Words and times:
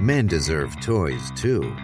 Men 0.00 0.28
deserve 0.28 0.80
toys 0.80 1.32
too. 1.34 1.74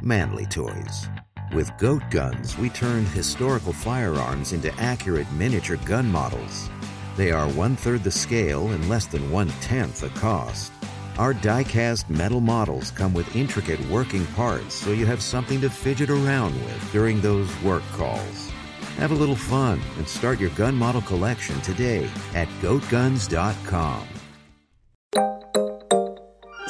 Manly 0.00 0.46
toys. 0.46 1.08
With 1.52 1.76
Goat 1.76 2.04
Guns, 2.08 2.56
we 2.56 2.68
turned 2.70 3.08
historical 3.08 3.72
firearms 3.72 4.52
into 4.52 4.72
accurate 4.74 5.30
miniature 5.32 5.78
gun 5.78 6.08
models. 6.08 6.70
They 7.16 7.32
are 7.32 7.48
one 7.48 7.74
third 7.74 8.04
the 8.04 8.12
scale 8.12 8.68
and 8.68 8.88
less 8.88 9.06
than 9.06 9.28
one 9.28 9.48
tenth 9.60 10.02
the 10.02 10.10
cost. 10.10 10.70
Our 11.18 11.34
die 11.34 11.64
cast 11.64 12.08
metal 12.08 12.40
models 12.40 12.92
come 12.92 13.12
with 13.12 13.34
intricate 13.34 13.80
working 13.88 14.26
parts 14.36 14.76
so 14.76 14.92
you 14.92 15.06
have 15.06 15.20
something 15.20 15.60
to 15.60 15.68
fidget 15.68 16.10
around 16.10 16.54
with 16.54 16.92
during 16.92 17.20
those 17.20 17.50
work 17.62 17.82
calls. 17.94 18.52
Have 18.98 19.10
a 19.10 19.16
little 19.16 19.34
fun 19.34 19.80
and 19.98 20.08
start 20.08 20.38
your 20.38 20.50
gun 20.50 20.76
model 20.76 21.02
collection 21.02 21.60
today 21.62 22.08
at 22.34 22.46
goatguns.com. 22.62 24.13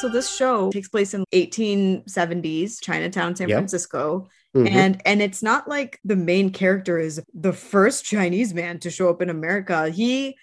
So 0.04 0.10
this 0.10 0.36
show 0.36 0.70
takes 0.70 0.88
place 0.88 1.14
in 1.14 1.24
1870s 1.32 2.78
Chinatown, 2.82 3.34
San 3.34 3.48
Yep. 3.48 3.56
Francisco. 3.56 4.28
Mhm. 4.54 4.70
And 4.70 5.02
and 5.06 5.22
it's 5.22 5.42
not 5.42 5.66
like 5.66 5.98
the 6.04 6.14
main 6.14 6.50
character 6.50 6.98
is 6.98 7.22
the 7.32 7.54
first 7.54 8.04
Chinese 8.04 8.52
man 8.52 8.78
to 8.80 8.90
show 8.90 9.08
up 9.08 9.22
in 9.22 9.30
America. 9.30 9.88
He 9.88 10.36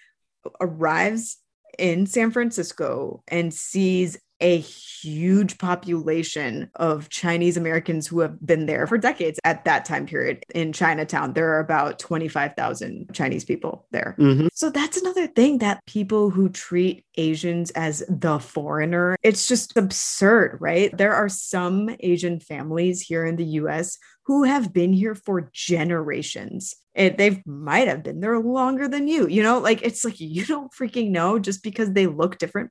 arrives 0.60 1.36
in 1.78 2.06
San 2.06 2.32
Francisco 2.32 3.22
and 3.28 3.54
sees 3.54 4.18
a 4.42 4.58
huge 4.58 5.58
population 5.58 6.70
of 6.76 7.08
Chinese 7.08 7.56
Americans 7.56 8.06
who 8.06 8.20
have 8.20 8.44
been 8.44 8.66
there 8.66 8.86
for 8.86 8.98
decades 8.98 9.40
at 9.44 9.64
that 9.64 9.84
time 9.84 10.06
period 10.06 10.44
in 10.54 10.72
Chinatown. 10.72 11.32
There 11.32 11.52
are 11.54 11.60
about 11.60 11.98
25,000 11.98 13.08
Chinese 13.12 13.44
people 13.44 13.86
there. 13.90 14.14
Mhm. 14.18 14.48
So 14.52 14.70
that's 14.70 15.00
another 15.00 15.26
thing 15.26 15.58
that 15.58 15.84
people 15.86 16.30
who 16.30 16.48
treat 16.48 17.04
Asians 17.16 17.70
as 17.72 18.04
the 18.08 18.38
foreigner, 18.38 19.16
it's 19.22 19.48
just 19.48 19.76
absurd, 19.76 20.58
right? 20.60 20.96
There 20.96 21.14
are 21.14 21.28
some 21.28 21.94
Asian 22.00 22.38
families 22.40 23.00
here 23.00 23.24
in 23.24 23.36
the 23.36 23.44
US 23.44 23.98
who 24.24 24.44
have 24.44 24.72
been 24.72 24.92
here 24.92 25.14
for 25.14 25.50
generations. 25.52 26.76
And 26.94 27.16
they 27.16 27.42
might 27.46 27.88
have 27.88 28.02
been 28.02 28.20
there 28.20 28.38
longer 28.38 28.86
than 28.86 29.08
you. 29.08 29.26
You 29.26 29.42
know, 29.42 29.58
like 29.58 29.82
it's 29.82 30.04
like 30.04 30.20
you 30.20 30.44
don't 30.46 30.72
freaking 30.72 31.10
know 31.10 31.38
just 31.38 31.62
because 31.62 31.92
they 31.92 32.06
look 32.06 32.38
different. 32.38 32.70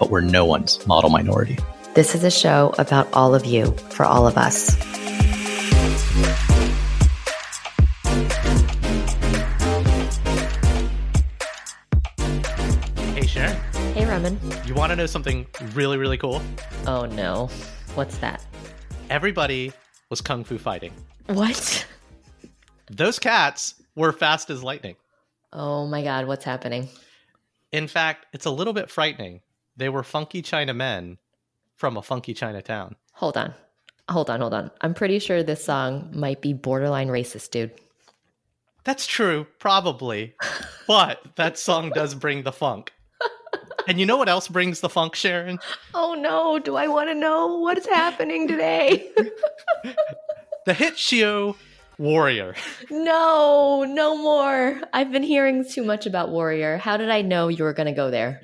but 0.00 0.10
we're 0.10 0.20
no 0.22 0.44
one's 0.44 0.84
model 0.86 1.10
minority. 1.10 1.56
This 1.94 2.14
is 2.16 2.24
a 2.24 2.30
show 2.30 2.74
about 2.78 3.12
all 3.12 3.34
of 3.34 3.44
you 3.44 3.72
for 3.90 4.04
all 4.04 4.26
of 4.26 4.36
us. 4.36 4.76
Hey, 13.14 13.26
Sharon, 13.26 13.56
Hey, 13.94 14.06
Raman. 14.06 14.38
you 14.66 14.74
want 14.74 14.90
to 14.90 14.96
know 14.96 15.06
something 15.06 15.46
really, 15.74 15.96
really 15.98 16.16
cool? 16.16 16.40
Oh 16.86 17.06
no. 17.06 17.48
What's 17.94 18.18
that? 18.18 18.44
Everybody 19.10 19.72
was 20.10 20.20
kung 20.20 20.44
fu 20.44 20.58
fighting. 20.58 20.92
What? 21.26 21.86
Those 22.90 23.18
cats 23.18 23.74
were 23.96 24.12
fast 24.12 24.50
as 24.50 24.62
lightning. 24.62 24.96
Oh 25.52 25.86
my 25.86 26.02
god, 26.02 26.26
what's 26.26 26.44
happening? 26.44 26.88
In 27.72 27.88
fact, 27.88 28.26
it's 28.32 28.46
a 28.46 28.50
little 28.50 28.72
bit 28.72 28.90
frightening. 28.90 29.40
They 29.76 29.88
were 29.88 30.02
funky 30.02 30.42
China 30.42 30.74
men 30.74 31.18
from 31.76 31.96
a 31.96 32.02
funky 32.02 32.34
Chinatown. 32.34 32.96
Hold 33.12 33.36
on. 33.36 33.54
Hold 34.08 34.28
on, 34.28 34.40
hold 34.40 34.54
on. 34.54 34.70
I'm 34.80 34.94
pretty 34.94 35.18
sure 35.18 35.42
this 35.42 35.64
song 35.64 36.10
might 36.12 36.40
be 36.40 36.52
borderline 36.52 37.08
racist, 37.08 37.50
dude. 37.50 37.72
That's 38.84 39.06
true, 39.06 39.46
probably. 39.58 40.34
but 40.86 41.20
that 41.36 41.58
song 41.58 41.90
does 41.94 42.14
bring 42.14 42.42
the 42.42 42.52
funk. 42.52 42.92
And 43.88 43.98
you 43.98 44.06
know 44.06 44.16
what 44.18 44.28
else 44.28 44.46
brings 44.46 44.80
the 44.80 44.88
funk, 44.88 45.14
Sharon? 45.14 45.58
Oh 45.94 46.14
no, 46.14 46.58
do 46.58 46.76
I 46.76 46.86
want 46.86 47.08
to 47.08 47.14
know 47.14 47.56
what's 47.58 47.86
happening 47.86 48.46
today? 48.46 49.10
The 50.66 50.74
hit 50.74 50.98
show 50.98 51.56
Warrior. 51.98 52.54
no, 52.90 53.84
no 53.88 54.16
more. 54.16 54.78
I've 54.92 55.10
been 55.10 55.22
hearing 55.22 55.64
too 55.64 55.82
much 55.82 56.04
about 56.06 56.28
Warrior. 56.28 56.76
How 56.76 56.98
did 56.98 57.10
I 57.10 57.22
know 57.22 57.48
you 57.48 57.64
were 57.64 57.72
going 57.72 57.86
to 57.86 57.92
go 57.92 58.10
there? 58.10 58.42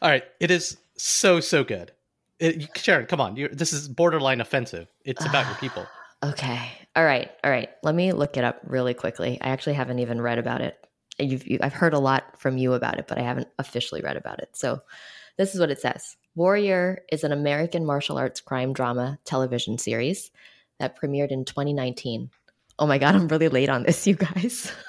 All 0.00 0.10
right, 0.10 0.24
it 0.40 0.50
is 0.50 0.76
so 0.96 1.40
so 1.40 1.64
good. 1.64 1.92
It, 2.38 2.76
Sharon, 2.78 3.06
come 3.06 3.20
on. 3.20 3.34
this 3.52 3.72
is 3.72 3.88
borderline 3.88 4.40
offensive. 4.40 4.88
It's 5.04 5.24
about 5.24 5.46
your 5.46 5.56
people. 5.56 5.86
Okay. 6.20 6.72
All 6.96 7.04
right. 7.04 7.30
All 7.44 7.50
right. 7.52 7.68
Let 7.84 7.94
me 7.94 8.10
look 8.10 8.36
it 8.36 8.42
up 8.42 8.58
really 8.64 8.92
quickly. 8.92 9.38
I 9.40 9.50
actually 9.50 9.74
haven't 9.74 10.00
even 10.00 10.20
read 10.20 10.40
about 10.40 10.60
it. 10.62 10.76
You've, 11.16 11.46
you, 11.46 11.60
I've 11.62 11.72
heard 11.72 11.94
a 11.94 12.00
lot 12.00 12.40
from 12.40 12.58
you 12.58 12.72
about 12.72 12.98
it, 12.98 13.06
but 13.06 13.18
I 13.18 13.22
haven't 13.22 13.46
officially 13.56 14.00
read 14.00 14.16
about 14.16 14.40
it. 14.40 14.48
So 14.56 14.82
this 15.36 15.54
is 15.54 15.60
what 15.60 15.70
it 15.70 15.80
says 15.80 16.16
Warrior 16.34 17.02
is 17.10 17.22
an 17.22 17.30
American 17.30 17.86
martial 17.86 18.18
arts 18.18 18.40
crime 18.40 18.72
drama 18.72 19.20
television 19.24 19.78
series 19.78 20.32
that 20.80 21.00
premiered 21.00 21.30
in 21.30 21.44
2019. 21.44 22.30
Oh 22.80 22.86
my 22.86 22.98
God, 22.98 23.14
I'm 23.14 23.28
really 23.28 23.48
late 23.48 23.68
on 23.68 23.84
this, 23.84 24.06
you 24.06 24.14
guys. 24.14 24.72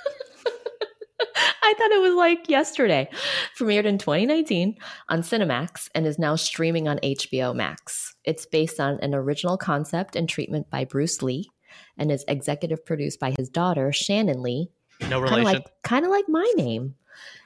I 1.69 1.73
thought 1.77 1.91
it 1.91 2.01
was 2.01 2.15
like 2.15 2.49
yesterday. 2.49 3.07
Premiered 3.55 3.85
in 3.85 3.99
2019 3.99 4.75
on 5.07 5.21
Cinemax 5.21 5.87
and 5.93 6.07
is 6.07 6.17
now 6.17 6.35
streaming 6.35 6.87
on 6.87 6.97
HBO 7.03 7.55
Max. 7.55 8.15
It's 8.25 8.47
based 8.47 8.79
on 8.79 8.99
an 9.01 9.13
original 9.13 9.55
concept 9.55 10.15
and 10.15 10.27
treatment 10.27 10.71
by 10.71 10.85
Bruce 10.85 11.21
Lee 11.21 11.47
and 11.95 12.11
is 12.11 12.25
executive 12.27 12.83
produced 12.83 13.19
by 13.19 13.35
his 13.37 13.49
daughter, 13.49 13.91
Shannon 13.93 14.41
Lee, 14.41 14.71
No 15.01 15.07
kind 15.09 15.13
of 15.13 15.21
relation. 15.29 15.45
like 15.45 15.65
kind 15.83 16.05
of 16.05 16.11
like 16.11 16.25
my 16.27 16.51
name. 16.55 16.95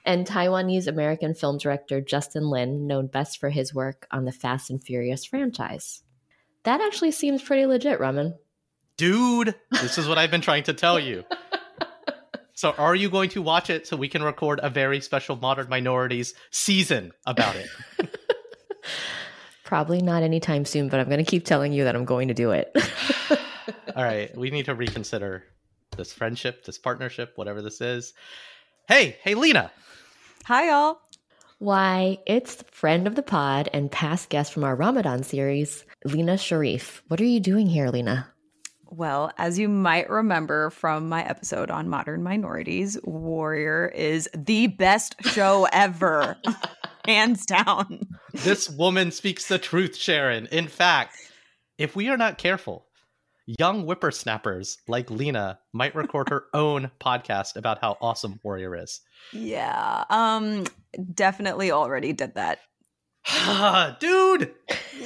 And 0.06 0.26
Taiwanese 0.26 0.88
American 0.88 1.34
film 1.34 1.58
director 1.58 2.00
Justin 2.00 2.50
Lin, 2.50 2.88
known 2.88 3.08
best 3.08 3.40
for 3.42 3.50
his 3.50 3.74
work 3.74 4.08
on 4.10 4.24
the 4.24 4.32
Fast 4.32 4.70
and 4.70 4.82
Furious 4.82 5.26
franchise. 5.26 6.02
That 6.64 6.80
actually 6.80 7.12
seems 7.12 7.42
pretty 7.42 7.66
legit, 7.66 8.00
Raman. 8.00 8.36
Dude, 8.96 9.56
this 9.82 9.98
is 9.98 10.08
what 10.08 10.18
I've 10.18 10.32
been 10.32 10.40
trying 10.40 10.64
to 10.64 10.74
tell 10.74 10.98
you. 10.98 11.26
So, 12.56 12.72
are 12.78 12.94
you 12.94 13.10
going 13.10 13.30
to 13.32 13.42
watch 13.42 13.70
it 13.72 13.88
so 13.88 13.98
we 13.98 14.08
can 14.08 14.22
record 14.22 14.60
a 14.62 14.70
very 14.70 15.02
special 15.02 15.36
Modern 15.36 15.70
Minorities 15.70 16.36
season 16.52 17.12
about 17.26 17.56
it? 17.56 17.68
Probably 19.64 20.02
not 20.02 20.22
anytime 20.22 20.66
soon, 20.66 20.88
but 20.88 21.00
I'm 21.00 21.08
going 21.08 21.24
to 21.24 21.30
keep 21.30 21.46
telling 21.46 21.74
you 21.74 21.84
that 21.86 21.96
I'm 21.96 22.06
going 22.06 22.28
to 22.28 22.34
do 22.36 22.52
it. 22.52 22.72
All 23.96 24.04
right, 24.04 24.36
we 24.38 24.52
need 24.52 24.66
to 24.66 24.76
reconsider 24.76 25.44
this 25.98 26.14
friendship, 26.14 26.64
this 26.64 26.78
partnership, 26.78 27.34
whatever 27.38 27.62
this 27.62 27.82
is. 27.82 28.14
Hey, 28.88 29.18
hey, 29.24 29.34
Lena. 29.34 29.72
Hi, 30.46 30.70
y'all. 30.70 31.00
Why, 31.58 32.20
it's 32.28 32.64
friend 32.72 33.08
of 33.08 33.16
the 33.16 33.24
pod 33.24 33.70
and 33.74 33.92
past 33.92 34.30
guest 34.30 34.54
from 34.54 34.64
our 34.64 34.76
Ramadan 34.76 35.24
series, 35.24 35.86
Lena 36.06 36.34
Shareef. 36.34 37.02
What 37.08 37.22
are 37.22 37.26
you 37.26 37.40
doing 37.40 37.68
here, 37.68 37.90
Lena? 37.90 38.33
Well, 38.96 39.32
as 39.40 39.58
you 39.58 39.70
might 39.70 40.08
remember 40.08 40.70
from 40.70 41.10
my 41.10 41.24
episode 41.28 41.72
on 41.72 41.90
modern 41.90 42.22
minorities, 42.22 42.96
Warrior 43.04 43.88
is 43.88 44.30
the 44.36 44.68
best 44.68 45.16
show 45.26 45.68
ever, 45.74 46.38
hands 47.08 47.48
down. 47.48 48.02
This 48.34 48.70
woman 48.70 49.10
speaks 49.10 49.48
the 49.48 49.58
truth, 49.58 49.96
Sharon. 49.96 50.48
In 50.52 50.68
fact, 50.68 51.16
if 51.80 51.96
we 51.96 52.08
are 52.10 52.18
not 52.18 52.38
careful, 52.38 52.86
young 53.48 53.86
whippersnappers 53.86 54.78
like 54.88 55.10
Lena 55.10 55.58
might 55.74 55.96
record 55.96 56.30
her 56.30 56.44
own 56.54 56.92
podcast 57.02 57.56
about 57.56 57.80
how 57.80 57.98
awesome 58.00 58.40
Warrior 58.44 58.76
is. 58.76 59.02
Yeah, 59.32 60.04
um, 60.12 60.66
definitely 61.16 61.72
already 61.72 62.14
did 62.14 62.36
that. 62.36 62.60
Dude, 64.00 64.54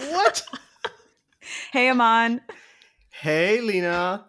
what? 0.10 0.44
Hey, 1.72 1.90
Aman. 1.90 2.42
Hey, 3.19 3.62
Lena. 3.62 4.28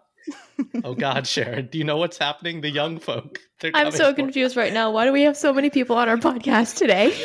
Oh 0.83 0.95
God, 0.95 1.27
Sharon, 1.27 1.67
do 1.67 1.77
you 1.77 1.83
know 1.83 1.97
what's 1.97 2.17
happening? 2.17 2.61
The 2.61 2.71
young 2.71 2.97
folk. 2.99 3.37
I'm 3.75 3.91
so 3.91 4.15
confused 4.15 4.57
right 4.57 4.73
now. 4.73 4.89
Why 4.89 5.05
do 5.05 5.13
we 5.13 5.21
have 5.23 5.37
so 5.37 5.53
many 5.53 5.69
people 5.69 5.95
on 5.95 6.09
our 6.09 6.17
podcast 6.17 6.75
today? 6.77 7.15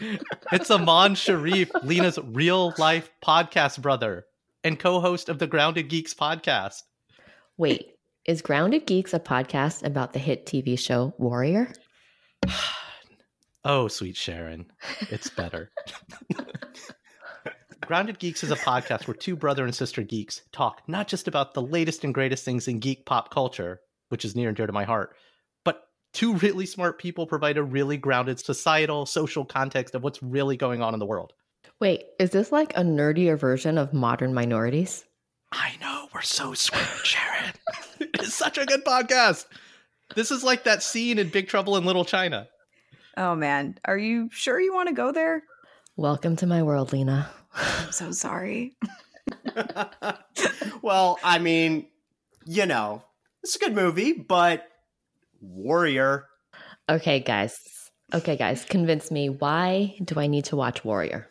It's 0.52 0.72
Aman 0.72 1.14
Shareef, 1.14 1.70
Lena's 1.84 2.18
real 2.24 2.74
life 2.78 3.10
podcast 3.24 3.80
brother 3.80 4.24
and 4.64 4.76
co-host 4.76 5.28
of 5.28 5.38
the 5.38 5.46
Grounded 5.46 5.88
Geeks 5.88 6.12
podcast. 6.12 6.82
Wait, 7.56 7.92
is 8.26 8.42
Grounded 8.42 8.86
Geeks 8.86 9.14
a 9.14 9.20
podcast 9.20 9.84
about 9.84 10.12
the 10.12 10.18
hit 10.18 10.46
TV 10.46 10.76
show 10.78 11.14
Warrior? 11.18 11.72
Oh, 13.66 13.88
sweet 13.88 14.14
Sharon, 14.14 14.66
it's 15.08 15.30
better. 15.30 15.70
Grounded 17.86 18.18
Geeks 18.18 18.42
is 18.42 18.50
a 18.50 18.56
podcast 18.56 19.06
where 19.06 19.14
two 19.14 19.36
brother 19.36 19.62
and 19.62 19.74
sister 19.74 20.02
geeks 20.02 20.40
talk 20.52 20.80
not 20.86 21.06
just 21.06 21.28
about 21.28 21.52
the 21.52 21.60
latest 21.60 22.02
and 22.02 22.14
greatest 22.14 22.42
things 22.42 22.66
in 22.66 22.78
geek 22.78 23.04
pop 23.04 23.30
culture, 23.30 23.82
which 24.08 24.24
is 24.24 24.34
near 24.34 24.48
and 24.48 24.56
dear 24.56 24.66
to 24.66 24.72
my 24.72 24.84
heart, 24.84 25.14
but 25.64 25.88
two 26.14 26.34
really 26.36 26.64
smart 26.64 26.98
people 26.98 27.26
provide 27.26 27.58
a 27.58 27.62
really 27.62 27.98
grounded 27.98 28.40
societal, 28.40 29.04
social 29.04 29.44
context 29.44 29.94
of 29.94 30.02
what's 30.02 30.22
really 30.22 30.56
going 30.56 30.80
on 30.80 30.94
in 30.94 30.98
the 30.98 31.04
world. 31.04 31.34
Wait, 31.78 32.04
is 32.18 32.30
this 32.30 32.50
like 32.50 32.74
a 32.74 32.80
nerdier 32.80 33.38
version 33.38 33.76
of 33.76 33.92
Modern 33.92 34.32
Minorities? 34.32 35.04
I 35.52 35.72
know, 35.82 36.08
we're 36.14 36.22
so 36.22 36.54
smart, 36.54 37.04
Sharon. 37.04 37.52
it's 38.00 38.32
such 38.32 38.56
a 38.56 38.64
good 38.64 38.86
podcast. 38.86 39.44
This 40.14 40.30
is 40.30 40.42
like 40.42 40.64
that 40.64 40.82
scene 40.82 41.18
in 41.18 41.28
Big 41.28 41.48
Trouble 41.48 41.76
in 41.76 41.84
Little 41.84 42.06
China. 42.06 42.48
Oh 43.18 43.34
man, 43.34 43.78
are 43.84 43.98
you 43.98 44.30
sure 44.32 44.58
you 44.58 44.72
want 44.72 44.88
to 44.88 44.94
go 44.94 45.12
there? 45.12 45.42
Welcome 45.96 46.36
to 46.36 46.46
my 46.46 46.62
world, 46.62 46.92
Lena. 46.94 47.30
I'm 47.54 47.92
so 47.92 48.10
sorry. 48.10 48.76
well, 50.82 51.18
I 51.22 51.38
mean, 51.38 51.86
you 52.44 52.66
know, 52.66 53.02
it's 53.42 53.56
a 53.56 53.58
good 53.58 53.74
movie, 53.74 54.12
but 54.12 54.68
Warrior. 55.40 56.26
Okay, 56.88 57.20
guys. 57.20 57.58
Okay, 58.12 58.36
guys, 58.36 58.64
convince 58.64 59.10
me. 59.10 59.28
Why 59.28 59.96
do 60.04 60.20
I 60.20 60.26
need 60.26 60.44
to 60.46 60.56
watch 60.56 60.84
Warrior? 60.84 61.28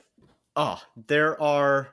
Oh, 0.56 0.81
there 1.08 1.42
are 1.42 1.90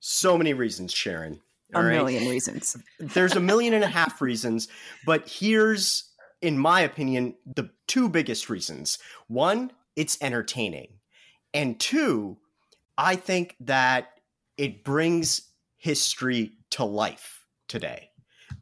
so 0.00 0.36
many 0.36 0.54
reasons, 0.54 0.92
Sharon. 0.92 1.40
A 1.72 1.78
all 1.78 1.84
right? 1.84 1.92
million 1.92 2.28
reasons. 2.28 2.76
There's 2.98 3.36
a 3.36 3.40
million 3.40 3.74
and 3.74 3.84
a 3.84 3.88
half 3.88 4.20
reasons, 4.20 4.68
but 5.06 5.28
here's, 5.28 6.10
in 6.40 6.58
my 6.58 6.80
opinion, 6.80 7.34
the 7.46 7.70
two 7.86 8.08
biggest 8.08 8.50
reasons. 8.50 8.98
One, 9.28 9.72
it's 9.94 10.18
entertaining. 10.20 10.88
And 11.52 11.78
two, 11.78 12.38
I 13.00 13.16
think 13.16 13.56
that 13.60 14.20
it 14.58 14.84
brings 14.84 15.40
history 15.78 16.52
to 16.72 16.84
life 16.84 17.46
today. 17.66 18.10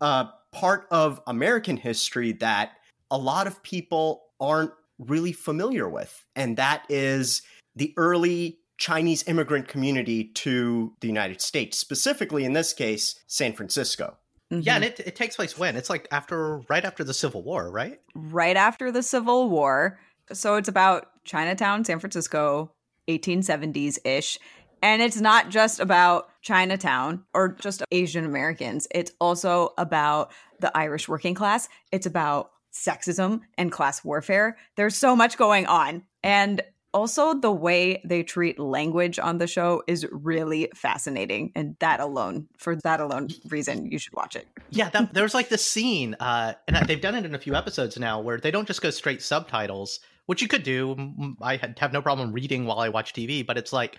Uh, 0.00 0.26
part 0.52 0.86
of 0.92 1.20
American 1.26 1.76
history 1.76 2.32
that 2.32 2.70
a 3.10 3.18
lot 3.18 3.48
of 3.48 3.60
people 3.64 4.26
aren't 4.38 4.70
really 5.00 5.32
familiar 5.32 5.88
with, 5.88 6.24
and 6.36 6.56
that 6.56 6.84
is 6.88 7.42
the 7.74 7.92
early 7.96 8.60
Chinese 8.78 9.26
immigrant 9.26 9.66
community 9.66 10.24
to 10.34 10.92
the 11.00 11.08
United 11.08 11.40
States, 11.40 11.76
specifically 11.76 12.44
in 12.44 12.52
this 12.52 12.72
case, 12.72 13.18
San 13.26 13.52
Francisco. 13.52 14.16
Yeah, 14.50 14.76
and 14.76 14.84
Mhm. 14.84 14.86
it, 14.86 15.00
it 15.00 15.16
takes 15.16 15.34
place 15.34 15.58
when? 15.58 15.74
It's 15.74 15.90
like 15.90 16.06
after, 16.12 16.58
right 16.68 16.84
after 16.84 17.02
the 17.02 17.12
Civil 17.12 17.42
War, 17.42 17.70
right? 17.72 18.00
right 18.14 18.56
after 18.56 18.92
the 18.92 19.02
Civil 19.02 19.50
War. 19.50 19.98
So 20.32 20.54
it's 20.54 20.68
about 20.68 21.08
Chinatown, 21.24 21.84
San 21.84 21.98
Francisco, 21.98 22.70
1870s 23.08 23.98
ish. 24.04 24.38
And 24.82 25.02
it's 25.02 25.20
not 25.20 25.48
just 25.48 25.80
about 25.80 26.28
Chinatown 26.42 27.24
or 27.34 27.48
just 27.48 27.82
Asian 27.90 28.24
Americans. 28.24 28.86
It's 28.92 29.12
also 29.20 29.70
about 29.76 30.32
the 30.60 30.76
Irish 30.76 31.08
working 31.08 31.34
class. 31.34 31.68
It's 31.90 32.06
about 32.06 32.50
sexism 32.72 33.40
and 33.56 33.72
class 33.72 34.04
warfare. 34.04 34.56
There's 34.76 34.96
so 34.96 35.16
much 35.16 35.36
going 35.36 35.66
on. 35.66 36.04
And 36.22 36.62
also, 36.94 37.34
the 37.34 37.52
way 37.52 38.00
they 38.04 38.22
treat 38.22 38.58
language 38.58 39.18
on 39.18 39.36
the 39.36 39.46
show 39.46 39.82
is 39.86 40.06
really 40.10 40.70
fascinating. 40.74 41.52
And 41.54 41.76
that 41.80 42.00
alone, 42.00 42.48
for 42.56 42.76
that 42.76 43.00
alone 43.00 43.28
reason, 43.48 43.90
you 43.90 43.98
should 43.98 44.14
watch 44.14 44.34
it. 44.36 44.48
Yeah, 44.70 44.88
that, 44.90 45.12
there's 45.12 45.34
like 45.34 45.50
this 45.50 45.64
scene, 45.64 46.16
uh, 46.18 46.54
and 46.66 46.76
they've 46.88 47.00
done 47.00 47.14
it 47.14 47.26
in 47.26 47.34
a 47.34 47.38
few 47.38 47.54
episodes 47.54 47.98
now, 47.98 48.20
where 48.20 48.38
they 48.38 48.50
don't 48.50 48.66
just 48.66 48.80
go 48.80 48.88
straight 48.88 49.20
subtitles, 49.20 50.00
which 50.28 50.42
you 50.42 50.46
could 50.48 50.62
do. 50.62 51.34
I 51.40 51.56
had- 51.56 51.78
have 51.78 51.92
no 51.92 52.02
problem 52.02 52.32
reading 52.32 52.66
while 52.66 52.78
I 52.80 52.90
watch 52.90 53.12
TV, 53.14 53.42
but 53.42 53.56
it's 53.56 53.72
like 53.72 53.98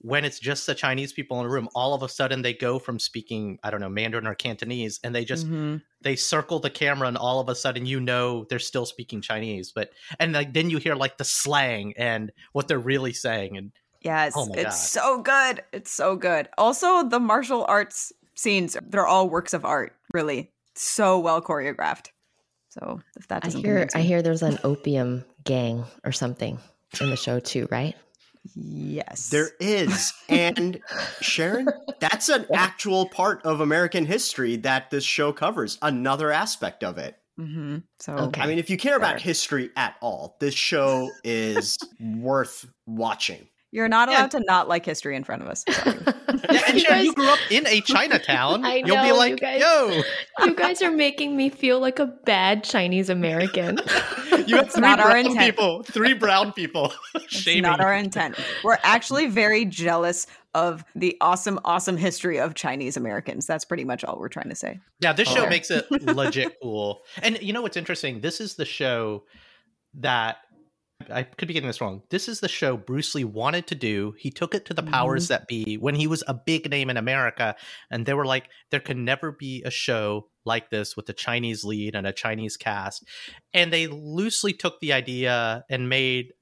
when 0.00 0.24
it's 0.24 0.38
just 0.38 0.66
the 0.66 0.74
Chinese 0.74 1.12
people 1.12 1.38
in 1.40 1.46
a 1.46 1.48
room, 1.48 1.68
all 1.74 1.94
of 1.94 2.02
a 2.02 2.08
sudden 2.08 2.42
they 2.42 2.52
go 2.52 2.78
from 2.78 2.98
speaking, 2.98 3.58
I 3.64 3.70
don't 3.70 3.80
know, 3.80 3.88
Mandarin 3.88 4.26
or 4.26 4.34
Cantonese, 4.34 4.98
and 5.04 5.14
they 5.14 5.24
just 5.24 5.46
Mhm. 5.46 5.82
they 6.00 6.14
circle 6.16 6.58
the 6.60 6.70
camera, 6.70 7.06
and 7.08 7.16
all 7.16 7.40
of 7.40 7.48
a 7.48 7.54
sudden 7.54 7.86
you 7.86 8.00
know 8.00 8.44
they're 8.50 8.58
still 8.58 8.86
speaking 8.86 9.20
Chinese, 9.20 9.72
but 9.72 9.90
and 10.20 10.32
like 10.32 10.52
then 10.52 10.68
you 10.70 10.78
hear 10.78 10.94
like 10.96 11.16
the 11.16 11.24
slang 11.24 11.94
and 11.96 12.32
what 12.52 12.66
they're 12.68 12.78
really 12.78 13.12
saying, 13.12 13.56
and 13.56 13.72
Yes, 14.02 14.32
Oh 14.36 14.46
my 14.46 14.54
it's 14.54 14.64
God. 14.64 14.70
so 14.70 15.22
good. 15.22 15.64
It's 15.72 15.90
so 15.92 16.14
good. 16.14 16.48
Also, 16.56 17.02
the 17.08 17.18
martial 17.18 17.64
arts 17.68 18.12
scenes, 18.36 18.76
they're 18.82 19.06
all 19.08 19.28
works 19.28 19.52
of 19.52 19.64
art, 19.64 19.96
really. 20.14 20.52
So 20.76 21.18
well 21.18 21.42
choreographed. 21.42 22.06
So 22.68 23.00
if 23.16 23.26
that 23.28 23.42
I 23.44 23.48
doesn't 23.48 23.64
hear 23.64 23.88
I 23.96 24.02
hear 24.02 24.22
there's 24.22 24.42
an 24.42 24.58
opium 24.62 25.24
gang 25.48 25.84
or 26.04 26.12
something 26.12 26.58
in 27.00 27.08
the 27.10 27.16
show 27.16 27.40
too, 27.40 27.66
right? 27.70 27.96
Yes. 28.54 29.30
There 29.30 29.50
is. 29.58 30.12
And 30.28 30.80
Sharon, 31.20 31.68
that's 32.00 32.28
an 32.28 32.46
actual 32.54 33.08
part 33.08 33.44
of 33.44 33.60
American 33.60 34.04
history 34.06 34.56
that 34.56 34.90
this 34.90 35.04
show 35.04 35.32
covers, 35.32 35.78
another 35.82 36.30
aspect 36.30 36.84
of 36.84 36.98
it. 36.98 37.16
hmm 37.36 37.78
So 37.98 38.14
Okay. 38.14 38.42
I 38.42 38.46
mean, 38.46 38.58
if 38.58 38.68
you 38.70 38.76
care 38.76 38.96
about 38.96 39.20
history 39.20 39.70
at 39.76 39.96
all, 40.00 40.36
this 40.38 40.54
show 40.54 41.10
is 41.24 41.76
worth 41.98 42.66
watching. 42.86 43.48
You're 43.70 43.88
not 43.88 44.08
Yeah. 44.08 44.18
allowed 44.20 44.30
to 44.32 44.40
not 44.40 44.68
like 44.68 44.84
history 44.86 45.16
in 45.16 45.24
front 45.24 45.42
of 45.42 45.48
us. 45.48 45.64
Yeah, 46.50 46.60
and 46.68 46.74
You 46.74 46.80
Sharon, 46.80 47.04
you 47.04 47.14
grew 47.14 47.28
up 47.28 47.38
in 47.50 47.66
a 47.66 47.80
Chinatown. 47.80 48.64
I 48.64 48.76
You'll 48.76 48.96
know, 48.96 49.22
be 49.22 49.30
you 49.30 49.36
guys- 49.36 49.60
yo, 49.60 50.02
you 50.46 50.54
guys 50.54 50.80
are 50.82 50.90
making 50.90 51.36
me 51.36 51.48
feel 51.50 51.80
like 51.80 51.98
a 51.98 52.06
bad 52.06 52.64
Chinese 52.64 53.10
American. 53.10 53.78
you 54.46 54.56
have 54.56 54.70
three 54.72 54.80
not 54.80 55.00
our 55.00 55.10
brown 55.10 55.26
intent. 55.26 55.40
people, 55.40 55.82
three 55.84 56.12
brown 56.14 56.52
people 56.52 56.92
shaming. 57.28 57.62
not 57.62 57.80
our 57.80 57.94
intent. 57.94 58.36
We're 58.62 58.78
actually 58.82 59.26
very 59.26 59.64
jealous 59.64 60.26
of 60.54 60.84
the 60.94 61.16
awesome, 61.20 61.58
awesome 61.64 61.96
history 61.96 62.38
of 62.38 62.54
Chinese 62.54 62.96
Americans. 62.96 63.46
That's 63.46 63.64
pretty 63.64 63.84
much 63.84 64.04
all 64.04 64.18
we're 64.18 64.28
trying 64.28 64.48
to 64.50 64.56
say. 64.56 64.78
Yeah, 65.00 65.12
this 65.14 65.28
show 65.28 65.40
Fair. 65.42 65.50
makes 65.50 65.70
it 65.70 65.90
legit 65.90 66.56
cool. 66.62 67.02
And 67.22 67.40
you 67.42 67.52
know 67.52 67.62
what's 67.62 67.76
interesting? 67.76 68.20
This 68.20 68.40
is 68.40 68.54
the 68.54 68.64
show 68.64 69.24
that 69.94 70.36
I 71.10 71.22
could 71.22 71.48
be 71.48 71.54
getting 71.54 71.66
this 71.66 71.80
wrong. 71.80 72.02
This 72.10 72.28
is 72.28 72.40
the 72.40 72.48
show 72.48 72.76
Bruce 72.76 73.14
Lee 73.14 73.24
wanted 73.24 73.66
to 73.68 73.74
do. 73.74 74.14
He 74.18 74.30
took 74.30 74.54
it 74.54 74.64
to 74.66 74.74
the 74.74 74.82
powers 74.82 75.28
that 75.28 75.46
be 75.48 75.76
when 75.76 75.94
he 75.94 76.06
was 76.06 76.22
a 76.26 76.34
big 76.34 76.70
name 76.70 76.90
in 76.90 76.96
America, 76.96 77.56
and 77.90 78.06
they 78.06 78.14
were 78.14 78.26
like, 78.26 78.48
there 78.70 78.80
can 78.80 79.04
never 79.04 79.32
be 79.32 79.62
a 79.64 79.70
show 79.70 80.28
like 80.44 80.70
this 80.70 80.96
with 80.96 81.08
a 81.08 81.12
Chinese 81.12 81.64
lead 81.64 81.94
and 81.94 82.06
a 82.06 82.12
Chinese 82.12 82.56
cast. 82.56 83.04
And 83.52 83.72
they 83.72 83.86
loosely 83.86 84.52
took 84.52 84.80
the 84.80 84.92
idea 84.92 85.64
and 85.68 85.88
made 85.88 86.32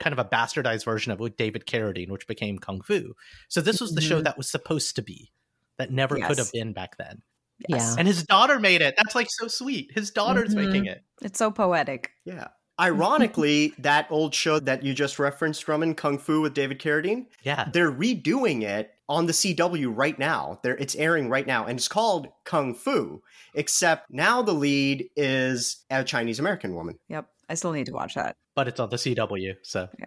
kind 0.00 0.12
of 0.12 0.18
a 0.18 0.28
bastardized 0.28 0.84
version 0.84 1.10
of 1.10 1.18
it 1.18 1.22
with 1.22 1.36
David 1.36 1.66
Carradine, 1.66 2.10
which 2.10 2.26
became 2.26 2.58
Kung 2.58 2.80
Fu. 2.82 3.14
So 3.48 3.60
this 3.60 3.80
was 3.80 3.92
the 3.92 4.00
show 4.00 4.20
Mhm. 4.20 4.24
that 4.24 4.36
was 4.36 4.48
supposed 4.50 4.94
to 4.96 5.02
be, 5.02 5.32
that 5.76 5.90
never 5.90 6.16
could 6.20 6.38
have 6.38 6.52
been 6.52 6.72
back 6.72 6.96
then. 6.98 7.22
Yes. 7.68 7.96
And 7.98 8.06
his 8.06 8.22
daughter 8.22 8.60
made 8.60 8.80
it. 8.80 8.94
That's 8.96 9.16
like 9.16 9.26
so 9.28 9.48
sweet. 9.48 9.90
His 9.92 10.12
daughter's 10.12 10.54
Mhm. 10.54 10.66
making 10.66 10.86
it. 10.86 11.02
It's 11.22 11.38
so 11.40 11.50
poetic. 11.50 12.12
Yeah. 12.24 12.48
Ironically, 12.80 13.72
that 13.78 14.06
old 14.10 14.34
show 14.34 14.58
that 14.60 14.82
you 14.84 14.94
just 14.94 15.18
referenced, 15.18 15.64
Drummond, 15.64 15.96
Kung 15.96 16.18
Fu 16.18 16.40
with 16.40 16.54
David 16.54 16.78
Carradine, 16.78 17.26
Yeah. 17.42 17.68
they're 17.72 17.90
redoing 17.92 18.62
it 18.62 18.92
on 19.08 19.26
the 19.26 19.32
CW 19.32 19.90
right 19.94 20.18
now. 20.18 20.60
They're, 20.62 20.76
it's 20.76 20.94
airing 20.94 21.28
right 21.28 21.46
now, 21.46 21.64
and 21.66 21.78
it's 21.78 21.88
called 21.88 22.28
Kung 22.44 22.74
Fu, 22.74 23.22
except 23.54 24.10
now 24.10 24.42
the 24.42 24.52
lead 24.54 25.08
is 25.16 25.84
a 25.90 26.04
Chinese 26.04 26.38
American 26.38 26.74
woman. 26.74 26.98
Yep. 27.08 27.26
I 27.48 27.54
still 27.54 27.72
need 27.72 27.86
to 27.86 27.92
watch 27.92 28.14
that. 28.14 28.36
But 28.54 28.68
it's 28.68 28.78
on 28.78 28.90
the 28.90 28.96
CW. 28.96 29.56
So 29.62 29.88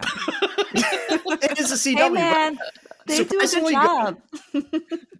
it 0.73 1.59
is 1.59 1.71
a 1.71 1.75
CW. 1.75 1.97
Hey 1.97 2.09
man, 2.09 2.57
they 3.07 3.15
do 3.17 3.23
a 3.23 3.25
good 3.25 3.49
Surprisingly 3.49 3.73
job. 3.73 4.17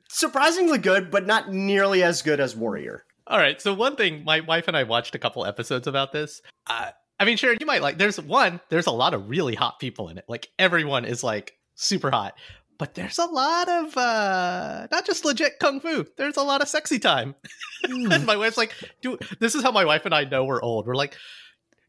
surprisingly 0.10 0.78
good, 0.78 1.10
but 1.12 1.26
not 1.26 1.52
nearly 1.52 2.04
as 2.04 2.22
good 2.22 2.40
as 2.40 2.56
Warrior. 2.56 3.04
All 3.28 3.38
right. 3.38 3.62
So 3.62 3.74
one 3.74 3.96
thing, 3.96 4.24
my 4.24 4.42
wife 4.42 4.68
and 4.68 4.76
I 4.76 4.84
watched 4.84 5.16
a 5.16 5.20
couple 5.20 5.46
episodes 5.46 5.88
about 5.88 6.12
this. 6.12 6.42
Uh, 6.68 6.92
I 7.22 7.24
mean, 7.26 7.38
Sharon, 7.38 7.58
you 7.60 7.68
might 7.68 7.84
like. 7.84 8.00
There's 8.00 8.20
one. 8.20 8.60
There's 8.70 8.88
a 8.88 8.92
lot 8.92 9.14
of 9.14 9.30
really 9.30 9.54
hot 9.54 9.80
people 9.80 10.10
in 10.10 10.18
it. 10.18 10.26
Like 10.28 10.50
everyone 10.58 11.06
is 11.06 11.24
like 11.24 11.56
super 11.76 12.10
hot. 12.10 12.34
But 12.80 12.96
there's 12.96 13.20
a 13.20 13.26
lot 13.26 13.70
of 13.70 13.96
uh 13.96 14.88
not 14.92 15.06
just 15.06 15.24
legit 15.24 15.60
kung 15.60 15.80
fu. 15.80 16.04
There's 16.18 16.38
a 16.38 16.42
lot 16.42 16.64
of 16.64 16.68
sexy 16.68 16.98
time. 16.98 17.36
and 17.84 18.26
my 18.26 18.36
wife's 18.38 18.58
like, 18.58 18.74
"Do 19.04 19.20
this 19.40 19.54
is 19.54 19.62
how 19.62 19.72
my 19.72 19.86
wife 19.86 20.08
and 20.08 20.16
I 20.16 20.24
know 20.24 20.46
we're 20.46 20.64
old." 20.64 20.88
We're 20.88 20.96
like, 20.96 21.16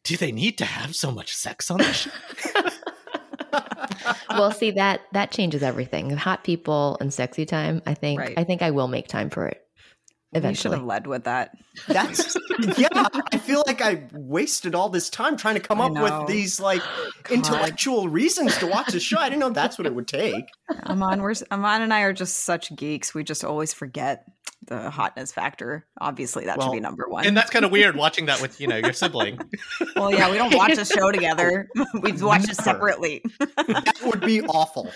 "Do 0.05 0.19
they 0.19 0.33
need 0.33 0.59
to 0.59 0.67
have 0.67 0.95
so 0.95 1.11
much 1.11 1.35
sex 1.35 1.71
on 1.71 1.79
this 1.79 1.97
show?" 1.97 2.11
well, 4.29 4.53
see 4.53 4.73
that 4.73 5.01
that 5.13 5.31
changes 5.31 5.63
everything. 5.63 6.11
Hot 6.11 6.45
people 6.45 6.99
and 7.01 7.11
sexy 7.11 7.47
time. 7.47 7.81
I 7.87 7.95
think 7.95 8.21
Right. 8.21 8.35
I 8.37 8.45
think 8.45 8.61
I 8.61 8.71
will 8.71 8.89
make 8.89 9.09
time 9.09 9.31
for 9.31 9.47
it 9.47 9.62
You 10.35 10.55
should 10.55 10.73
have 10.73 10.85
led 10.85 11.07
with 11.07 11.25
that. 11.25 11.57
That's 11.89 12.37
yeah. 12.79 12.89
I 13.33 13.39
feel 13.39 13.63
like 13.67 13.83
I 13.83 14.09
wasted 14.13 14.75
all 14.75 14.89
this 14.89 15.11
time 15.11 15.37
trying 15.37 15.55
to 15.55 15.61
come 15.61 15.81
up 15.81 15.93
with 15.93 16.27
these 16.27 16.59
like 16.59 16.83
intellectual 17.31 18.09
reasons 18.09 18.57
to 18.59 18.67
watch 18.67 18.93
the 18.93 19.01
show. 19.01 19.19
I 19.19 19.29
didn't 19.29 19.41
know 19.41 19.51
that's 19.51 19.79
what 19.79 19.87
it 19.87 19.95
would 19.95 20.09
take. 20.09 20.47
Aman, 20.85 21.21
we're 21.21 21.35
Aman 21.51 21.83
and 21.83 21.93
I 21.93 22.01
are 22.03 22.15
just 22.15 22.45
such 22.45 22.75
geeks. 22.75 23.15
We 23.15 23.25
just 23.25 23.45
always 23.45 23.75
forget 23.75 24.25
the 24.67 24.91
hotness 24.91 25.33
factor. 25.33 25.87
Obviously, 26.01 26.45
that 26.47 26.59
Well, 26.59 26.69
should 26.69 26.75
be 26.75 26.81
number 26.81 27.07
one. 27.09 27.27
and 27.27 27.37
that's 27.37 27.51
kind 27.51 27.65
of 27.65 27.71
weird 27.73 27.97
watching 27.97 28.27
that 28.27 28.41
with 28.41 28.61
you 28.61 28.67
know 28.69 28.77
your 28.77 28.93
sibling. 28.93 29.39
well, 29.97 30.11
yeah, 30.13 30.31
we 30.31 30.39
don't 30.39 30.55
watch 30.55 30.77
the 30.77 30.85
show 30.85 31.11
together. 31.13 31.69
we 32.01 32.13
watch 32.13 32.49
it 32.49 32.57
separately. 32.57 33.23
That 33.39 33.95
would 34.05 34.21
be 34.21 34.43
awful. 34.43 34.91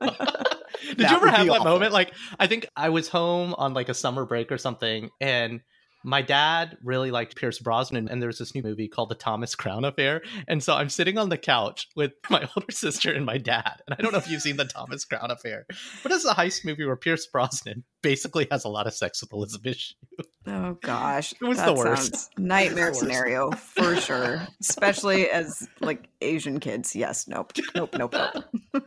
Did 0.00 0.10
That 0.98 1.10
you 1.10 1.16
ever 1.16 1.28
have 1.28 1.46
that 1.46 1.52
awful. 1.60 1.64
moment? 1.64 1.92
Like, 1.92 2.12
I 2.38 2.46
think 2.46 2.66
I 2.76 2.88
was 2.88 3.08
home 3.08 3.54
on 3.56 3.74
like 3.74 3.88
a 3.88 3.94
summer 3.94 4.24
break 4.24 4.50
or 4.50 4.58
something, 4.58 5.10
and 5.20 5.60
my 6.04 6.22
dad 6.22 6.76
really 6.82 7.10
liked 7.10 7.36
Pierce 7.36 7.58
Brosnan, 7.58 8.08
and 8.08 8.22
there's 8.22 8.38
this 8.38 8.54
new 8.54 8.62
movie 8.62 8.88
called 8.88 9.08
The 9.08 9.14
Thomas 9.14 9.54
Crown 9.54 9.84
Affair. 9.84 10.22
And 10.48 10.62
so 10.62 10.74
I'm 10.74 10.88
sitting 10.88 11.18
on 11.18 11.28
the 11.28 11.38
couch 11.38 11.88
with 11.96 12.12
my 12.30 12.48
older 12.56 12.70
sister 12.72 13.12
and 13.12 13.24
my 13.24 13.38
dad. 13.38 13.82
And 13.86 13.96
I 13.98 14.02
don't 14.02 14.12
know 14.12 14.18
if 14.18 14.30
you've 14.30 14.42
seen 14.42 14.56
The 14.56 14.64
Thomas 14.64 15.04
Crown 15.04 15.30
Affair, 15.30 15.66
but 16.02 16.12
it's 16.12 16.24
a 16.24 16.34
heist 16.34 16.64
movie 16.64 16.84
where 16.84 16.96
Pierce 16.96 17.26
Brosnan 17.26 17.84
basically 18.02 18.48
has 18.50 18.64
a 18.64 18.68
lot 18.68 18.86
of 18.86 18.94
sex 18.94 19.22
with 19.22 19.32
Elizabeth 19.32 19.76
Shue. 19.76 19.94
Oh 20.46 20.76
gosh, 20.82 21.32
It 21.40 21.44
was 21.44 21.62
the 21.62 21.72
worst. 21.72 22.30
nightmare 22.38 22.92
scenario 22.94 23.52
for 23.52 23.96
sure. 23.96 24.46
Especially 24.60 25.30
as 25.30 25.68
like 25.80 26.08
Asian 26.20 26.58
kids. 26.60 26.96
Yes, 26.96 27.28
nope, 27.28 27.52
nope, 27.74 27.94
nope, 27.96 28.14
nope. 28.14 28.82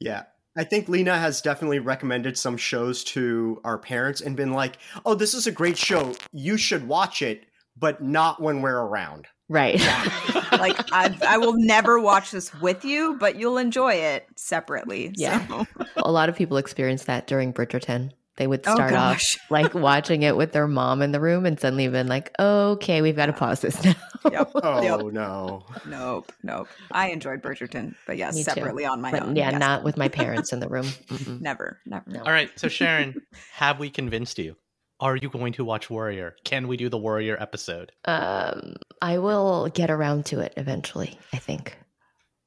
Yeah. 0.00 0.24
I 0.56 0.64
think 0.64 0.88
Lena 0.88 1.16
has 1.16 1.40
definitely 1.40 1.78
recommended 1.78 2.36
some 2.36 2.56
shows 2.56 3.04
to 3.04 3.60
our 3.64 3.78
parents 3.78 4.20
and 4.20 4.36
been 4.36 4.52
like, 4.52 4.78
oh, 5.06 5.14
this 5.14 5.32
is 5.34 5.46
a 5.46 5.52
great 5.52 5.78
show. 5.78 6.14
You 6.32 6.56
should 6.56 6.88
watch 6.88 7.22
it, 7.22 7.44
but 7.76 8.02
not 8.02 8.42
when 8.42 8.60
we're 8.60 8.80
around. 8.80 9.26
Right. 9.48 9.80
Like 10.50 10.92
I, 10.92 11.16
I 11.26 11.38
will 11.38 11.54
never 11.56 11.98
watch 12.00 12.32
this 12.32 12.52
with 12.56 12.84
you, 12.84 13.16
but 13.18 13.36
you'll 13.36 13.56
enjoy 13.56 13.94
it 13.94 14.26
separately. 14.36 15.12
Yeah. 15.16 15.46
So. 15.46 15.66
a 15.96 16.10
lot 16.10 16.28
of 16.28 16.36
people 16.36 16.56
experience 16.58 17.04
that 17.04 17.28
during 17.28 17.54
Bridgerton. 17.54 18.10
They 18.40 18.46
would 18.46 18.62
Oh, 18.66 18.74
start 18.74 18.94
off 18.94 19.22
like 19.50 19.74
watching 19.74 20.22
it 20.22 20.34
with 20.34 20.52
their 20.52 20.66
mom 20.66 21.02
in 21.02 21.12
the 21.12 21.20
room 21.20 21.44
and 21.44 21.60
suddenly 21.60 21.86
been 21.88 22.06
like, 22.06 22.32
okay, 22.38 23.02
we've 23.02 23.14
got 23.14 23.26
to 23.26 23.34
pause 23.34 23.60
this 23.60 23.84
now. 23.84 23.92
Yep. 24.32 24.52
Oh, 24.62 24.82
Yep. 24.82 25.12
no. 25.12 25.66
Nope, 25.86 26.32
nope. 26.42 26.66
I 26.90 27.10
enjoyed 27.10 27.42
Bridgerton, 27.42 27.94
but 28.06 28.16
yes, 28.16 28.34
Me 28.34 28.40
too. 28.42 28.50
separately 28.52 28.86
on 28.86 29.02
my 29.02 29.10
But 29.10 29.24
own. 29.24 29.36
yeah, 29.36 29.50
yes. 29.50 29.60
not 29.60 29.84
with 29.84 29.98
my 29.98 30.08
parents 30.08 30.54
in 30.54 30.60
the 30.60 30.68
room. 30.70 30.86
Mm-mm. 30.86 31.38
Never, 31.42 31.80
never. 31.84 32.10
No. 32.10 32.20
All 32.22 32.32
right. 32.32 32.50
So, 32.58 32.68
Sharon, 32.68 33.20
have 33.52 33.78
we 33.78 33.90
convinced 33.90 34.38
you? 34.38 34.56
Are 35.00 35.16
you 35.16 35.28
going 35.28 35.52
to 35.54 35.64
watch 35.64 35.90
Warrior? 35.90 36.34
Can 36.44 36.66
we 36.66 36.78
do 36.78 36.88
the 36.88 36.96
Warrior 36.98 37.36
episode? 37.38 37.92
Um, 38.06 38.76
I 39.02 39.18
will 39.18 39.68
get 39.68 39.90
around 39.90 40.24
to 40.26 40.40
it 40.40 40.54
eventually, 40.56 41.18
I 41.34 41.36
think. 41.36 41.76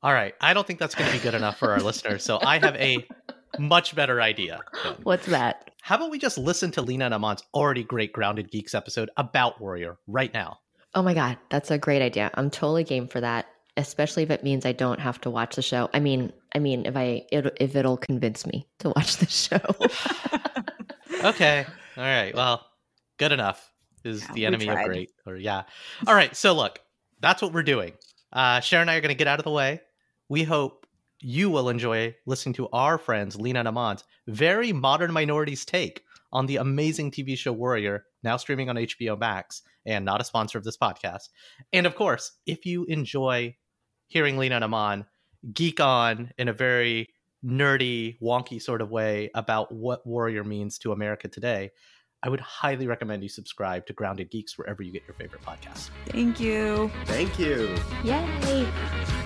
All 0.02 0.12
right. 0.14 0.34
I 0.42 0.56
don't 0.56 0.66
think 0.66 0.80
that's 0.80 0.96
going 0.96 1.12
to 1.12 1.16
be 1.16 1.22
good 1.22 1.36
enough 1.36 1.60
for 1.60 1.72
our 1.72 1.80
listeners. 1.82 2.24
So, 2.24 2.40
I 2.42 2.58
have 2.58 2.76
a 2.78 3.06
much 3.60 3.96
better 3.96 4.20
idea. 4.22 4.60
What's 5.04 5.28
that? 5.28 5.70
How 5.84 5.98
about 5.98 6.12
we 6.12 6.18
just 6.18 6.38
listen 6.38 6.72
to 6.72 6.82
Lena 6.82 7.04
and 7.04 7.14
Aman's 7.14 7.44
already 7.54 7.84
great 7.84 8.14
Grounded 8.14 8.50
Geeks 8.50 8.74
episode 8.74 9.10
about 9.18 9.60
Warrior 9.60 9.98
right 10.08 10.34
now? 10.34 10.60
Oh 10.96 11.02
my 11.02 11.14
God, 11.14 11.38
that's 11.50 11.72
a 11.72 11.78
great 11.78 12.02
idea. 12.02 12.32
I'm 12.36 12.50
totally 12.50 12.86
game 12.86 13.06
for 13.06 13.20
that, 13.20 13.48
especially 13.76 14.24
if 14.24 14.30
it 14.30 14.46
means 14.46 14.66
I 14.66 14.72
don't 14.72 15.02
have 15.02 15.20
to 15.22 15.30
watch 15.30 15.58
the 15.58 15.62
show. 15.62 15.90
I 15.94 16.00
mean, 16.00 16.32
I 16.56 16.60
mean, 16.60 16.86
if 16.86 16.96
I 16.96 17.26
it, 17.34 17.58
if 17.60 17.76
it'll 17.76 17.98
convince 17.98 18.46
me 18.46 18.66
to 18.80 18.94
watch 18.96 19.18
the 19.18 19.28
show. 19.28 19.60
Okay. 21.24 21.66
All 21.96 22.04
right. 22.04 22.36
Well, 22.36 22.66
good 23.18 23.32
enough 23.32 23.72
is 24.04 24.22
Yeah, 24.22 24.34
the 24.34 24.46
enemy 24.46 24.68
of 24.68 24.84
great. 24.84 25.12
Or 25.26 25.38
yeah. 25.38 25.64
All 26.06 26.14
right. 26.16 26.36
So 26.36 26.54
look, 26.54 26.80
that's 27.22 27.42
what 27.42 27.54
we're 27.54 27.64
doing. 27.64 27.94
Uh, 28.34 28.60
Sharon 28.60 28.84
and 28.84 28.92
I 28.92 28.96
are 28.96 29.02
going 29.02 29.10
to 29.10 29.16
get 29.16 29.28
out 29.28 29.40
of 29.40 29.46
the 29.46 29.52
way. 29.52 29.80
We 30.28 30.44
hope 30.44 30.83
you 31.24 31.50
will 31.50 31.70
enjoy 31.70 32.14
listening 32.26 32.54
to 32.54 32.68
our 32.70 32.98
friends 32.98 33.36
Lena 33.36 33.60
and 33.60 33.68
Aman's 33.68 34.04
very 34.28 34.74
modern 34.74 35.12
minorities 35.12 35.66
take 35.66 36.04
on 36.32 36.46
the 36.46 36.58
amazing 36.58 37.12
TV 37.12 37.38
show 37.38 37.54
Warrior, 37.54 38.06
now 38.24 38.38
streaming 38.38 38.70
on 38.70 38.76
HBO 38.76 39.18
Max 39.18 39.62
and 39.86 40.04
not 40.04 40.22
a 40.22 40.26
sponsor 40.26 40.58
of 40.58 40.64
this 40.64 40.78
podcast. 40.78 41.30
And 41.72 41.86
of 41.86 41.96
course, 41.96 42.32
if 42.46 42.66
you 42.66 42.86
enjoy 42.86 43.56
hearing 44.08 44.38
Lena 44.38 44.56
and 44.56 44.64
Amon 44.64 45.06
geek 45.54 45.80
on 45.80 46.32
in 46.38 46.48
a 46.48 46.54
very 46.54 47.10
nerdy, 47.46 48.18
wonky 48.22 48.62
sort 48.62 48.82
of 48.82 48.90
way 48.90 49.30
about 49.36 49.72
what 49.74 50.06
Warrior 50.06 50.44
means 50.44 50.78
to 50.80 50.92
America 50.92 51.28
today, 51.28 51.72
I 52.24 52.30
would 52.30 52.40
highly 52.40 52.88
recommend 52.88 53.22
you 53.22 53.30
subscribe 53.30 53.86
to 53.88 53.94
Grounded 53.94 54.32
Geeks 54.32 54.58
wherever 54.58 54.82
you 54.82 54.92
get 54.92 55.04
your 55.06 55.16
favorite 55.16 55.42
podcasts. 55.42 55.90
Thank 56.08 56.40
you. 56.40 56.90
Thank 57.06 57.38
you. 57.38 57.76
Yay! 58.04 59.23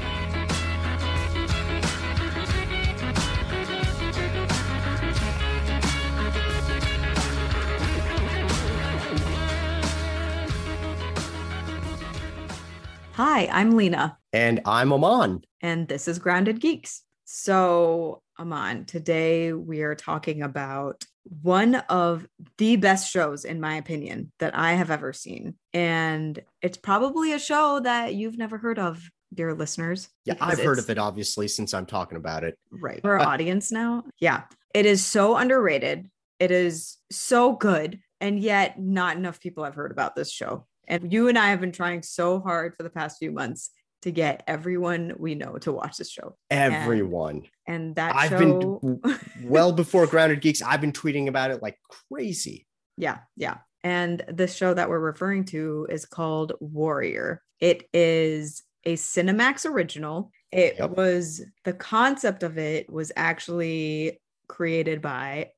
Hi, 13.17 13.47
I'm 13.51 13.71
Lena, 13.71 14.15
And 14.31 14.61
I'm 14.63 14.93
Aman. 14.93 15.41
and 15.59 15.87
this 15.87 16.07
is 16.07 16.19
Grounded 16.19 16.59
Geeks. 16.61 17.01
So, 17.25 18.21
Aman, 18.37 18.85
today 18.85 19.53
we 19.53 19.81
are 19.81 19.95
talking 19.95 20.43
about 20.43 21.03
one 21.41 21.73
of 21.89 22.27
the 22.59 22.75
best 22.75 23.11
shows, 23.11 23.43
in 23.43 23.59
my 23.59 23.77
opinion, 23.77 24.31
that 24.37 24.55
I 24.55 24.73
have 24.73 24.91
ever 24.91 25.13
seen. 25.13 25.55
And 25.73 26.39
it's 26.61 26.77
probably 26.77 27.33
a 27.33 27.39
show 27.39 27.79
that 27.79 28.13
you've 28.13 28.37
never 28.37 28.59
heard 28.59 28.77
of, 28.77 29.01
dear 29.33 29.55
listeners. 29.55 30.09
Yeah, 30.23 30.35
I've 30.39 30.59
heard 30.59 30.77
of 30.77 30.87
it, 30.87 30.99
obviously, 30.99 31.47
since 31.47 31.73
I'm 31.73 31.87
talking 31.87 32.19
about 32.19 32.43
it. 32.43 32.55
right 32.69 33.01
for 33.01 33.19
our 33.19 33.25
audience 33.25 33.71
now 33.71 34.03
yeah 34.19 34.43
it 34.75 34.85
is 34.85 35.03
so 35.03 35.37
underrated 35.37 36.07
it 36.39 36.51
is 36.51 36.97
so 37.09 37.53
good 37.53 37.99
and 38.21 38.39
yet 38.39 38.79
not 38.79 39.17
enough 39.17 39.39
people 39.39 39.63
have 39.63 39.73
heard 39.73 39.91
about 39.91 40.15
this 40.15 40.31
show 40.31 40.67
and 40.87 41.11
you 41.11 41.27
and 41.27 41.37
i 41.37 41.47
have 41.49 41.59
been 41.61 41.71
trying 41.71 42.01
so 42.01 42.39
hard 42.39 42.73
for 42.75 42.83
the 42.83 42.89
past 42.89 43.17
few 43.17 43.31
months 43.31 43.69
to 44.03 44.11
get 44.11 44.43
everyone 44.47 45.13
we 45.17 45.33
know 45.35 45.57
to 45.57 45.71
watch 45.71 45.97
this 45.97 46.09
show 46.11 46.35
Everyone. 46.51 47.43
and 47.67 47.95
that 47.95 48.15
I've 48.15 48.29
show 48.29 48.79
been 48.83 49.19
well 49.43 49.71
before 49.71 50.05
Grounded 50.05 50.39
Geeks. 50.41 50.61
I've 50.61 50.81
been 50.81 50.91
tweeting 50.93 51.27
about 51.27 51.49
it 51.51 51.61
like 51.63 51.77
crazy. 52.11 52.67
yeah 52.95 53.19
yeah 53.35 53.57
and 53.83 54.23
the 54.27 54.47
show 54.47 54.73
that 54.73 54.89
we're 54.89 54.99
referring 54.99 55.45
to 55.45 55.87
is 55.89 56.05
called 56.05 56.53
warrior 56.59 57.41
it 57.59 57.89
is 57.93 58.61
a 58.85 58.93
cinemax 58.95 59.65
original 59.69 60.31
it 60.51 60.75
Yep. 60.77 60.91
was 60.91 61.41
the 61.65 61.73
concept 61.73 62.43
of 62.43 62.57
it 62.59 62.89
was 62.91 63.11
actually 63.15 64.21
created 64.47 65.01
by 65.01 65.49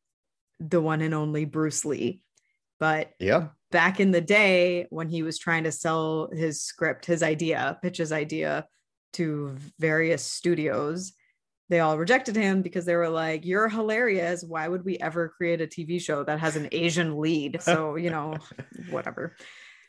the 0.62 0.80
one 0.82 1.02
and 1.02 1.14
only 1.14 1.44
bruce 1.46 1.84
lee 1.86 2.22
but 2.80 3.12
Yeah. 3.20 3.50
Back 3.72 4.00
in 4.00 4.12
the 4.12 4.22
day 4.22 4.88
when 4.90 5.10
he 5.10 5.24
was 5.24 5.38
trying 5.38 5.64
to 5.64 5.72
sell 5.72 6.30
his 6.32 6.62
script 6.62 7.06
his 7.06 7.22
idea 7.24 7.78
pitch 7.82 7.98
his 7.98 8.12
idea 8.12 8.66
to 9.14 9.56
various 9.80 10.24
studios 10.24 11.14
they 11.70 11.80
all 11.80 11.98
rejected 11.98 12.36
him 12.36 12.62
because 12.62 12.86
they 12.86 12.96
were 12.96 13.10
like 13.10 13.46
you're 13.46 13.70
hilarious 13.70 14.44
why 14.44 14.68
would 14.68 14.84
we 14.86 14.98
ever 14.98 15.30
create 15.30 15.62
a 15.62 15.68
tv 15.68 16.02
show 16.02 16.24
that 16.24 16.40
has 16.40 16.56
an 16.56 16.68
asian 16.72 17.18
lead 17.18 17.62
so 17.62 17.96
you 17.96 18.10
know 18.10 18.36
whatever 18.90 19.36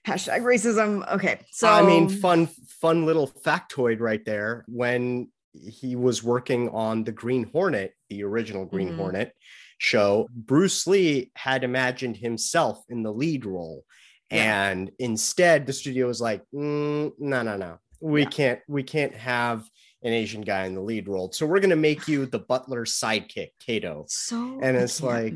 hashtag 0.06 0.42
racism 0.42 1.10
okay 1.12 1.40
so 1.50 1.68
I 1.68 1.82
mean, 1.82 2.08
fun, 2.08 2.46
fun 2.46 3.04
little 3.04 3.28
factoid 3.28 4.00
right 4.00 4.25
there. 4.25 4.64
When 4.66 5.30
he 5.52 5.94
was 5.94 6.22
working 6.22 6.70
on 6.70 7.04
the 7.04 7.12
Green 7.12 7.44
Hornet, 7.44 7.92
the 8.08 8.22
original 8.25 8.64
Green 8.64 8.92
Mhm. 8.92 8.96
Hornet 8.96 9.32
show, 9.80 10.28
Bruce 10.30 10.87
Lee 10.87 11.32
had 11.34 11.64
imagined 11.64 12.16
himself 12.18 12.84
in 12.90 13.02
the 13.02 13.12
lead 13.12 13.46
role. 13.46 13.84
Yeah. 14.30 14.68
And 14.70 14.90
instead, 14.99 15.66
the 15.66 15.72
studio 15.72 16.06
was 16.06 16.20
like, 16.20 16.42
"Mm, 16.54 17.12
no, 17.18 17.42
no, 17.42 17.56
no. 17.56 17.78
We 18.00 18.22
Yeah. 18.22 18.28
can't, 18.28 18.60
we 18.68 18.82
can't 18.82 19.14
have 19.14 19.68
an 20.02 20.12
Asian 20.12 20.42
guy 20.42 20.66
in 20.66 20.75
the 20.75 20.80
lead 20.82 21.08
role. 21.08 21.32
So 21.32 21.46
we're 21.46 21.60
gonna 21.60 21.76
make 21.76 22.06
you 22.06 22.26
the 22.26 22.38
butler 22.38 22.84
sidekick, 22.84 23.50
Kato. 23.58 24.04
so 24.08 24.60
and 24.62 24.76
it's 24.76 25.02
like, 25.02 25.34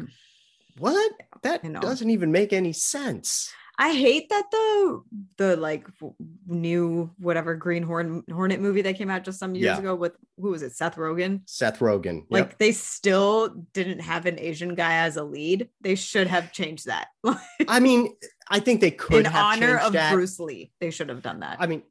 What? 0.78 1.12
That 1.42 1.62
doesn't 1.80 2.10
even 2.10 2.30
make 2.32 2.52
any 2.52 2.72
sense. 2.72 3.50
I 3.78 3.92
hate 3.92 4.28
that 4.28 4.44
the 4.52 5.02
the 5.36 5.56
like 5.56 5.86
new 6.46 7.10
whatever 7.18 7.54
Green 7.56 7.82
Horn 7.82 8.22
Hornet 8.32 8.60
movie 8.60 8.82
that 8.82 8.96
came 8.96 9.10
out 9.10 9.24
just 9.24 9.38
some 9.38 9.54
years 9.54 9.64
Yeah. 9.64 9.78
ago 9.78 9.94
with 9.94 10.12
who 10.36 10.50
was 10.50 10.62
it 10.62 10.76
Seth 10.76 10.96
Rogen 10.96 11.40
Seth 11.46 11.78
Rogen. 11.80 12.24
like 12.30 12.44
Yep. 12.50 12.58
they 12.58 12.72
still 12.72 13.48
didn't 13.72 14.00
have 14.00 14.26
an 14.26 14.38
Asian 14.38 14.74
guy 14.74 14.98
as 14.98 15.16
a 15.16 15.24
lead 15.24 15.68
they 15.80 15.94
should 15.96 16.26
have 16.28 16.52
changed 16.52 16.86
that 16.86 17.08
I 17.68 17.80
mean, 17.80 18.14
I 18.48 18.60
think 18.60 18.80
they 18.80 18.90
could 18.90 19.26
in 19.26 19.32
have 19.32 19.44
honor 19.62 19.78
of 19.78 19.92
that. 19.94 20.12
Bruce 20.12 20.38
Lee 20.38 20.70
they 20.80 20.90
should 20.90 21.08
have 21.08 21.22
done 21.22 21.40
that 21.40 21.56
I 21.60 21.66
mean, 21.66 21.82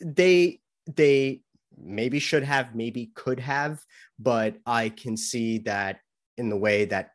they 0.00 0.60
they 0.94 1.40
maybe 1.76 2.18
should 2.20 2.44
have, 2.44 2.74
maybe 2.74 3.10
could 3.16 3.40
have, 3.40 3.80
but 4.18 4.56
I 4.66 4.90
can 4.90 5.16
see 5.16 5.58
that 5.60 5.98
in 6.38 6.48
the 6.48 6.56
way 6.56 6.84
that 6.84 7.10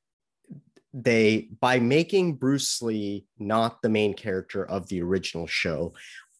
they 0.93 1.49
by 1.59 1.79
making 1.79 2.35
Bruce 2.35 2.81
Lee 2.81 3.25
not 3.37 3.81
the 3.81 3.89
main 3.89 4.13
character 4.13 4.65
of 4.65 4.87
the 4.87 5.01
original 5.01 5.47
show, 5.47 5.93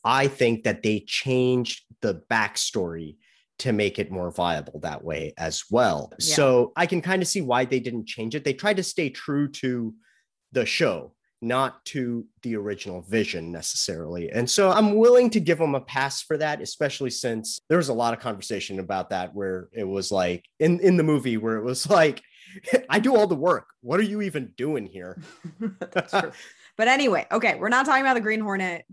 I 0.04 0.28
think 0.28 0.64
that 0.64 0.84
they 0.84 1.02
changed 1.02 1.84
the 2.02 2.24
backstory 2.32 3.18
to 3.60 3.74
make 3.74 4.00
it 4.00 4.12
more 4.12 4.32
viable 4.32 4.80
that 4.80 5.04
way 5.04 5.34
as 5.38 5.66
well. 5.70 6.12
Yeah. 6.20 6.36
So 6.36 6.72
I 6.76 6.86
can 6.86 7.02
kind 7.02 7.22
of 7.22 7.28
see 7.28 7.42
why 7.42 7.66
they 7.66 7.80
didn't 7.80 8.08
change 8.08 8.34
it. 8.34 8.44
They 8.44 8.54
tried 8.54 8.78
to 8.78 8.84
stay 8.84 9.10
true 9.10 9.50
to 9.50 9.94
the 10.54 10.66
show, 10.66 11.14
not 11.42 11.84
to 11.86 12.26
the 12.42 12.56
original 12.56 13.02
vision 13.02 13.52
necessarily. 13.52 14.32
And 14.32 14.50
so 14.50 14.72
I'm 14.72 14.96
willing 14.96 15.30
to 15.32 15.42
give 15.42 15.58
them 15.58 15.76
a 15.76 15.82
pass 15.82 16.22
for 16.22 16.38
that, 16.38 16.62
especially 16.62 17.10
since 17.10 17.60
there 17.68 17.78
was 17.78 17.90
a 17.90 17.94
lot 17.94 18.14
of 18.14 18.22
conversation 18.22 18.80
about 18.80 19.10
that 19.10 19.36
where 19.36 19.68
it 19.74 19.84
was 19.84 20.10
like 20.10 20.46
in, 20.60 20.80
in 20.80 20.96
the 20.96 21.04
movie 21.04 21.38
where 21.38 21.58
it 21.58 21.64
was 21.64 21.90
like, 21.90 22.24
I 22.90 23.00
do 23.00 23.16
all 23.16 23.28
the 23.28 23.36
work. 23.36 23.68
What 23.82 24.00
are 24.00 24.04
you 24.04 24.22
even 24.22 24.54
doing 24.58 24.86
here? 24.86 25.22
That's 25.92 26.12
true. 26.12 26.32
But 26.78 26.88
anyway, 26.88 27.28
okay, 27.32 27.56
we're 27.56 27.70
not 27.70 27.86
talking 27.86 28.02
about 28.04 28.14
the 28.16 28.22
Green 28.22 28.40
Hornet. 28.40 28.86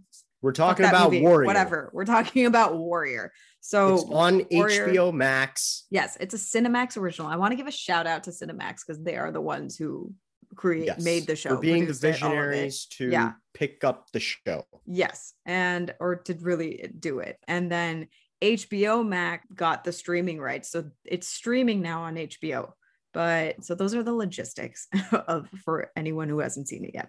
We're 0.42 0.52
talking 0.52 0.84
about 0.86 1.10
movie, 1.12 1.22
Warrior. 1.22 1.46
Whatever. 1.46 1.90
We're 1.92 2.04
talking 2.04 2.46
about 2.46 2.76
Warrior. 2.76 3.32
So 3.60 3.94
It's 3.94 4.04
on 4.10 4.46
Warrior- 4.50 4.88
HBO 4.88 5.12
Max. 5.14 5.86
Yes, 5.90 6.16
it's 6.20 6.34
a 6.34 6.36
Cinemax 6.38 6.96
original. 6.96 7.28
I 7.28 7.36
want 7.36 7.52
to 7.52 7.56
give 7.56 7.66
a 7.66 7.72
shout 7.72 8.06
out 8.06 8.24
to 8.24 8.30
Cinemax 8.30 8.80
because 8.86 9.02
they 9.02 9.16
are 9.16 9.32
the 9.32 9.40
ones 9.40 9.76
who 9.76 10.12
create 10.54 10.86
Yes. 10.86 11.02
made 11.04 11.26
the 11.26 11.34
show. 11.36 11.56
For 11.56 11.60
being 11.60 11.86
the 11.86 11.92
produced 11.94 12.04
it, 12.04 12.22
all 12.22 12.30
of 12.30 12.36
it. 12.36 12.40
visionaries 12.40 12.86
to 12.98 13.08
Yeah. 13.10 13.32
pick 13.54 13.82
up 13.82 14.10
the 14.12 14.20
show. 14.20 14.64
Yes, 14.86 15.32
and 15.44 15.92
or 15.98 16.16
to 16.16 16.34
really 16.34 16.90
do 16.98 17.18
it. 17.18 17.38
And 17.48 17.70
then 17.72 18.06
HBO 18.42 19.02
Max 19.06 19.46
got 19.54 19.82
the 19.84 19.92
streaming 19.92 20.38
rights. 20.38 20.70
So 20.70 20.90
it's 21.04 21.26
streaming 21.26 21.80
now 21.82 22.02
on 22.02 22.16
HBO. 22.16 22.72
But 23.16 23.64
so 23.64 23.74
those 23.74 23.94
are 23.94 24.02
the 24.02 24.12
logistics 24.12 24.88
of 25.26 25.48
for 25.64 25.90
anyone 25.96 26.28
who 26.28 26.40
hasn't 26.40 26.68
seen 26.68 26.84
it 26.84 26.90
yet. 26.92 27.08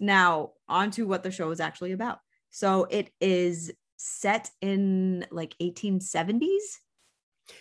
Now, 0.00 0.52
on 0.70 0.90
to 0.92 1.06
what 1.06 1.22
the 1.22 1.30
show 1.30 1.50
is 1.50 1.60
actually 1.60 1.92
about. 1.92 2.20
So 2.48 2.84
it 2.84 3.10
is 3.20 3.70
set 3.98 4.48
in 4.62 5.26
like 5.30 5.54
1870s. 5.60 6.40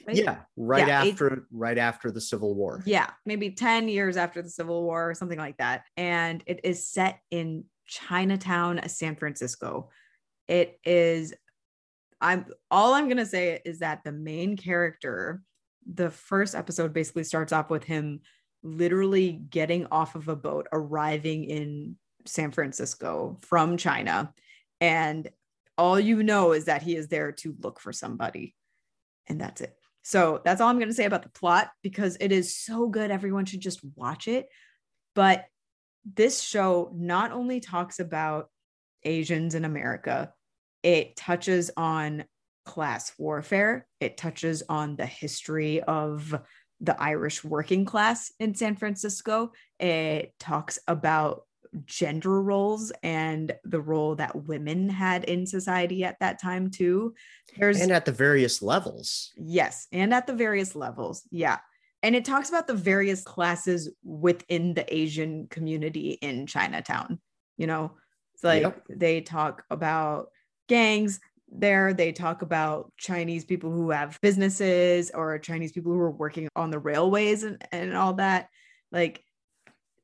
right? 0.07 0.15
Yeah, 0.15 0.37
right 0.55 0.87
Yeah, 0.87 1.03
eight- 1.03 1.11
after 1.11 1.45
right 1.51 1.77
after 1.77 2.09
the 2.09 2.21
Civil 2.21 2.55
War. 2.55 2.81
Yeah, 2.85 3.09
maybe 3.25 3.51
10 3.51 3.89
years 3.89 4.15
after 4.15 4.41
the 4.41 4.49
Civil 4.49 4.83
War 4.83 5.09
or 5.09 5.13
something 5.13 5.37
like 5.37 5.57
that. 5.57 5.83
And 5.97 6.41
it 6.45 6.61
is 6.63 6.87
set 6.87 7.19
in 7.31 7.65
Chinatown, 7.85 8.79
San 8.87 9.17
Francisco. 9.17 9.89
It 10.47 10.79
is 10.85 11.33
I'm 12.21 12.45
all 12.71 12.93
I'm 12.93 13.05
going 13.09 13.17
to 13.17 13.25
say 13.25 13.61
is 13.65 13.79
that 13.79 14.05
the 14.05 14.13
main 14.13 14.55
character 14.55 15.41
the 15.85 16.09
first 16.09 16.55
episode 16.55 16.93
basically 16.93 17.23
starts 17.23 17.53
off 17.53 17.69
with 17.69 17.83
him 17.83 18.21
literally 18.63 19.31
getting 19.31 19.85
off 19.91 20.15
of 20.15 20.27
a 20.27 20.35
boat 20.35 20.67
arriving 20.71 21.43
in 21.43 21.95
San 22.25 22.51
Francisco 22.51 23.37
from 23.41 23.77
China 23.77 24.33
and 24.81 25.29
all 25.77 25.99
you 25.99 26.23
know 26.23 26.53
is 26.53 26.65
that 26.65 26.81
he 26.81 26.95
is 26.95 27.07
there 27.07 27.31
to 27.31 27.55
look 27.61 27.79
for 27.79 27.93
somebody 27.93 28.55
and 29.27 29.39
that's 29.39 29.61
it. 29.61 29.75
So 30.03 30.41
that's 30.43 30.61
all 30.61 30.69
I'm 30.69 30.77
going 30.77 30.89
to 30.89 30.93
say 30.93 31.05
about 31.05 31.23
the 31.23 31.29
plot 31.29 31.71
because 31.81 32.17
it 32.19 32.31
is 32.31 32.55
so 32.55 32.87
good. 32.87 33.11
Everyone 33.11 33.45
should 33.45 33.61
just 33.61 33.79
watch 33.95 34.27
it. 34.27 34.47
But 35.15 35.45
this 36.13 36.41
show 36.41 36.91
not 36.93 37.31
only 37.31 37.59
talks 37.59 37.99
about 37.99 38.49
Asians 39.03 39.55
in 39.55 39.65
America, 39.65 40.31
it 40.83 41.15
touches 41.15 41.71
on 41.75 42.25
class 42.65 43.13
warfare, 43.17 43.87
it 43.99 44.17
touches 44.17 44.63
on 44.67 44.95
the 44.95 45.05
history 45.05 45.81
of 45.81 46.39
the 46.81 47.01
Irish 47.01 47.43
working 47.43 47.85
class 47.85 48.31
in 48.39 48.53
San 48.53 48.75
Francisco, 48.75 49.51
it 49.79 50.33
talks 50.39 50.77
about 50.87 51.43
gender 51.85 52.41
roles 52.41 52.91
and 53.03 53.53
the 53.63 53.81
role 53.81 54.15
that 54.15 54.45
women 54.47 54.89
had 54.89 55.25
in 55.25 55.45
society 55.45 56.03
at 56.03 56.17
that 56.19 56.41
time 56.41 56.69
too. 56.71 57.13
There's 57.57 57.81
And 57.81 57.91
at 57.91 58.05
the 58.05 58.11
various 58.11 58.61
levels. 58.61 59.31
Yes, 59.37 59.87
and 59.91 60.13
at 60.13 60.27
the 60.27 60.33
various 60.33 60.75
levels. 60.75 61.23
Yeah. 61.31 61.59
And 62.03 62.15
it 62.15 62.23
talks 62.23 62.49
about 62.49 62.67
the 62.67 62.75
various 62.75 63.23
classes 63.23 63.89
within 64.03 64.73
the 64.73 64.85
Asian 64.93 65.47
community 65.47 66.11
in 66.11 66.45
Chinatown. 66.45 67.19
You 67.57 67.67
know, 67.67 67.91
it's 68.33 68.43
like 68.43 68.61
Yep. 68.61 68.83
they 68.89 69.21
talk 69.21 69.63
about 69.69 70.27
gangs 70.67 71.19
there, 71.49 71.93
they 71.93 72.11
talk 72.11 72.41
about 72.41 72.91
Chinese 72.97 73.45
people 73.45 73.71
who 73.71 73.91
have 73.91 74.19
businesses 74.21 75.11
or 75.11 75.37
Chinese 75.39 75.71
people 75.71 75.91
who 75.91 75.99
are 75.99 76.11
working 76.11 76.49
on 76.55 76.69
the 76.69 76.79
railways 76.79 77.43
and, 77.43 77.63
and 77.71 77.95
all 77.95 78.13
that. 78.13 78.49
Like, 78.91 79.23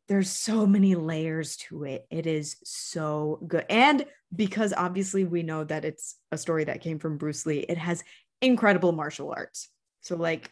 there's 0.08 0.30
so 0.30 0.66
many 0.66 0.96
layers 0.96 1.56
to 1.56 1.84
it. 1.84 2.06
It 2.10 2.28
is 2.28 2.58
so 2.64 3.40
good. 3.48 3.66
And 3.70 4.06
because 4.36 4.74
obviously 4.76 5.24
we 5.24 5.44
know 5.44 5.64
that 5.64 5.86
it's 5.86 6.18
a 6.32 6.38
story 6.38 6.66
that 6.66 6.82
came 6.82 7.00
from 7.00 7.18
Bruce 7.18 7.46
Lee, 7.46 7.60
it 7.60 7.78
has 7.78 8.04
incredible 8.42 8.92
martial 8.92 9.34
arts. 9.36 9.70
So, 10.02 10.16
like, 10.16 10.52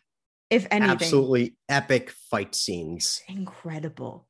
if 0.49 0.65
anything, 0.71 0.91
Absolutely 0.91 1.55
epic 1.67 2.11
fight 2.31 2.55
scenes. 2.55 3.21
incredible. 3.27 4.27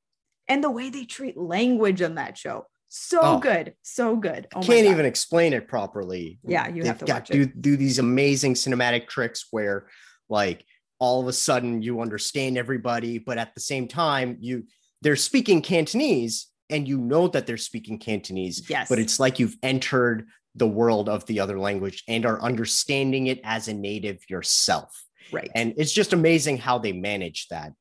And 0.47 0.63
the 0.63 0.71
way 0.71 0.89
they 0.89 1.05
treat 1.05 1.37
language 1.37 2.01
on 2.01 2.15
that 2.15 2.37
show, 2.37 2.65
so 2.89 3.19
Oh. 3.21 3.39
good, 3.39 3.73
so 3.83 4.15
good. 4.15 4.47
Oh 4.53 4.61
Can't 4.61 4.87
even 4.87 5.05
explain 5.05 5.53
it 5.53 5.67
properly. 5.67 6.39
Yeah, 6.45 6.67
you 6.67 6.83
have 6.83 6.97
They've 6.99 7.05
to 7.07 7.13
got 7.13 7.21
watch 7.21 7.27
do, 7.29 7.45
do 7.45 7.77
these 7.77 7.99
amazing 7.99 8.55
cinematic 8.55 9.07
tricks 9.07 9.47
where 9.51 9.87
like 10.27 10.65
all 10.99 11.21
of 11.21 11.27
a 11.27 11.33
sudden 11.33 11.81
you 11.81 12.01
understand 12.01 12.57
everybody, 12.57 13.19
but 13.19 13.37
at 13.37 13.53
the 13.55 13.61
same 13.61 13.87
time, 13.87 14.37
you 14.41 14.63
they're 15.01 15.15
speaking 15.15 15.61
Cantonese 15.61 16.47
and 16.69 16.87
you 16.87 16.97
know 16.97 17.27
that 17.29 17.47
they're 17.47 17.57
speaking 17.57 17.97
Cantonese, 17.99 18.69
Yes, 18.69 18.89
but 18.89 18.99
it's 18.99 19.19
like 19.19 19.39
you've 19.39 19.55
entered 19.63 20.27
the 20.55 20.67
world 20.67 21.07
of 21.07 21.25
the 21.27 21.39
other 21.39 21.57
language 21.59 22.03
and 22.07 22.25
are 22.25 22.41
understanding 22.41 23.27
it 23.27 23.39
as 23.43 23.67
a 23.67 23.73
native 23.73 24.19
yourself. 24.29 25.03
right. 25.31 25.49
And 25.55 25.73
it's 25.77 25.93
just 25.93 26.11
amazing 26.11 26.57
how 26.57 26.79
they 26.79 26.91
manage 26.91 27.47
that. 27.49 27.71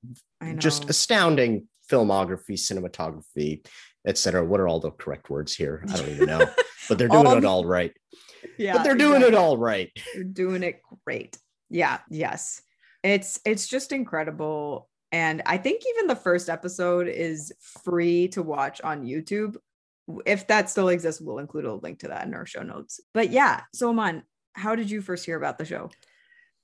Just 0.59 0.89
astounding 0.89 1.67
filmography, 1.91 2.53
cinematography, 2.53 3.67
etc. 4.09 4.45
What 4.45 4.59
are 4.61 4.67
all 4.67 4.81
the 4.81 4.91
correct 4.91 5.31
words 5.31 5.55
here? 5.55 5.85
I 5.93 5.97
don't 5.97 6.09
even 6.09 6.27
know, 6.27 6.47
but 6.89 6.99
they're 6.99 7.09
doing 7.09 7.27
All 7.27 7.37
it 7.37 7.45
all 7.45 7.65
right. 7.65 7.93
yeah, 8.59 8.73
but 8.75 8.83
they're 8.85 8.95
doing 8.97 9.23
it 9.23 9.35
all 9.35 9.57
right. 9.57 9.91
You're 10.15 10.25
doing 10.25 10.63
it 10.63 10.81
great. 11.05 11.37
Yeah, 11.71 11.99
yes. 12.11 12.63
It's 13.05 13.39
it's 13.45 13.69
just 13.69 13.93
incredible. 13.93 14.89
And 15.13 15.43
I 15.47 15.57
think 15.57 15.83
even 15.95 16.07
the 16.09 16.17
first 16.17 16.49
episode 16.51 17.09
is 17.09 17.53
free 17.85 18.29
to 18.29 18.43
watch 18.43 18.81
on 18.83 19.05
YouTube. 19.07 19.57
If 20.27 20.47
that 20.49 20.69
still 20.71 20.89
exists, 20.89 21.21
we'll 21.21 21.39
include 21.39 21.65
a 21.67 21.75
link 21.75 22.01
to 22.01 22.09
that 22.09 22.27
in 22.27 22.35
our 22.35 22.47
show 22.47 22.63
notes. 22.63 23.01
But 23.15 23.31
yeah, 23.31 23.63
so 23.75 23.91
Aman, 23.91 24.23
how 24.55 24.75
did 24.75 24.91
you 24.91 25.01
first 25.03 25.25
hear 25.27 25.37
about 25.37 25.59
the 25.59 25.65
show? 25.65 25.91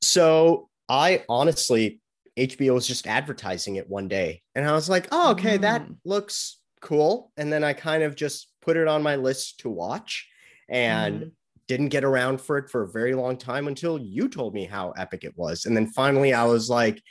So 0.03 0.69
I 0.89 1.25
honestly, 1.29 2.01
HBO 2.37 2.75
was 2.75 2.87
just 2.87 3.07
advertising 3.07 3.77
it 3.77 3.89
one 3.89 4.09
day, 4.09 4.43
and 4.55 4.67
I 4.69 4.73
was 4.73 4.89
like, 4.89 5.09
"Oh, 5.13 5.33
okay, 5.33 5.57
that 5.59 5.83
Mm. 5.83 5.97
looks 6.05 6.59
cool." 6.85 7.33
And 7.37 7.53
then 7.53 7.65
I 7.65 7.73
kind 7.73 8.03
of 8.05 8.15
just 8.15 8.49
put 8.63 8.77
it 8.77 8.87
on 8.87 9.03
my 9.03 9.17
list 9.17 9.59
to 9.61 9.69
watch, 9.69 10.29
and 10.69 11.21
Mhm. 11.23 11.33
didn't 11.67 11.89
get 11.89 12.05
around 12.05 12.41
for 12.41 12.59
it 12.59 12.71
for 12.71 12.83
a 12.83 12.89
very 12.89 13.15
long 13.15 13.37
time 13.37 13.67
until 13.69 13.99
you 13.99 14.29
told 14.29 14.55
me 14.55 14.65
how 14.67 14.93
epic 14.93 15.25
it 15.25 15.37
was, 15.37 15.65
and 15.67 15.77
then 15.77 15.87
finally 15.89 16.33
I 16.33 16.45
was 16.45 16.71
like. 16.71 17.03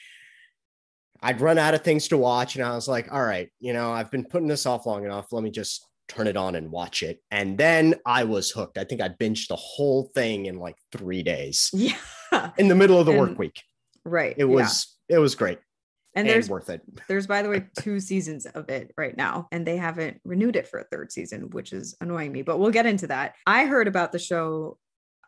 I'd 1.25 1.39
run 1.39 1.57
out 1.57 1.73
of 1.73 1.83
things 1.85 2.09
to 2.09 2.17
watch, 2.17 2.55
and 2.57 2.65
I 2.65 2.75
was 2.75 2.89
like, 2.89 3.09
"All 3.13 3.23
right, 3.23 3.49
you 3.61 3.71
know, 3.71 3.93
I've 3.93 4.11
been 4.11 4.25
putting 4.25 4.49
this 4.49 4.65
off 4.65 4.85
long 4.85 5.05
enough. 5.05 5.31
Let 5.31 5.41
me 5.41 5.51
just 5.51 5.87
turn 6.09 6.27
it 6.27 6.35
on 6.35 6.55
and 6.55 6.69
watch 6.69 7.01
it." 7.01 7.21
And 7.31 7.57
then 7.57 7.95
I 8.05 8.25
was 8.25 8.51
hooked. 8.51 8.77
I 8.77 8.83
think 8.83 8.99
I 8.99 9.07
binged 9.07 9.47
the 9.47 9.55
whole 9.55 10.11
thing 10.13 10.47
in 10.47 10.57
like 10.59 10.75
three 10.91 11.23
days 11.23 11.69
Yeah. 11.73 12.51
in 12.57 12.67
the 12.67 12.75
middle 12.75 12.99
of 12.99 13.05
the 13.05 13.13
And 13.13 13.21
work 13.21 13.39
week. 13.39 13.61
Right. 14.03 14.33
It 14.37 14.39
yeah. 14.49 14.55
was 14.57 14.97
it 15.07 15.17
was 15.17 15.33
great 15.35 15.59
and 16.15 16.27
and, 16.27 16.29
there's 16.29 16.49
worth 16.49 16.69
it. 16.69 16.81
there's 17.07 17.27
by 17.27 17.41
the 17.41 17.49
way 17.49 17.65
two 17.79 17.99
seasons 17.99 18.45
of 18.45 18.69
it 18.69 18.93
right 18.97 19.17
now 19.17 19.47
and 19.51 19.65
they 19.65 19.77
haven't 19.77 20.21
renewed 20.23 20.55
it 20.55 20.67
for 20.67 20.79
a 20.79 20.83
third 20.85 21.11
season 21.11 21.49
which 21.51 21.73
is 21.73 21.95
annoying 22.01 22.31
me 22.31 22.41
but 22.41 22.59
we'll 22.59 22.71
get 22.71 22.85
into 22.85 23.07
that. 23.07 23.35
I 23.45 23.65
heard 23.65 23.87
about 23.87 24.11
the 24.11 24.19
show 24.19 24.77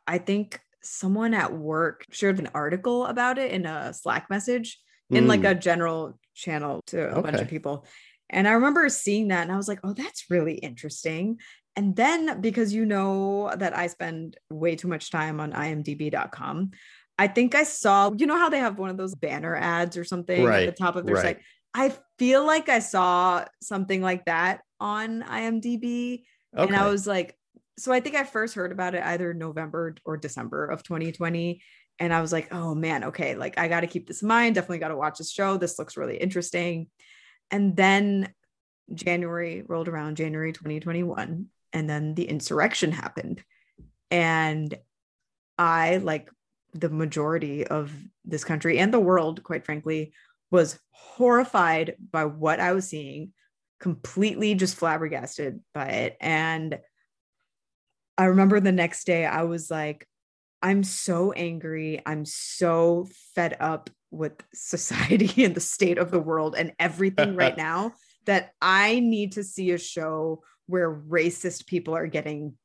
i 0.07 0.17
think 0.17 0.59
someone 0.81 1.33
at 1.33 1.51
work 1.53 2.05
shared 2.11 2.39
an 2.39 2.49
article 2.53 3.05
about 3.05 3.37
it 3.37 3.51
in 3.51 3.65
a 3.65 3.93
slack 3.93 4.29
message 4.29 4.79
in 5.09 5.27
like 5.27 5.41
Mm, 5.41 5.51
a 5.51 5.55
general 5.55 6.19
channel 6.33 6.81
to 6.87 7.15
a 7.15 7.21
bunch 7.21 7.39
of 7.39 7.47
people. 7.47 7.85
And 8.29 8.47
i 8.47 8.51
remember 8.51 8.87
seeing 8.89 9.29
that 9.29 9.43
and 9.43 9.51
i 9.51 9.57
was 9.57 9.67
like 9.67 9.79
oh 9.83 9.93
that's 9.93 10.25
really 10.29 10.55
interesting. 10.55 11.39
And 11.77 11.93
then 11.95 12.39
because 12.39 12.73
you 12.73 12.85
know 12.85 13.53
that 13.55 13.77
i 13.77 13.87
spend 13.87 14.37
way 14.49 14.75
too 14.75 14.87
much 14.87 15.11
time 15.11 15.39
on 15.39 15.51
imdb.com 15.51 16.71
i 17.17 17.27
think 17.27 17.55
i 17.55 17.63
saw 17.63 18.11
you 18.17 18.25
know 18.25 18.37
how 18.37 18.49
they 18.49 18.59
have 18.59 18.77
one 18.77 18.89
of 18.89 18.97
those 18.97 19.15
banner 19.15 19.55
ads 19.55 19.97
or 19.97 20.03
something 20.03 20.45
at 20.45 20.65
the 20.65 20.71
top 20.71 20.95
of 20.95 21.05
their 21.05 21.15
right. 21.15 21.23
site 21.23 21.39
i 21.73 21.93
feel 22.17 22.45
like 22.45 22.69
i 22.69 22.79
saw 22.79 23.43
something 23.61 24.01
like 24.01 24.25
that 24.25 24.61
on 24.79 25.21
imdb 25.23 26.23
and 26.55 26.75
I 26.75 26.89
was 26.89 27.05
like, 27.05 27.35
so 27.77 27.91
I 27.91 27.99
think 27.99 28.15
I 28.15 28.23
first 28.23 28.55
heard 28.55 28.71
about 28.71 28.95
it 28.95 29.03
either 29.03 29.33
November 29.33 29.95
or 30.05 30.17
December 30.17 30.65
of 30.65 30.83
2020. 30.83 31.61
And 31.99 32.13
I 32.13 32.21
was 32.21 32.31
like, 32.31 32.53
oh 32.53 32.75
man, 32.75 33.05
okay, 33.05 33.35
like 33.35 33.57
I 33.57 33.67
got 33.67 33.81
to 33.81 33.87
keep 33.87 34.07
this 34.07 34.21
in 34.21 34.27
mind. 34.27 34.55
Definitely 34.55 34.79
got 34.79 34.89
to 34.89 34.97
watch 34.97 35.17
this 35.17 35.31
show. 35.31 35.57
This 35.57 35.79
looks 35.79 35.97
really 35.97 36.17
interesting. 36.17 36.87
And 37.51 37.75
then 37.75 38.33
January 38.93 39.63
rolled 39.67 39.87
around, 39.87 40.17
January 40.17 40.53
2021, 40.53 41.47
and 41.73 41.89
then 41.89 42.15
the 42.15 42.27
insurrection 42.27 42.91
happened. 42.91 43.43
And 44.11 44.73
I, 45.57 45.97
like 45.97 46.29
the 46.75 46.89
majority 46.89 47.65
of 47.65 47.91
this 48.25 48.43
country 48.43 48.77
and 48.77 48.93
the 48.93 48.99
world, 48.99 49.43
quite 49.43 49.65
frankly, 49.65 50.13
was 50.51 50.77
horrified 50.91 51.95
by 52.11 52.25
what 52.25 52.59
I 52.59 52.73
was 52.73 52.87
seeing 52.87 53.31
completely 53.79 54.55
just 54.55 54.75
flabbergasted 54.75 55.61
by 55.73 55.87
it. 55.87 56.17
And 56.19 56.79
I 58.17 58.25
remember 58.25 58.59
the 58.59 58.71
next 58.71 59.05
day, 59.05 59.25
I 59.25 59.43
was 59.43 59.71
like, 59.71 60.07
I'm 60.61 60.83
so 60.83 61.31
angry. 61.31 62.01
I'm 62.05 62.25
so 62.25 63.07
fed 63.35 63.57
up 63.59 63.89
with 64.11 64.33
society 64.53 65.43
and 65.45 65.55
the 65.55 65.61
state 65.61 65.97
of 65.97 66.11
the 66.11 66.19
world 66.19 66.55
and 66.57 66.73
everything 66.79 67.35
right 67.35 67.57
now 67.69 67.93
that 68.25 68.51
I 68.61 68.99
need 68.99 69.33
to 69.33 69.43
see 69.43 69.71
a 69.71 69.77
show 69.77 70.43
where 70.67 70.93
racist 70.93 71.67
people 71.67 71.95
are 71.95 72.07
getting 72.07 72.57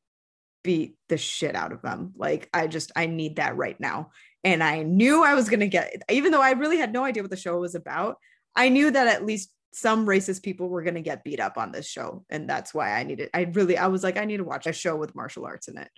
beat 0.63 0.97
the 1.09 1.17
shit 1.17 1.55
out 1.55 1.73
of 1.73 1.83
them. 1.83 2.13
Like 2.17 2.49
I 2.53 2.67
just 2.67 2.93
I 2.97 3.07
need 3.07 3.37
that 3.37 3.57
right 3.57 3.79
now. 3.81 4.11
And 4.45 4.63
I 4.63 4.83
knew 4.83 5.23
I 5.23 5.35
was 5.35 5.49
going 5.49 5.61
to 5.61 5.69
get 5.69 6.03
even 6.11 6.33
though 6.33 6.43
I 6.43 6.53
really 6.53 6.79
had 6.79 6.93
no 6.93 7.05
idea 7.05 7.23
what 7.23 7.31
the 7.31 7.37
show 7.37 7.59
was 7.59 7.75
about. 7.75 8.17
I 8.57 8.69
knew 8.69 8.91
that 8.91 9.07
at 9.07 9.25
least 9.25 9.51
some 9.73 10.07
racist 10.07 10.43
people 10.43 10.69
were 10.69 10.83
going 10.83 10.95
to 10.95 11.01
get 11.01 11.23
beat 11.23 11.39
up 11.39 11.57
on 11.57 11.71
this 11.71 11.87
show 11.87 12.25
and 12.29 12.51
that's 12.51 12.75
why 12.75 12.93
I 12.99 13.05
needed 13.05 13.31
I 13.33 13.43
really 13.53 13.79
I 13.79 13.87
was 13.87 14.03
like 14.03 14.17
I 14.17 14.25
need 14.25 14.39
to 14.39 14.45
watch 14.45 14.67
a 14.67 14.73
show 14.73 14.97
with 14.97 15.15
martial 15.15 15.47
arts 15.47 15.69
in 15.69 15.79
it. 15.79 15.89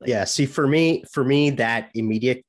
Like, 0.00 0.10
yeah, 0.10 0.24
see 0.24 0.46
for 0.46 0.66
me 0.66 1.04
for 1.10 1.24
me 1.24 1.50
that 1.50 1.90
immediate 1.94 2.44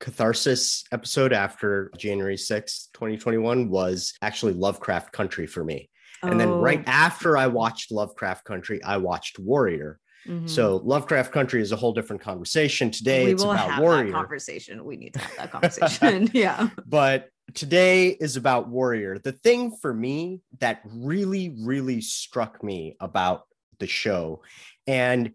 catharsis 0.00 0.84
episode 0.92 1.32
after 1.32 1.90
January 1.96 2.36
6th, 2.36 2.92
2021 2.94 3.68
was 3.68 4.14
actually 4.22 4.52
Lovecraft 4.52 5.12
Country 5.12 5.46
for 5.46 5.64
me. 5.64 5.90
And 6.22 6.34
oh. 6.34 6.38
then 6.38 6.50
right 6.50 6.82
oh. 6.86 6.90
after 6.90 7.36
I 7.36 7.46
watched 7.46 7.92
Lovecraft 7.92 8.44
Country, 8.44 8.82
I 8.82 8.98
watched 8.98 9.38
Warrior. 9.38 9.98
Mm-hmm. 10.26 10.46
So 10.46 10.76
Lovecraft 10.84 11.32
Country 11.32 11.60
is 11.60 11.72
a 11.72 11.76
whole 11.76 11.92
different 11.92 12.22
conversation. 12.22 12.90
Today 12.90 13.26
we 13.26 13.32
it's 13.32 13.42
about 13.42 13.80
Warrior. 13.80 14.12
conversation. 14.12 14.84
We 14.84 14.96
need 14.96 15.14
to 15.14 15.20
have 15.20 15.36
that 15.36 15.50
conversation. 15.52 16.30
yeah. 16.34 16.70
But 16.86 17.30
today 17.54 18.08
is 18.08 18.36
about 18.36 18.68
Warrior. 18.68 19.18
The 19.18 19.32
thing 19.32 19.76
for 19.80 19.92
me 19.94 20.42
that 20.60 20.80
really, 20.84 21.54
really 21.60 22.00
struck 22.00 22.62
me 22.62 22.96
about 23.00 23.42
the 23.78 23.86
show 23.86 24.42
and 24.86 25.32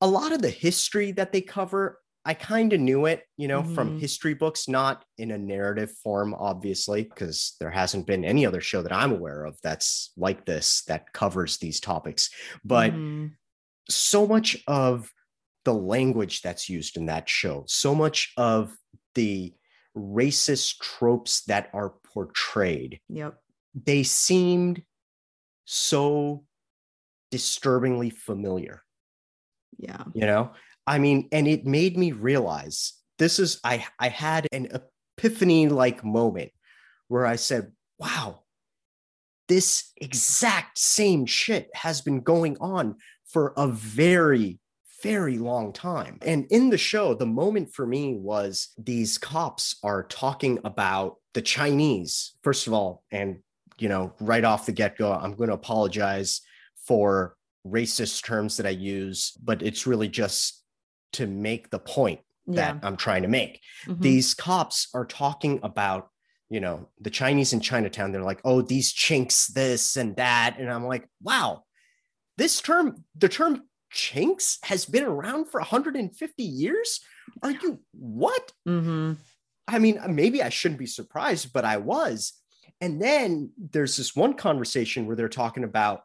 a 0.00 0.06
lot 0.06 0.32
of 0.32 0.40
the 0.40 0.50
history 0.50 1.12
that 1.12 1.32
they 1.32 1.40
cover 1.40 1.98
I 2.24 2.34
kind 2.34 2.72
of 2.72 2.80
knew 2.80 3.06
it, 3.06 3.24
you 3.38 3.48
know, 3.48 3.62
mm-hmm. 3.62 3.74
from 3.74 3.98
history 3.98 4.34
books, 4.34 4.68
not 4.68 5.04
in 5.16 5.30
a 5.30 5.38
narrative 5.38 5.90
form, 6.02 6.34
obviously, 6.34 7.04
because 7.04 7.56
there 7.60 7.70
hasn't 7.70 8.06
been 8.06 8.24
any 8.26 8.44
other 8.44 8.60
show 8.60 8.82
that 8.82 8.92
I'm 8.92 9.12
aware 9.12 9.44
of 9.44 9.58
that's 9.62 10.12
like 10.18 10.44
this 10.44 10.82
that 10.86 11.12
covers 11.14 11.56
these 11.56 11.80
topics. 11.80 12.28
But 12.62 12.92
mm-hmm. 12.92 13.28
So 13.88 14.26
much 14.26 14.62
of 14.66 15.10
the 15.64 15.74
language 15.74 16.42
that's 16.42 16.68
used 16.68 16.96
in 16.96 17.06
that 17.06 17.28
show, 17.28 17.64
so 17.66 17.94
much 17.94 18.32
of 18.36 18.72
the 19.14 19.52
racist 19.96 20.78
tropes 20.78 21.42
that 21.44 21.68
are 21.72 21.94
portrayed, 22.12 23.00
yep. 23.08 23.36
they 23.74 24.02
seemed 24.02 24.82
so 25.64 26.44
disturbingly 27.30 28.10
familiar. 28.10 28.82
Yeah. 29.78 30.04
You 30.14 30.26
know, 30.26 30.52
I 30.86 30.98
mean, 30.98 31.28
and 31.32 31.46
it 31.46 31.64
made 31.64 31.96
me 31.96 32.12
realize 32.12 32.94
this 33.18 33.38
is 33.38 33.60
I 33.64 33.86
I 33.98 34.08
had 34.08 34.46
an 34.52 34.68
epiphany 35.18 35.68
like 35.68 36.04
moment 36.04 36.52
where 37.08 37.26
I 37.26 37.36
said, 37.36 37.72
"Wow, 37.98 38.42
this 39.48 39.92
exact 39.96 40.78
same 40.78 41.26
shit 41.26 41.70
has 41.74 42.00
been 42.00 42.20
going 42.20 42.56
on 42.60 42.96
for 43.32 43.52
a 43.56 43.68
very 43.68 44.58
very 45.02 45.38
long 45.38 45.72
time. 45.72 46.18
And 46.22 46.46
in 46.50 46.68
the 46.70 46.78
show, 46.78 47.14
the 47.14 47.26
moment 47.26 47.72
for 47.72 47.86
me 47.86 48.16
was 48.16 48.68
these 48.76 49.18
cops 49.18 49.76
are 49.82 50.02
talking 50.04 50.58
about 50.64 51.16
the 51.32 51.42
Chinese, 51.42 52.34
first 52.42 52.66
of 52.66 52.72
all, 52.74 53.02
and, 53.10 53.38
you 53.78 53.88
know, 53.88 54.12
right 54.20 54.44
off 54.44 54.66
the 54.66 54.72
get 54.72 54.98
go, 54.98 55.12
I'm 55.12 55.34
going 55.34 55.48
to 55.48 55.54
apologize 55.54 56.42
for 56.86 57.36
racist 57.66 58.24
terms 58.24 58.56
that 58.56 58.66
I 58.66 58.70
use, 58.70 59.32
but 59.42 59.62
it's 59.62 59.86
really 59.86 60.08
just 60.08 60.62
to 61.12 61.26
make 61.26 61.70
the 61.70 61.78
point 61.78 62.20
that. 62.46 62.76
I'm 62.82 62.96
trying 62.96 63.22
to 63.22 63.28
make. 63.28 63.60
Mm-hmm. 63.86 64.02
These 64.02 64.34
cops 64.34 64.88
are 64.92 65.04
talking 65.06 65.60
about, 65.62 66.08
you 66.48 66.60
know, 66.60 66.88
the 67.00 67.10
Chinese 67.10 67.52
in 67.52 67.60
Chinatown. 67.60 68.12
They're 68.12 68.22
like, 68.22 68.40
oh, 68.44 68.60
these 68.60 68.92
chinks, 68.92 69.46
this 69.46 69.96
and 69.96 70.16
that. 70.16 70.56
And 70.58 70.70
I'm 70.70 70.86
like, 70.86 71.08
wow, 71.22 71.62
this 72.40 72.62
term, 72.62 73.04
the 73.16 73.28
term 73.28 73.62
chinks 73.90 74.58
has 74.62 74.86
been 74.86 75.04
around 75.04 75.46
for 75.50 75.60
150 75.60 76.42
years. 76.42 77.00
Are 77.42 77.50
you 77.50 77.80
what? 77.92 78.52
Mm-hmm. 78.66 79.12
I 79.68 79.78
mean, 79.78 80.00
maybe 80.08 80.42
I 80.42 80.48
shouldn't 80.48 80.78
be 80.78 80.86
surprised, 80.86 81.52
but 81.52 81.66
I 81.66 81.76
was. 81.76 82.32
And 82.80 83.00
then 83.00 83.50
there's 83.58 83.98
this 83.98 84.16
one 84.16 84.34
conversation 84.34 85.06
where 85.06 85.16
they're 85.16 85.28
talking 85.28 85.64
about 85.64 86.02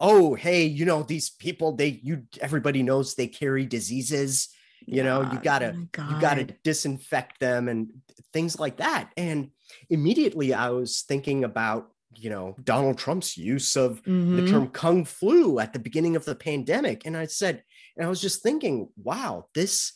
oh 0.00 0.34
hey 0.34 0.64
you 0.64 0.84
know 0.84 1.02
these 1.02 1.30
people 1.30 1.76
they 1.76 2.00
you 2.02 2.24
everybody 2.40 2.82
knows 2.82 3.14
they 3.14 3.28
carry 3.28 3.64
diseases 3.64 4.48
you 4.84 4.96
yeah, 4.96 5.02
know 5.04 5.22
you 5.30 5.38
gotta 5.38 5.76
oh 5.76 6.08
you 6.10 6.20
gotta 6.20 6.44
disinfect 6.64 7.38
them 7.38 7.68
and 7.68 7.90
things 8.32 8.58
like 8.58 8.78
that 8.78 9.10
and 9.16 9.50
immediately 9.90 10.52
i 10.54 10.70
was 10.70 11.02
thinking 11.02 11.44
about 11.44 11.92
you 12.16 12.30
know 12.30 12.54
donald 12.62 12.98
trump's 12.98 13.36
use 13.36 13.76
of 13.76 14.02
mm-hmm. 14.02 14.36
the 14.36 14.50
term 14.50 14.68
kung 14.68 15.04
flu 15.04 15.58
at 15.58 15.72
the 15.72 15.78
beginning 15.78 16.16
of 16.16 16.24
the 16.24 16.34
pandemic 16.34 17.04
and 17.06 17.16
i 17.16 17.26
said 17.26 17.62
and 17.96 18.06
i 18.06 18.08
was 18.08 18.20
just 18.20 18.42
thinking 18.42 18.88
wow 19.02 19.46
this 19.54 19.92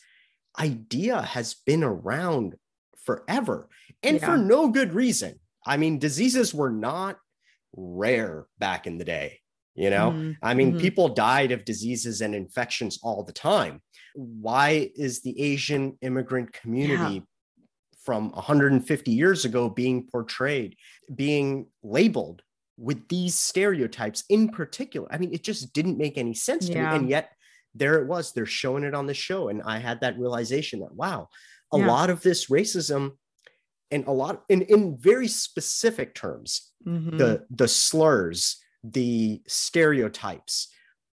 idea 0.59 1.21
has 1.21 1.53
been 1.65 1.83
around 1.83 2.55
forever 3.05 3.69
and 4.03 4.19
yeah. 4.19 4.25
for 4.25 4.37
no 4.37 4.69
good 4.69 4.93
reason 4.93 5.39
i 5.65 5.77
mean 5.77 5.99
diseases 5.99 6.53
were 6.53 6.71
not 6.71 7.17
rare 7.75 8.45
back 8.59 8.87
in 8.87 8.97
the 8.97 9.05
day 9.05 9.39
you 9.77 9.91
know, 9.91 10.09
mm-hmm. 10.09 10.31
I 10.41 10.55
mean, 10.55 10.71
mm-hmm. 10.71 10.79
people 10.79 11.09
died 11.09 11.51
of 11.51 11.63
diseases 11.63 12.21
and 12.21 12.33
infections 12.33 12.99
all 13.03 13.23
the 13.23 13.31
time. 13.31 13.79
Why 14.15 14.89
is 14.95 15.21
the 15.21 15.39
Asian 15.39 15.99
immigrant 16.01 16.51
community 16.51 17.13
yeah. 17.13 17.21
From 18.07 18.29
150 18.31 19.11
years 19.11 19.43
ago 19.43 19.69
being 19.69 20.07
portrayed, 20.07 20.77
being 21.13 21.67
labeled 21.83 22.41
with 22.77 23.05
these 23.09 23.35
stereotypes 23.35 24.23
in 24.29 24.47
particular? 24.47 25.09
I 25.11 25.17
mean, 25.17 25.33
it 25.33 25.43
just 25.43 25.73
didn't 25.73 25.97
make 25.97 26.17
any 26.17 26.33
sense 26.33 26.67
to 26.67 26.75
me. 26.75 26.79
And 26.79 27.09
yet, 27.09 27.33
there 27.75 27.99
it 27.99 28.07
was. 28.07 28.31
They're 28.31 28.45
showing 28.45 28.85
it 28.85 28.95
on 28.95 29.07
the 29.07 29.13
show. 29.13 29.49
And 29.49 29.61
I 29.61 29.79
had 29.79 29.99
that 29.99 30.17
realization 30.17 30.79
that, 30.79 30.95
wow, 30.95 31.27
a 31.73 31.79
yeah. 31.79 31.85
lot 31.85 32.09
of 32.09 32.21
this 32.21 32.45
racism 32.45 33.17
and 33.91 34.07
a 34.07 34.11
lot 34.13 34.43
in, 34.47 34.61
in 34.61 34.97
very 34.97 35.27
specific 35.27 36.15
terms, 36.15 36.71
mm-hmm. 36.87 37.17
the 37.17 37.45
the 37.49 37.67
slurs, 37.67 38.55
the 38.85 39.41
stereotypes, 39.47 40.69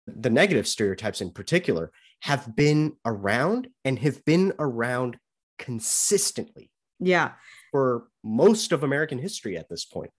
the 0.07 0.31
negative 0.31 0.66
stereotypes 0.66 1.20
in 1.20 1.33
particular, 1.33 1.92
have 2.22 2.57
been 2.57 2.94
around 3.05 3.68
and 3.85 3.98
have 3.98 4.24
been 4.24 4.55
around 4.59 5.18
consistently. 5.59 6.70
Yeah. 7.01 7.33
For 7.71 8.09
most 8.25 8.73
of 8.73 8.83
American 8.83 9.19
history 9.19 9.57
at 9.57 9.69
this 9.69 9.85
point. 9.85 10.11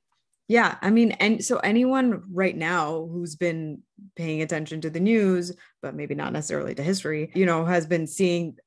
Yeah. 0.47 0.77
I 0.81 0.89
mean, 0.89 1.11
and 1.11 1.43
so 1.43 1.57
anyone 1.57 2.23
right 2.31 2.57
now 2.57 3.07
who's 3.11 3.35
been 3.35 3.83
paying 4.15 4.41
attention 4.41 4.81
to 4.81 4.89
the 4.89 4.99
news, 4.99 5.51
but 5.81 5.93
maybe 5.93 6.15
not 6.15 6.33
necessarily 6.33 6.73
to 6.75 6.83
history, 6.83 7.31
you 7.35 7.45
know, 7.45 7.65
has 7.65 7.85
been 7.85 8.07
seeing 8.07 8.57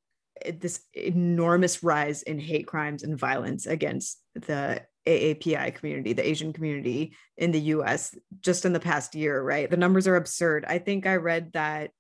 this 0.59 0.83
enormous 0.95 1.83
rise 1.83 2.23
in 2.23 2.39
hate 2.39 2.67
crimes 2.67 3.03
and 3.03 3.19
violence 3.19 3.67
against 3.67 4.21
the 4.35 4.83
AAPI 5.07 5.75
community, 5.75 6.13
the 6.13 6.27
Asian 6.27 6.53
community 6.53 7.17
in 7.37 7.51
the 7.51 7.61
US 7.61 8.15
just 8.41 8.65
in 8.65 8.73
the 8.73 8.81
past 8.81 9.15
year, 9.15 9.43
right? 9.43 9.69
The 9.69 9.77
numbers 9.77 10.07
are 10.07 10.17
absurd. 10.17 10.65
I 10.67 10.79
think 10.79 11.07
I 11.07 11.17
read 11.17 11.53
that 11.55 11.91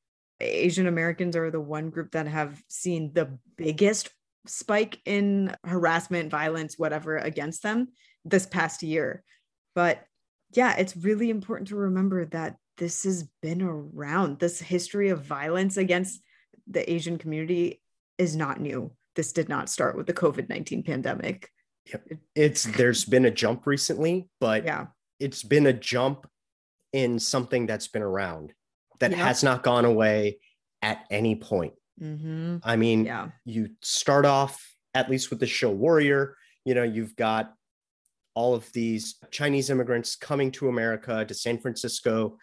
Asian 0.40 0.86
Americans 0.86 1.36
are 1.36 1.50
the 1.50 1.60
one 1.60 1.90
group 1.90 2.12
that 2.12 2.26
have 2.26 2.62
seen 2.68 3.12
the 3.12 3.38
biggest 3.56 4.10
spike 4.46 5.00
in 5.04 5.54
harassment, 5.64 6.30
violence, 6.30 6.78
whatever 6.78 7.16
against 7.16 7.62
them 7.62 7.88
this 8.24 8.46
past 8.46 8.82
year. 8.82 9.22
But 9.74 10.04
yeah, 10.52 10.76
it's 10.76 10.96
really 10.96 11.30
important 11.30 11.68
to 11.68 11.76
remember 11.76 12.26
that 12.26 12.56
this 12.78 13.04
has 13.04 13.24
been 13.40 13.62
around. 13.62 14.38
This 14.38 14.60
history 14.60 15.08
of 15.10 15.24
violence 15.24 15.76
against 15.76 16.22
the 16.66 16.90
Asian 16.90 17.18
community 17.18 17.80
is 18.18 18.36
not 18.36 18.60
new. 18.60 18.92
This 19.14 19.32
did 19.32 19.48
not 19.48 19.68
start 19.68 19.96
with 19.96 20.06
the 20.06 20.14
COVID 20.14 20.48
19 20.48 20.82
pandemic. 20.82 21.48
Yep. 21.86 22.08
It's 22.34 22.64
there's 22.64 23.04
been 23.04 23.24
a 23.24 23.30
jump 23.30 23.66
recently, 23.66 24.28
but 24.40 24.64
yeah, 24.64 24.86
it's 25.18 25.42
been 25.42 25.66
a 25.66 25.72
jump 25.72 26.28
in 26.92 27.18
something 27.18 27.66
that's 27.66 27.88
been 27.88 28.02
around 28.02 28.52
that 29.00 29.10
yep. 29.10 29.20
has 29.20 29.42
not 29.42 29.62
gone 29.62 29.84
away 29.84 30.38
at 30.80 31.04
any 31.10 31.34
point. 31.34 31.72
Mm-hmm. 32.02 32.56
I 32.64 32.76
mean, 32.76 33.06
yeah. 33.06 33.28
you 33.44 33.70
start 33.80 34.26
off 34.26 34.62
at 34.94 35.08
least 35.10 35.30
with 35.30 35.40
the 35.40 35.46
show 35.46 35.70
Warrior. 35.70 36.36
You 36.64 36.74
know, 36.74 36.82
you've 36.82 37.16
got 37.16 37.54
all 38.34 38.54
of 38.54 38.70
these 38.72 39.16
Chinese 39.30 39.70
immigrants 39.70 40.16
coming 40.16 40.50
to 40.52 40.68
America 40.68 41.24
to 41.24 41.34
San 41.34 41.58
Francisco, 41.58 42.38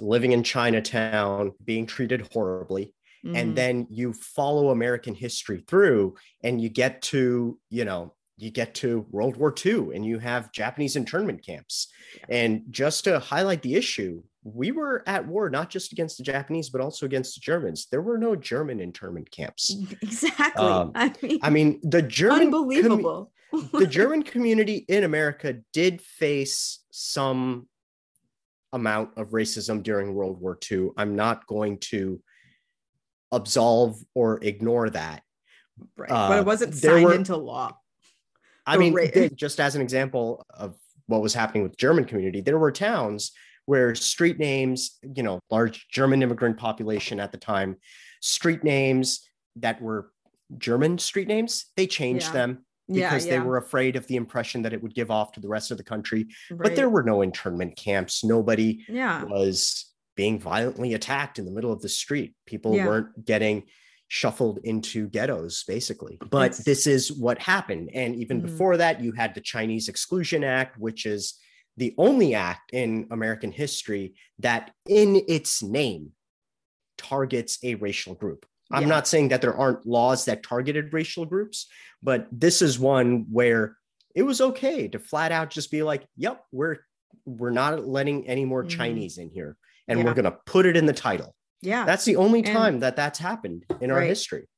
living 0.00 0.32
in 0.32 0.42
Chinatown, 0.42 1.52
being 1.64 1.86
treated 1.86 2.28
horribly. 2.32 2.94
Mm-hmm. 3.24 3.36
And 3.36 3.56
then 3.56 3.86
you 3.90 4.12
follow 4.12 4.70
American 4.70 5.14
history 5.14 5.64
through 5.66 6.16
and 6.42 6.60
you 6.60 6.68
get 6.68 7.02
to, 7.02 7.58
you 7.70 7.84
know, 7.84 8.14
you 8.38 8.50
get 8.50 8.74
to 8.74 9.06
World 9.10 9.36
War 9.36 9.54
II 9.64 9.94
and 9.94 10.04
you 10.04 10.18
have 10.18 10.52
Japanese 10.52 10.96
internment 10.96 11.44
camps. 11.44 11.88
And 12.28 12.64
just 12.70 13.04
to 13.04 13.18
highlight 13.18 13.62
the 13.62 13.74
issue, 13.74 14.22
we 14.54 14.70
were 14.70 15.02
at 15.06 15.26
war 15.26 15.50
not 15.50 15.70
just 15.70 15.92
against 15.92 16.18
the 16.18 16.22
Japanese, 16.22 16.70
but 16.70 16.80
also 16.80 17.04
against 17.04 17.34
the 17.34 17.40
Germans. 17.40 17.88
There 17.90 18.00
were 18.00 18.16
no 18.16 18.36
German 18.36 18.78
internment 18.78 19.30
camps. 19.30 19.74
Exactly. 20.02 20.64
Um, 20.64 20.92
I 20.94 21.12
mean, 21.20 21.38
I 21.42 21.50
mean, 21.50 21.80
the 21.82 22.02
German 22.02 22.42
unbelievable. 22.42 23.32
the 23.72 23.86
German 23.90 24.22
community 24.22 24.84
in 24.88 25.02
America 25.02 25.56
did 25.72 26.00
face 26.00 26.84
some 26.92 27.66
amount 28.72 29.10
of 29.16 29.30
racism 29.30 29.82
during 29.82 30.14
World 30.14 30.40
War 30.40 30.56
II. 30.70 30.90
I'm 30.96 31.16
not 31.16 31.46
going 31.46 31.78
to 31.78 32.22
absolve 33.32 33.96
or 34.14 34.38
ignore 34.42 34.90
that. 34.90 35.22
Right. 35.96 36.10
Uh, 36.10 36.28
but 36.28 36.38
it 36.38 36.46
wasn't 36.46 36.74
signed 36.74 37.04
were- 37.04 37.14
into 37.14 37.36
law. 37.36 37.76
I 38.68 38.76
mean, 38.76 38.94
ra- 38.94 39.28
just 39.34 39.60
as 39.60 39.76
an 39.76 39.82
example 39.82 40.44
of 40.50 40.76
what 41.06 41.22
was 41.22 41.32
happening 41.32 41.62
with 41.62 41.76
German 41.76 42.04
community, 42.04 42.40
there 42.40 42.58
were 42.58 42.72
towns 42.72 43.30
where 43.66 43.94
street 43.94 44.38
names, 44.38 44.98
you 45.14 45.22
know, 45.22 45.40
large 45.50 45.88
German 45.88 46.22
immigrant 46.22 46.56
population 46.56 47.20
at 47.20 47.32
the 47.32 47.38
time, 47.38 47.76
street 48.20 48.64
names 48.64 49.28
that 49.56 49.80
were 49.82 50.10
German 50.56 50.98
street 50.98 51.28
names, 51.28 51.66
they 51.76 51.86
changed 51.86 52.26
Yeah. 52.28 52.32
them 52.32 52.64
because 52.88 53.26
yeah. 53.26 53.32
they 53.32 53.40
were 53.40 53.56
afraid 53.56 53.96
of 53.96 54.06
the 54.06 54.14
impression 54.16 54.62
that 54.62 54.72
it 54.72 54.80
would 54.82 54.94
give 54.94 55.10
off 55.10 55.32
to 55.32 55.40
the 55.40 55.48
rest 55.48 55.72
of 55.72 55.76
the 55.76 55.82
country. 55.84 56.28
But 56.50 56.76
there 56.76 56.88
were 56.88 57.02
no 57.02 57.22
internment 57.22 57.76
camps. 57.76 58.22
Nobody 58.24 58.84
Yeah. 58.88 59.24
was 59.24 59.92
being 60.14 60.38
violently 60.38 60.94
attacked 60.94 61.38
in 61.40 61.44
the 61.44 61.50
middle 61.50 61.72
of 61.72 61.82
the 61.82 61.88
street. 61.88 62.34
People 62.46 62.76
Yeah. 62.76 62.86
weren't 62.86 63.24
getting 63.24 63.64
shuffled 64.08 64.60
into 64.62 65.08
ghettos, 65.08 65.64
basically. 65.64 66.16
But 66.30 66.52
this 66.64 66.86
is 66.86 67.12
what 67.12 67.40
happened. 67.42 67.90
And 67.92 68.14
even 68.14 68.38
Mhm. 68.40 68.42
before 68.44 68.76
that, 68.76 69.00
you 69.02 69.10
had 69.12 69.34
the 69.34 69.40
Chinese 69.40 69.88
Exclusion 69.88 70.44
Act, 70.44 70.78
which 70.78 71.06
is 71.06 71.34
the 71.76 71.94
only 71.98 72.34
act 72.34 72.72
in 72.72 73.06
American 73.10 73.52
history 73.52 74.14
that, 74.38 74.72
in 74.88 75.22
its 75.28 75.62
name, 75.62 76.12
targets 76.96 77.58
a 77.62 77.74
racial 77.76 78.14
group. 78.14 78.46
I'm 78.70 78.82
Yeah. 78.82 78.88
not 78.88 79.06
saying 79.06 79.28
that 79.28 79.42
there 79.42 79.54
aren't 79.54 79.86
laws 79.86 80.24
that 80.24 80.42
targeted 80.42 80.92
racial 80.92 81.24
groups, 81.26 81.66
but 82.02 82.26
this 82.32 82.62
is 82.62 82.78
one 82.78 83.26
where 83.30 83.76
it 84.14 84.22
was 84.22 84.40
okay 84.40 84.88
to 84.88 84.98
flat 84.98 85.30
out 85.30 85.50
just 85.50 85.70
be 85.70 85.82
like, 85.82 86.06
"Yep, 86.16 86.44
we're 86.52 86.78
we're 87.24 87.50
not 87.50 87.84
letting 87.86 88.26
any 88.28 88.44
more 88.44 88.62
Mhm. 88.62 88.68
Chinese 88.70 89.18
in 89.18 89.30
here, 89.30 89.56
and 89.88 89.98
Yeah. 89.98 90.04
we're 90.04 90.14
going 90.14 90.24
to 90.26 90.38
put 90.46 90.64
it 90.64 90.76
in 90.76 90.86
the 90.86 90.92
title." 90.92 91.34
Yeah. 91.60 91.84
That's 91.84 92.04
the 92.04 92.16
only 92.16 92.38
And- 92.40 92.46
time 92.48 92.80
that 92.80 92.94
that's 92.96 93.18
happened 93.18 93.64
in 93.80 93.90
our 93.90 94.00
history. 94.00 94.48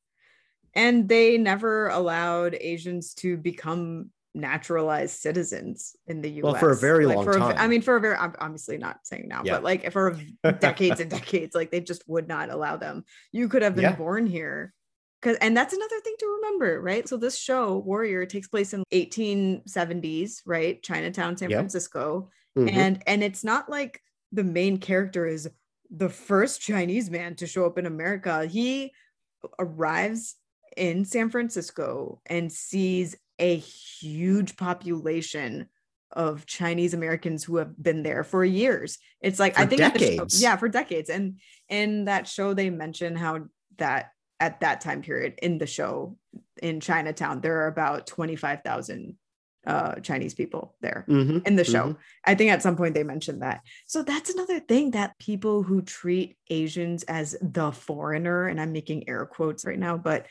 and 0.74 1.08
they 1.08 1.38
never 1.38 1.88
allowed 1.88 2.54
Asians 2.60 3.14
to 3.14 3.36
become 3.38 4.10
naturalized 4.40 5.20
citizens 5.20 5.94
in 6.06 6.20
the 6.20 6.30
U.S. 6.30 6.44
Well, 6.44 6.54
for 6.54 6.70
a 6.72 6.76
very 6.76 7.06
long 7.06 7.24
for 7.24 7.32
a 7.32 7.38
time. 7.38 7.56
I 7.58 7.66
mean, 7.68 7.82
for 7.82 7.96
a 7.96 8.00
very, 8.00 8.16
I'm 8.16 8.34
obviously 8.40 8.78
not 8.78 9.00
saying 9.04 9.26
now, 9.28 9.42
Yeah. 9.44 9.54
but 9.54 9.64
like 9.64 9.92
for 9.92 10.18
decades 10.60 11.00
and 11.00 11.10
decades, 11.10 11.54
like 11.54 11.70
they 11.70 11.80
just 11.80 12.02
would 12.08 12.28
not 12.28 12.50
allow 12.50 12.76
them. 12.76 13.04
You 13.32 13.48
could 13.48 13.62
have 13.62 13.74
been 13.74 13.82
Yeah. 13.84 13.96
born 13.96 14.26
here. 14.26 14.72
Cause, 15.20 15.36
and 15.40 15.56
that's 15.56 15.74
another 15.74 16.00
thing 16.00 16.14
to 16.20 16.26
remember, 16.40 16.80
right? 16.80 17.08
So 17.08 17.16
this 17.16 17.36
show, 17.36 17.78
Warrior, 17.78 18.24
takes 18.24 18.46
place 18.46 18.72
in 18.72 18.84
1870s, 18.92 20.42
right? 20.46 20.82
Chinatown, 20.82 21.36
San 21.36 21.50
Yep. 21.50 21.58
Francisco. 21.58 22.30
Mhm. 22.56 22.72
And 22.72 23.02
and 23.06 23.22
it's 23.24 23.42
not 23.44 23.68
like 23.68 24.00
the 24.32 24.44
main 24.44 24.78
character 24.78 25.26
is 25.26 25.48
the 25.90 26.08
first 26.08 26.60
Chinese 26.60 27.10
man 27.10 27.34
to 27.36 27.46
show 27.46 27.66
up 27.66 27.78
in 27.78 27.86
America. 27.86 28.46
He 28.46 28.92
arrives 29.58 30.36
in 30.76 31.04
San 31.04 31.30
Francisco 31.30 32.20
and 32.26 32.52
sees 32.52 33.16
a 33.38 33.56
huge 33.56 34.56
population 34.56 35.68
of 36.12 36.46
Chinese 36.46 36.94
Americans 36.94 37.44
who 37.44 37.56
have 37.56 37.80
been 37.80 38.02
there 38.02 38.24
for 38.24 38.44
years. 38.44 38.98
It's 39.20 39.38
like 39.38 39.58
I 39.58 39.66
think 39.66 39.80
in 39.82 39.92
the 39.92 40.28
show- 40.28 40.38
yeah, 40.38 40.56
for 40.56 40.68
decades. 40.68 41.10
And 41.10 41.38
in 41.68 42.06
that 42.06 42.26
show, 42.26 42.54
they 42.54 42.70
mention 42.70 43.14
how 43.14 43.44
that 43.76 44.12
at 44.40 44.60
that 44.60 44.80
time 44.80 45.02
period 45.02 45.34
in 45.42 45.58
the 45.58 45.66
show 45.66 46.16
in 46.62 46.80
Chinatown, 46.80 47.40
there 47.40 47.60
are 47.62 47.66
about 47.66 48.06
25,000 48.06 49.16
uh, 49.66 49.96
Chinese 49.96 50.32
people 50.34 50.74
there 50.80 51.04
Mhm. 51.08 51.46
in 51.46 51.56
the 51.56 51.64
show. 51.64 51.88
Mhm. 51.88 51.96
I 52.24 52.34
think 52.36 52.52
at 52.52 52.62
some 52.62 52.76
point 52.76 52.94
they 52.94 53.02
mentioned 53.02 53.42
that. 53.42 53.60
So 53.86 54.02
that's 54.02 54.30
another 54.32 54.60
thing 54.60 54.92
that 54.92 55.18
people 55.18 55.62
who 55.62 55.82
treat 55.82 56.38
Asians 56.48 57.02
as 57.02 57.36
the 57.42 57.70
foreigner, 57.72 58.46
and 58.46 58.58
I'm 58.60 58.72
making 58.72 59.08
air 59.10 59.26
quotes 59.26 59.66
right 59.66 59.78
now, 59.78 59.98
but 59.98 60.26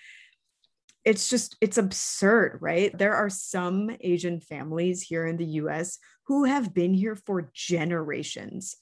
it's 1.07 1.29
just, 1.29 1.55
it's 1.61 1.77
absurd, 1.77 2.57
right? 2.61 2.95
There 2.97 3.15
are 3.15 3.29
some 3.29 3.89
Asian 4.01 4.41
families 4.41 5.01
here 5.01 5.25
in 5.25 5.37
the 5.37 5.45
US 5.61 5.99
who 6.25 6.43
have 6.43 6.73
been 6.73 6.93
here 6.93 7.15
for 7.15 7.49
generations. 7.53 8.75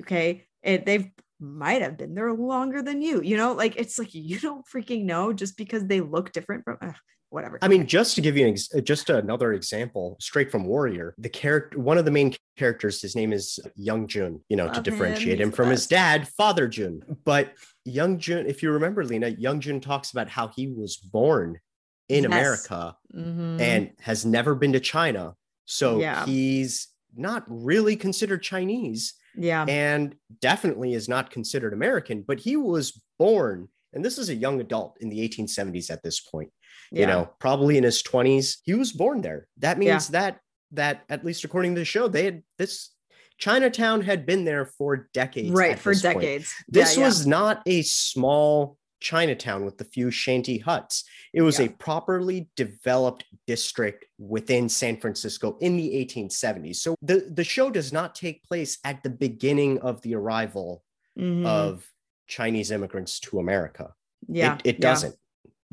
Okay. 0.00 0.46
They've 0.62 1.10
might 1.38 1.82
have 1.82 1.98
been 1.98 2.14
there 2.14 2.32
longer 2.32 2.82
than 2.82 3.02
you, 3.02 3.20
you 3.20 3.36
know, 3.36 3.52
like 3.52 3.76
it's 3.76 3.98
like 3.98 4.14
you 4.14 4.38
don't 4.40 4.64
freaking 4.66 5.04
know 5.04 5.32
just 5.32 5.56
because 5.56 5.84
they 5.84 6.00
look 6.00 6.32
different 6.32 6.64
from 6.64 6.78
ugh, 6.80 6.94
whatever. 7.36 7.58
I 7.60 7.68
mean, 7.68 7.86
just 7.86 8.14
to 8.14 8.22
give 8.22 8.34
you 8.38 8.46
an 8.46 8.52
ex- 8.54 8.68
just 8.82 9.10
another 9.10 9.52
example, 9.52 10.16
straight 10.20 10.50
from 10.50 10.64
Warrior, 10.64 11.14
the 11.18 11.28
character, 11.28 11.78
one 11.78 11.98
of 11.98 12.06
the 12.06 12.10
main 12.10 12.34
characters, 12.56 13.02
his 13.02 13.14
name 13.14 13.30
is 13.34 13.60
Young 13.76 14.06
Jun. 14.08 14.40
You 14.48 14.56
know, 14.56 14.64
to 14.64 14.68
Love 14.68 14.76
him, 14.78 14.82
differentiate 14.84 15.40
him 15.40 15.50
the 15.50 15.56
from 15.56 15.68
his 15.68 15.86
dad, 15.86 16.26
Father 16.28 16.66
Jun. 16.66 17.02
But 17.24 17.52
Young 17.84 18.18
Jun, 18.18 18.46
if 18.46 18.62
you 18.62 18.70
remember, 18.72 19.04
Lena, 19.04 19.28
Young 19.28 19.60
Jun 19.60 19.80
talks 19.80 20.12
about 20.12 20.30
how 20.30 20.48
he 20.48 20.68
was 20.68 20.96
born 20.96 21.60
in 22.08 22.22
Yes. 22.22 22.26
America 22.32 22.96
Mhm. 23.14 23.60
and 23.60 23.90
has 24.00 24.24
never 24.24 24.54
been 24.54 24.72
to 24.72 24.80
China, 24.80 25.34
so 25.66 26.00
Yeah. 26.00 26.24
he's 26.24 26.88
not 27.14 27.44
really 27.48 27.96
considered 27.96 28.42
Chinese 28.42 29.12
yeah. 29.36 29.66
and 29.68 30.16
definitely 30.40 30.94
is 30.94 31.06
not 31.06 31.30
considered 31.30 31.74
American. 31.74 32.22
But 32.22 32.40
he 32.40 32.56
was 32.56 32.98
born, 33.18 33.68
and 33.92 34.02
this 34.04 34.16
is 34.16 34.30
a 34.30 34.34
young 34.34 34.58
adult 34.60 34.96
in 35.02 35.10
the 35.10 35.20
1870s 35.20 35.90
at 35.90 36.02
this 36.02 36.18
point 36.20 36.50
you 36.92 37.06
know 37.06 37.28
probably 37.38 37.76
in 37.76 37.84
his 37.84 38.02
20s 38.02 38.56
he 38.64 38.74
was 38.74 38.92
born 38.92 39.20
there. 39.20 39.48
That 39.58 39.78
means 39.78 40.08
that 40.08 40.40
that 40.72 41.04
at 41.08 41.24
least 41.24 41.44
according 41.44 41.74
to 41.74 41.80
the 41.80 41.84
show 41.84 42.08
they 42.08 42.24
had 42.24 42.42
this 42.58 42.90
chinatown 43.38 44.00
had 44.00 44.24
been 44.26 44.44
there 44.44 44.66
for 44.66 45.08
decades 45.12 45.50
right 45.50 45.78
for 45.78 45.92
this 45.92 46.02
point. 46.02 46.20
decades. 46.20 46.52
This 46.68 46.94
Yeah, 46.96 47.00
yeah. 47.02 47.06
was 47.06 47.26
not 47.26 47.62
a 47.66 47.82
small 47.82 48.78
chinatown 49.00 49.64
with 49.66 49.78
a 49.80 49.84
few 49.84 50.10
shanty 50.10 50.56
huts. 50.58 51.04
It 51.34 51.42
was 51.42 51.58
Yeah. 51.58 51.66
a 51.66 51.68
properly 51.70 52.48
developed 52.56 53.24
district 53.46 54.06
within 54.18 54.68
san 54.70 54.96
francisco 54.96 55.58
in 55.60 55.76
the 55.76 55.94
1870s 55.94 56.76
so 56.76 56.94
the 57.02 57.28
the 57.30 57.44
show 57.44 57.70
does 57.70 57.92
not 57.92 58.14
take 58.14 58.42
place 58.44 58.78
at 58.84 59.02
the 59.02 59.10
beginning 59.10 59.78
of 59.80 60.00
the 60.02 60.14
arrival 60.14 60.82
Mhm. 61.18 61.44
of 61.46 61.86
chinese 62.26 62.70
immigrants 62.70 63.20
to 63.20 63.38
america. 63.38 63.92
Yeah 64.28 64.54
it, 64.64 64.76
it 64.76 64.80
doesn't 64.80 65.14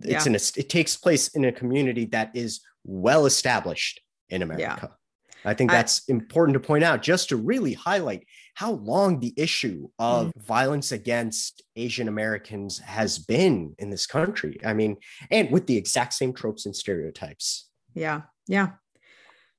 it's 0.06 0.26
Yeah. 0.26 0.32
in 0.32 0.36
a 0.36 0.42
it 0.62 0.70
takes 0.70 0.96
place 0.96 1.30
in 1.30 1.46
a 1.46 1.52
community 1.52 2.06
that 2.06 2.32
is 2.36 2.62
well 2.84 3.26
established 3.26 4.02
in 4.30 4.42
america 4.42 4.90
Yeah. 5.44 5.52
i 5.52 5.54
think 5.54 5.72
I- 5.72 5.76
that's 5.76 6.08
important 6.10 6.54
to 6.56 6.60
point 6.60 6.84
out 6.84 7.02
just 7.02 7.30
to 7.30 7.38
really 7.38 7.74
highlight 7.74 8.26
how 8.56 8.72
long 8.74 9.20
the 9.20 9.34
issue 9.38 9.88
of 10.00 10.28
Mm-hmm. 10.28 10.40
violence 10.42 10.92
against 10.92 11.64
asian 11.76 12.08
americans 12.08 12.80
has 12.80 13.18
been 13.20 13.74
in 13.80 13.90
this 13.90 14.06
country 14.06 14.60
i 14.66 14.74
mean 14.74 14.98
and 15.32 15.50
with 15.52 15.66
the 15.68 15.78
exact 15.78 16.14
same 16.14 16.34
tropes 16.34 16.66
and 16.66 16.76
stereotypes 16.76 17.70
yeah 17.96 18.22
yeah 18.48 18.70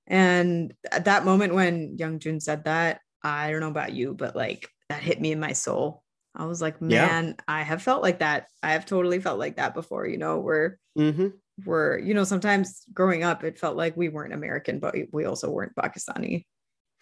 and 0.07 0.75
at 0.93 1.07
that 1.07 1.25
moment 1.25 1.55
when 1.55 1.97
young 1.99 2.19
jun 2.19 2.39
said 2.41 2.65
that 2.65 3.01
i 3.23 3.51
don't 3.51 3.61
know 3.61 3.69
about 3.71 3.93
you 3.93 4.15
but 4.15 4.37
like 4.37 4.69
that 4.91 5.03
hit 5.03 5.21
me 5.21 5.33
in 5.33 5.41
my 5.41 5.53
soul 5.53 6.04
i 6.35 6.45
was 6.45 6.61
like 6.61 6.77
Yeah. 6.81 7.07
man 7.07 7.37
i 7.47 7.63
have 7.63 7.83
felt 7.83 8.03
like 8.03 8.21
that. 8.21 8.47
I 8.63 8.73
have 8.73 8.87
totally 8.87 9.21
felt 9.21 9.39
like 9.39 9.57
that 9.57 9.75
before 9.75 10.07
you 10.07 10.19
know 10.19 10.39
where 10.39 10.79
mm-hmm. 10.99 11.29
we're 11.65 11.99
you 11.99 12.15
know 12.15 12.25
sometimes 12.25 12.85
growing 12.93 13.23
up 13.23 13.45
it 13.45 13.59
felt 13.59 13.77
like 13.77 13.97
we 13.97 14.09
weren't 14.09 14.33
american 14.33 14.79
but 14.79 14.95
we 15.13 15.25
also 15.25 15.51
weren't 15.51 15.75
pakistani. 15.77 16.45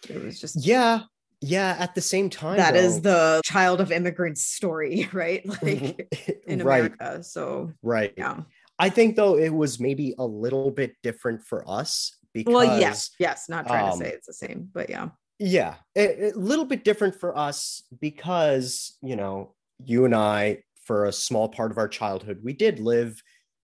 It 0.09 0.21
was 0.21 0.39
just 0.39 0.65
yeah. 0.65 1.03
Yeah 1.41 1.75
at 1.79 1.95
the 1.95 2.01
same 2.01 2.29
time 2.29 2.57
that 2.57 2.75
is 2.75 3.01
though- 3.01 3.37
the 3.37 3.41
child 3.45 3.81
of 3.81 3.91
immigrants 3.91 4.45
story 4.45 5.09
right? 5.13 5.45
Like 5.45 6.11
in 6.47 6.63
right. 6.63 6.85
America 6.85 7.23
so 7.23 7.71
right. 7.81 8.13
yeah. 8.17 8.41
I 8.79 8.89
think 8.89 9.15
though 9.15 9.37
it 9.37 9.53
was 9.53 9.79
maybe 9.79 10.15
a 10.17 10.25
little 10.25 10.71
bit 10.71 10.95
different 11.03 11.43
for 11.43 11.63
us 11.69 12.17
because 12.33 12.53
well 12.53 12.79
yes 12.79 13.11
yes 13.19 13.47
not 13.47 13.67
trying 13.67 13.91
um, 13.93 13.99
to 13.99 14.05
say 14.05 14.11
it's 14.11 14.27
the 14.27 14.33
same 14.33 14.69
but 14.73 14.89
yeah 14.89 15.09
Yeah, 15.45 15.75
a, 15.97 16.29
a 16.29 16.31
little 16.35 16.63
bit 16.63 16.85
different 16.85 17.19
for 17.19 17.37
us 17.37 17.83
because, 17.99 18.97
you 19.01 19.17
know, 19.17 19.55
you 19.83 20.05
and 20.05 20.15
I, 20.15 20.63
for 20.85 21.03
a 21.03 21.11
small 21.11 21.49
part 21.49 21.69
of 21.69 21.77
our 21.77 21.89
childhood, 21.89 22.39
we 22.41 22.53
did 22.53 22.79
live 22.79 23.21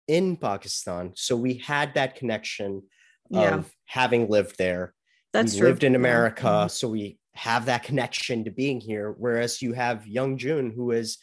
in 0.08 0.38
Pakistan. 0.38 1.12
So 1.16 1.36
we 1.36 1.56
had 1.56 1.94
that 1.96 2.16
connection 2.16 2.84
Yeah. 3.30 3.56
of 3.56 3.72
having 3.86 4.30
lived 4.30 4.58
there. 4.58 4.94
that's 5.34 5.54
we 5.56 5.60
true 5.60 5.68
lived 5.68 5.84
in 5.84 5.94
America. 5.96 6.46
Mhm. 6.48 6.72
So 6.72 6.88
we 6.88 7.20
have 7.34 7.66
that 7.66 7.84
connection 7.84 8.46
to 8.46 8.52
being 8.52 8.80
here. 8.80 9.12
Whereas 9.18 9.62
you 9.62 9.74
have 9.74 10.08
young 10.08 10.38
Jun, 10.38 10.72
who 10.72 10.92
is 10.92 11.18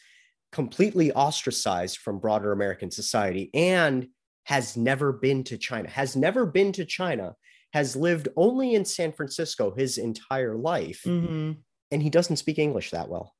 completely 0.51 1.11
ostracized 1.11 1.97
from 1.97 2.19
broader 2.19 2.51
American 2.51 2.91
society 2.91 3.49
and 3.55 4.09
has 4.43 4.77
never 4.77 5.11
been 5.11 5.43
to 5.45 5.57
China, 5.57 5.89
has 5.89 6.15
never 6.15 6.45
been 6.45 6.71
to 6.73 6.85
China, 6.85 7.35
has 7.73 7.95
lived 7.95 8.27
only 8.37 8.73
in 8.73 8.85
San 8.85 9.11
Francisco 9.11 9.71
his 9.75 9.97
entire 9.97 10.55
life, 10.55 11.01
Mhm. 11.05 11.57
and 11.91 12.03
he 12.03 12.09
doesn't 12.09 12.37
speak 12.37 12.57
English 12.59 12.91
that 12.91 13.09
well. 13.09 13.33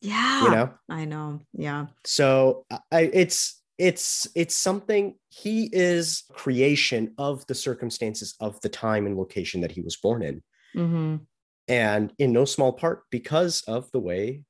yeah 0.00 0.44
You 0.44 0.50
know, 0.50 0.74
i 0.90 1.04
know 1.06 1.40
yeah 1.54 1.86
so 2.04 2.66
I, 2.92 3.02
it's 3.22 3.62
it's 3.78 4.28
it's 4.34 4.54
something 4.54 5.18
he 5.30 5.70
is 5.72 6.24
creation 6.32 7.14
of 7.16 7.46
the 7.46 7.54
circumstances 7.54 8.34
of 8.40 8.60
the 8.60 8.68
time 8.68 9.06
and 9.06 9.16
location 9.16 9.62
that 9.62 9.72
he 9.72 9.80
was 9.80 9.96
born 9.96 10.22
in 10.22 10.42
Mm-hmm. 10.76 11.24
and 11.68 12.12
in 12.18 12.32
no 12.32 12.44
small 12.44 12.72
part 12.72 13.04
because 13.10 13.62
of 13.62 13.90
the 13.92 14.00
way 14.00 14.42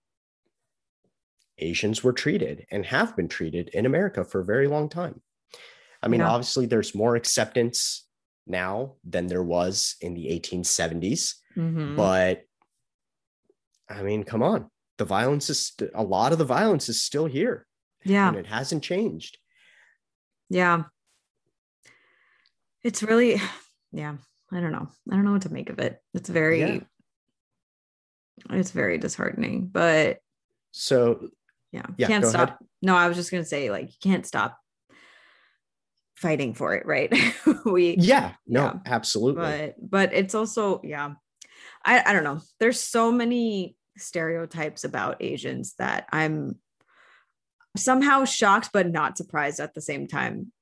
Asians 1.58 2.02
were 2.02 2.12
treated 2.12 2.66
and 2.72 2.84
have 2.86 3.14
been 3.16 3.28
treated 3.28 3.68
in 3.68 3.86
America 3.86 4.24
for 4.24 4.40
a 4.40 4.44
very 4.44 4.66
long 4.66 4.88
time. 4.88 5.22
I 6.02 6.08
mean, 6.08 6.20
Yeah. 6.20 6.30
obviously, 6.30 6.66
there's 6.66 6.94
more 6.96 7.14
acceptance 7.14 8.03
now 8.46 8.94
than 9.04 9.26
there 9.26 9.42
was 9.42 9.96
in 10.00 10.14
the 10.14 10.26
1870s, 10.26 11.34
Mm-hmm. 11.56 11.94
but 11.96 12.42
I 13.88 14.02
mean, 14.02 14.24
come 14.24 14.42
on, 14.42 14.70
the 14.98 15.04
violence 15.04 15.48
is 15.50 15.66
st- 15.68 15.90
a 15.94 16.02
lot 16.02 16.32
of 16.32 16.38
the 16.38 16.44
violence 16.44 16.88
is 16.88 17.00
still 17.00 17.26
here 17.26 17.64
yeah. 18.04 18.26
and 18.28 18.36
it 18.36 18.46
hasn't 18.46 18.82
changed. 18.82 19.38
Yeah. 20.50 20.84
It's 22.82 23.02
really, 23.02 23.40
yeah, 23.92 24.16
I 24.52 24.60
don't 24.60 24.72
know. 24.72 24.88
I 25.10 25.14
don't 25.14 25.24
know 25.24 25.32
what 25.32 25.42
to 25.42 25.52
make 25.52 25.70
of 25.70 25.78
it. 25.78 26.00
It's 26.12 26.28
very, 26.28 26.60
Yeah. 26.60 26.80
it's 28.50 28.70
very 28.72 28.98
disheartening, 28.98 29.66
but 29.72 30.18
So, 30.72 31.28
yeah, 31.72 31.86
Yeah, 31.96 32.06
can't 32.08 32.26
stop. 32.26 32.48
ahead. 32.48 32.58
No, 32.82 32.96
I 32.96 33.06
was 33.08 33.16
just 33.16 33.30
going 33.30 33.42
to 33.42 33.48
say, 33.48 33.70
like, 33.70 33.86
you 33.88 33.96
can't 34.02 34.26
stop 34.26 34.58
fighting 36.14 36.54
for 36.54 36.74
it, 36.74 36.86
right? 36.86 37.12
we, 37.64 37.96
yeah, 37.98 38.32
no, 38.46 38.64
Yeah. 38.64 38.72
absolutely. 38.86 39.42
but, 39.42 39.90
but 39.90 40.12
it's 40.12 40.34
also, 40.34 40.80
yeah, 40.84 41.14
I, 41.84 42.02
I 42.06 42.12
don't 42.12 42.24
know. 42.24 42.40
There's 42.60 42.80
so 42.80 43.12
many 43.12 43.76
stereotypes 43.96 44.84
about 44.84 45.22
Asians 45.22 45.74
that 45.78 46.06
I'm 46.12 46.58
somehow 47.76 48.24
shocked, 48.24 48.70
but 48.72 48.90
not 48.90 49.16
surprised 49.16 49.60
at 49.60 49.74
the 49.74 49.80
same 49.80 50.06
time 50.06 50.52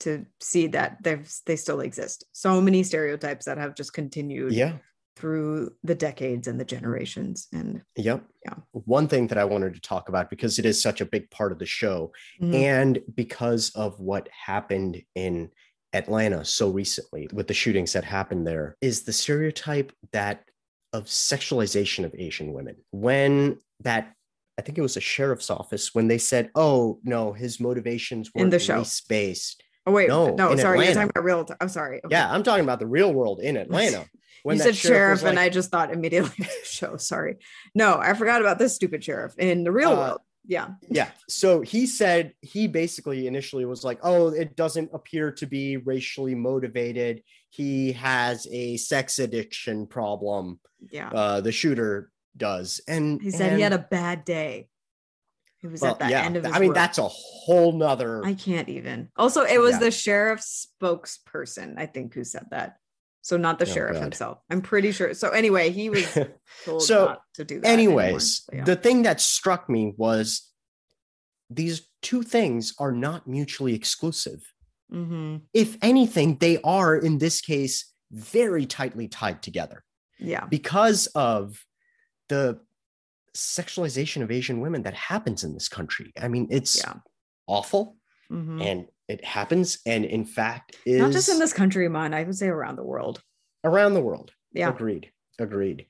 to 0.00 0.24
see 0.40 0.66
that 0.68 0.96
there's 1.02 1.42
they 1.46 1.56
still 1.56 1.80
exist. 1.80 2.24
So 2.32 2.60
many 2.60 2.82
stereotypes 2.82 3.44
that 3.46 3.58
have 3.58 3.74
just 3.74 3.92
continued 3.92 4.52
yeah. 4.52 4.78
Through 5.16 5.72
the 5.82 5.94
decades 5.94 6.46
and 6.48 6.58
the 6.58 6.64
generations. 6.64 7.48
And 7.52 7.82
Yep. 7.96 8.24
Yeah. 8.44 8.54
One 8.72 9.08
thing 9.08 9.26
that 9.28 9.38
I 9.38 9.44
wanted 9.44 9.74
to 9.74 9.80
talk 9.80 10.08
about 10.08 10.30
because 10.30 10.58
it 10.58 10.64
is 10.64 10.80
such 10.82 11.00
a 11.00 11.06
big 11.06 11.30
part 11.30 11.52
of 11.52 11.58
the 11.58 11.66
show 11.66 12.12
Mm. 12.40 12.54
and 12.54 13.02
because 13.14 13.70
of 13.74 14.00
what 14.00 14.28
happened 14.28 15.02
in 15.14 15.50
Atlanta 15.92 16.44
so 16.44 16.70
recently 16.70 17.28
with 17.32 17.48
the 17.48 17.54
shootings 17.54 17.92
that 17.92 18.04
happened 18.04 18.46
there 18.46 18.76
is 18.80 19.02
the 19.02 19.12
stereotype 19.12 19.92
that 20.12 20.44
of 20.92 21.04
sexualization 21.06 22.04
of 22.04 22.14
Asian 22.16 22.52
women. 22.52 22.76
When 22.90 23.58
that 23.80 24.14
I 24.58 24.62
think 24.62 24.76
it 24.78 24.82
was 24.82 24.96
a 24.96 25.00
sheriff's 25.00 25.48
office 25.50 25.94
when 25.94 26.08
they 26.08 26.18
said, 26.18 26.50
"Oh 26.54 27.00
no, 27.02 27.32
his 27.32 27.60
motivations 27.60 28.30
weren't 28.34 28.50
the 28.50 28.58
show. 28.58 28.84
based." 29.08 29.62
oh 29.86 29.92
wait, 29.92 30.08
No, 30.08 30.34
no, 30.34 30.52
in 30.52 30.58
sorry, 30.58 30.84
you're 30.84 30.92
talking 30.94 31.08
about 31.10 31.24
real. 31.24 31.46
I'm 31.60 31.68
sorry. 31.70 32.00
Okay. 32.04 32.14
Yeah, 32.14 32.30
I'm 32.30 32.42
talking 32.42 32.64
about 32.64 32.78
the 32.80 32.86
real 32.86 33.12
world 33.14 33.40
in 33.40 33.56
Atlanta. 33.64 34.06
When 34.42 34.56
you 34.56 34.62
said 34.62 34.76
sheriff, 34.76 35.20
was 35.20 35.22
and 35.24 35.36
like- 35.36 35.46
I 35.46 35.48
just 35.48 35.70
thought 35.70 35.92
immediately 35.92 36.46
show. 36.64 36.96
Sorry. 36.96 37.36
No, 37.74 37.98
I 37.98 38.14
forgot 38.14 38.40
about 38.40 38.58
this 38.58 38.74
stupid 38.74 39.02
sheriff 39.04 39.34
in 39.38 39.64
the 39.64 39.72
real 39.72 39.90
Uh, 39.92 39.96
world. 39.96 40.20
Yeah. 40.46 40.68
yeah 40.88 41.10
so 41.28 41.60
he 41.60 41.86
said 41.86 42.32
he 42.40 42.66
basically 42.66 43.26
initially 43.26 43.66
was 43.66 43.84
like 43.84 43.98
oh 44.02 44.28
it 44.28 44.56
doesn't 44.56 44.90
appear 44.94 45.30
to 45.32 45.46
be 45.46 45.76
racially 45.76 46.34
motivated 46.34 47.22
he 47.50 47.92
has 47.92 48.46
a 48.50 48.78
sex 48.78 49.18
addiction 49.18 49.86
problem 49.86 50.58
Yeah. 50.90 51.10
uh 51.10 51.40
the 51.42 51.52
shooter 51.52 52.10
does 52.38 52.80
and 52.88 53.20
he 53.20 53.30
said 53.30 53.52
he 53.54 53.60
had 53.60 53.74
a 53.74 53.78
bad 53.78 54.24
day. 54.24 54.68
He 55.58 55.66
was 55.66 55.82
well, 55.82 55.92
at 55.92 55.98
the 55.98 56.08
yeah, 56.08 56.22
end 56.22 56.38
of 56.38 56.44
his 56.46 56.54
i 56.54 56.58
mean 56.58 56.72
that's 56.72 56.96
a 56.96 57.06
whole 57.06 57.72
nother 57.72 58.24
I 58.24 58.32
can't 58.32 58.70
even. 58.70 59.10
Also, 59.16 59.42
it 59.44 59.58
was 59.60 59.72
Yeah. 59.72 59.78
the 59.80 59.90
sheriff's 59.90 60.68
spokesperson, 60.82 61.74
I 61.76 61.84
think, 61.84 62.14
who 62.14 62.24
said 62.24 62.46
that. 62.50 62.76
So 63.30 63.36
not 63.36 63.60
the 63.60 63.64
Oh, 63.70 63.72
sheriff 63.74 63.94
God. 63.94 64.02
himself. 64.02 64.38
I'm 64.50 64.60
pretty 64.60 64.90
sure. 64.90 65.14
So 65.14 65.28
anyway, 65.30 65.70
he 65.70 65.88
was 65.88 66.04
told 66.64 66.82
So, 66.82 67.04
not 67.06 67.20
to 67.34 67.44
do 67.44 67.60
that. 67.60 67.68
anyways 67.68 68.40
But 68.48 68.54
yeah. 68.56 68.64
the 68.64 68.74
thing 68.74 69.02
that 69.04 69.20
struck 69.20 69.68
me 69.70 69.94
was 69.96 70.50
these 71.48 71.88
two 72.02 72.22
things 72.24 72.74
are 72.80 72.90
not 72.90 73.28
mutually 73.28 73.74
exclusive 73.74 74.40
Mhm. 74.92 75.42
if 75.54 75.76
anything 75.80 76.38
they 76.38 76.56
are 76.62 76.96
in 76.96 77.18
this 77.18 77.40
case 77.40 77.76
very 78.10 78.66
tightly 78.66 79.06
tied 79.06 79.40
together 79.44 79.84
yeah, 80.18 80.44
because 80.46 81.06
of 81.14 81.64
the 82.28 82.58
sexualization 83.36 84.22
of 84.24 84.32
Asian 84.32 84.58
women 84.60 84.82
that 84.82 84.94
happens 84.94 85.44
in 85.44 85.54
this 85.54 85.68
country. 85.68 86.12
I 86.20 86.26
mean, 86.26 86.48
it's 86.50 86.74
yeah. 86.78 86.94
awful 87.46 87.96
Mhm. 88.28 88.60
and 88.68 88.78
it 89.10 89.24
happens. 89.24 89.78
And 89.84 90.04
in 90.04 90.24
fact, 90.24 90.76
is 90.86 91.00
Not 91.00 91.10
just 91.12 91.28
in 91.28 91.38
this 91.38 91.52
country, 91.52 91.88
man. 91.88 92.14
I 92.14 92.22
would 92.22 92.36
say 92.36 92.46
around 92.46 92.76
the 92.76 92.84
world. 92.84 93.22
around 93.64 93.94
the 93.94 94.00
world. 94.00 94.32
Yeah. 94.52 94.70
Agreed. 94.70 95.10
Agreed. 95.38 95.86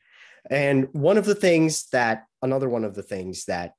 And 0.50 0.88
one 0.92 1.18
of 1.18 1.24
the 1.26 1.34
things 1.34 1.88
that, 1.90 2.24
another 2.42 2.68
one 2.68 2.84
of 2.84 2.94
the 2.94 3.02
things 3.02 3.44
that 3.44 3.74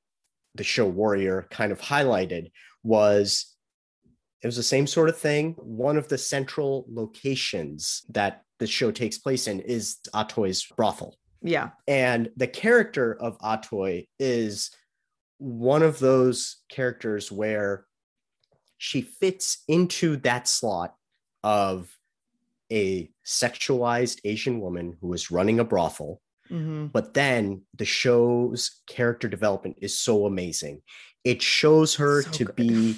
the 0.54 0.64
show 0.64 0.86
Warrior 0.86 1.46
kind 1.50 1.72
of 1.72 1.80
highlighted 1.80 2.50
was 2.82 3.54
it 4.42 4.46
was 4.46 4.56
the 4.56 4.62
same 4.62 4.86
sort 4.86 5.08
of 5.08 5.18
thing. 5.18 5.54
One 5.58 5.96
of 5.96 6.08
the 6.08 6.18
central 6.18 6.86
locations 6.88 8.02
that 8.10 8.42
the 8.58 8.66
show 8.66 8.90
takes 8.90 9.18
place 9.18 9.46
in 9.46 9.60
is 9.60 9.98
Atoy's 10.14 10.64
brothel. 10.76 11.16
Yeah. 11.42 11.70
And 11.88 12.30
the 12.36 12.46
character 12.46 13.16
of 13.20 13.38
Atoy 13.38 14.06
is 14.18 14.70
one 15.38 15.82
of 15.82 15.98
those 15.98 16.58
characters 16.70 17.30
where 17.32 17.86
she 18.82 19.00
fits 19.00 19.62
into 19.68 20.16
that 20.16 20.48
slot 20.48 20.96
of 21.44 21.96
a 22.72 23.08
sexualized 23.24 24.18
Asian 24.24 24.60
woman 24.60 24.96
who 25.00 25.12
is 25.12 25.30
running 25.30 25.60
a 25.60 25.64
brothel. 25.64 26.20
Mhm. 26.50 26.90
But 26.90 27.14
then 27.14 27.62
the 27.78 27.84
show's 27.84 28.82
character 28.88 29.28
development 29.28 29.76
is 29.80 29.96
so 29.96 30.26
amazing. 30.26 30.82
It 31.22 31.40
shows 31.42 31.94
her 31.94 32.22
So 32.22 32.30
to 32.32 32.44
good. 32.46 32.56
be 32.56 32.96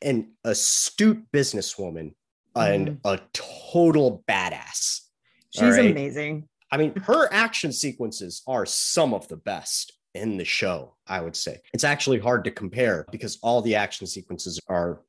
an 0.00 0.32
astute 0.42 1.30
businesswoman 1.30 2.14
and 2.56 2.98
a 3.04 3.20
total 3.34 4.24
badass. 4.26 5.00
She's 5.50 5.62
right. 5.76 5.90
amazing. 5.90 6.48
I 6.70 6.78
mean, 6.78 6.96
her 6.96 7.30
action 7.30 7.74
sequences 7.74 8.40
are 8.46 8.64
some 8.64 9.12
of 9.12 9.28
the 9.28 9.36
best 9.36 9.92
in 10.14 10.36
the 10.36 10.44
show, 10.44 10.94
I 11.06 11.20
would 11.20 11.36
say. 11.36 11.60
It's 11.72 11.84
actually 11.84 12.18
hard 12.18 12.44
to 12.44 12.50
compare 12.50 13.06
because 13.10 13.38
all 13.42 13.60
the 13.62 13.74
action 13.74 14.06
sequences 14.06 14.60
are 14.68 15.02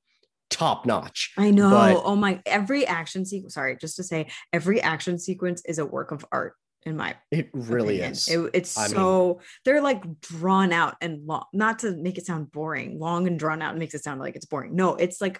top 0.49 0.85
notch. 0.85 1.33
I 1.37 1.51
know. 1.51 1.69
But- 1.69 2.01
oh 2.03 2.15
my, 2.15 2.41
every 2.45 2.85
action 2.85 3.25
sequence, 3.25 3.53
sorry, 3.53 3.77
just 3.77 3.95
to 3.97 4.03
say, 4.03 4.27
every 4.51 4.81
action 4.81 5.17
sequence 5.19 5.61
is 5.65 5.79
a 5.79 5.85
work 5.85 6.11
of 6.11 6.25
art 6.31 6.53
in 6.83 6.95
my 6.97 7.15
It 7.31 7.49
really 7.53 7.95
opinion. 7.97 8.11
is. 8.11 8.27
It- 8.27 8.49
it's 8.53 8.77
I 8.77 8.83
mean- 8.87 8.95
so 8.95 9.41
they're 9.63 9.81
like 9.81 10.03
drawn 10.21 10.71
out 10.71 10.95
and 11.01 11.25
long, 11.25 11.45
not 11.53 11.79
to 11.79 11.95
make 11.95 12.17
it 12.17 12.25
sound 12.25 12.51
boring. 12.51 12.99
Long 12.99 13.27
and 13.27 13.37
drawn 13.39 13.61
out 13.61 13.77
makes 13.77 13.93
it 13.93 14.03
sound 14.03 14.19
like 14.19 14.35
it's 14.35 14.45
boring. 14.45 14.75
No, 14.75 14.95
it's 14.95 15.21
like 15.21 15.39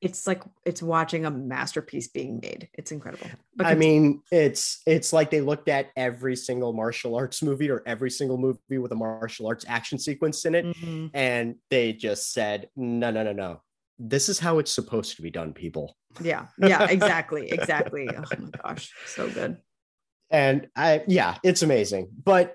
it's 0.00 0.26
like 0.26 0.42
it's 0.64 0.82
watching 0.82 1.24
a 1.26 1.30
masterpiece 1.30 2.08
being 2.08 2.38
made. 2.40 2.68
It's 2.74 2.92
incredible. 2.92 3.26
But 3.56 3.66
I 3.66 3.74
mean, 3.74 4.22
it's 4.30 4.80
it's 4.86 5.12
like 5.12 5.30
they 5.30 5.40
looked 5.40 5.68
at 5.68 5.88
every 5.96 6.36
single 6.36 6.72
martial 6.72 7.16
arts 7.16 7.42
movie 7.42 7.68
or 7.70 7.82
every 7.86 8.10
single 8.10 8.38
movie 8.38 8.78
with 8.78 8.92
a 8.92 8.94
martial 8.94 9.46
arts 9.48 9.64
action 9.68 9.98
sequence 9.98 10.44
in 10.44 10.54
it, 10.54 10.64
Mhm. 10.66 11.10
and 11.14 11.56
they 11.70 11.92
just 11.92 12.32
said, 12.32 12.68
no, 12.76 13.10
no, 13.10 13.22
no, 13.24 13.32
no. 13.32 13.62
This 13.98 14.28
is 14.28 14.38
how 14.38 14.58
it's 14.60 14.70
supposed 14.70 15.16
to 15.16 15.22
be 15.22 15.30
done, 15.30 15.52
people. 15.52 15.96
yeah, 16.20 16.46
yeah, 16.58 16.86
exactly, 16.90 17.50
exactly. 17.50 18.08
Oh 18.16 18.22
my 18.38 18.50
gosh, 18.62 18.92
so 19.06 19.28
good. 19.28 19.56
and 20.30 20.68
I 20.76 21.02
yeah, 21.08 21.38
it's 21.42 21.62
amazing. 21.62 22.08
But 22.24 22.54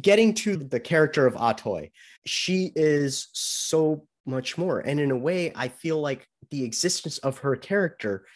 getting 0.00 0.34
to 0.34 0.56
the 0.56 0.78
character 0.80 1.26
of 1.26 1.34
Atoy, 1.34 1.90
she 2.26 2.70
is 2.76 3.28
so 3.32 4.06
much 4.26 4.56
more. 4.58 4.80
And 4.80 4.98
in 5.00 5.10
a 5.10 5.16
way, 5.16 5.52
I 5.54 5.68
feel 5.68 6.00
like 6.00 6.26
the 6.50 6.64
existence 6.64 7.18
of 7.18 7.38
her 7.38 7.56
character 7.56 8.26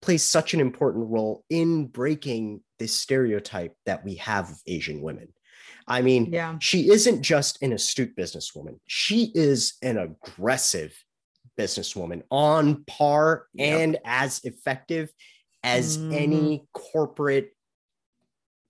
plays 0.00 0.22
such 0.22 0.54
an 0.54 0.60
important 0.60 1.08
role 1.08 1.44
in 1.50 1.86
breaking 1.86 2.62
this 2.78 2.92
stereotype 2.94 3.74
that 3.86 4.04
we 4.04 4.14
have 4.16 4.50
of 4.50 4.56
Asian 4.66 5.00
women. 5.02 5.28
I 5.86 6.02
mean, 6.02 6.32
Yeah, 6.32 6.58
she 6.60 6.90
isn't 6.90 7.22
just 7.22 7.62
an 7.62 7.72
astute 7.72 8.14
businesswoman, 8.16 8.78
she 8.86 9.32
is 9.34 9.74
an 9.82 9.98
aggressive 9.98 10.94
businesswoman 11.58 12.22
on 12.30 12.84
par 12.84 13.46
Yep. 13.54 13.80
and 13.80 13.98
as 14.04 14.40
effective 14.44 15.10
as 15.64 15.98
Mhm. 15.98 16.12
any 16.12 16.68
corporate 16.72 17.56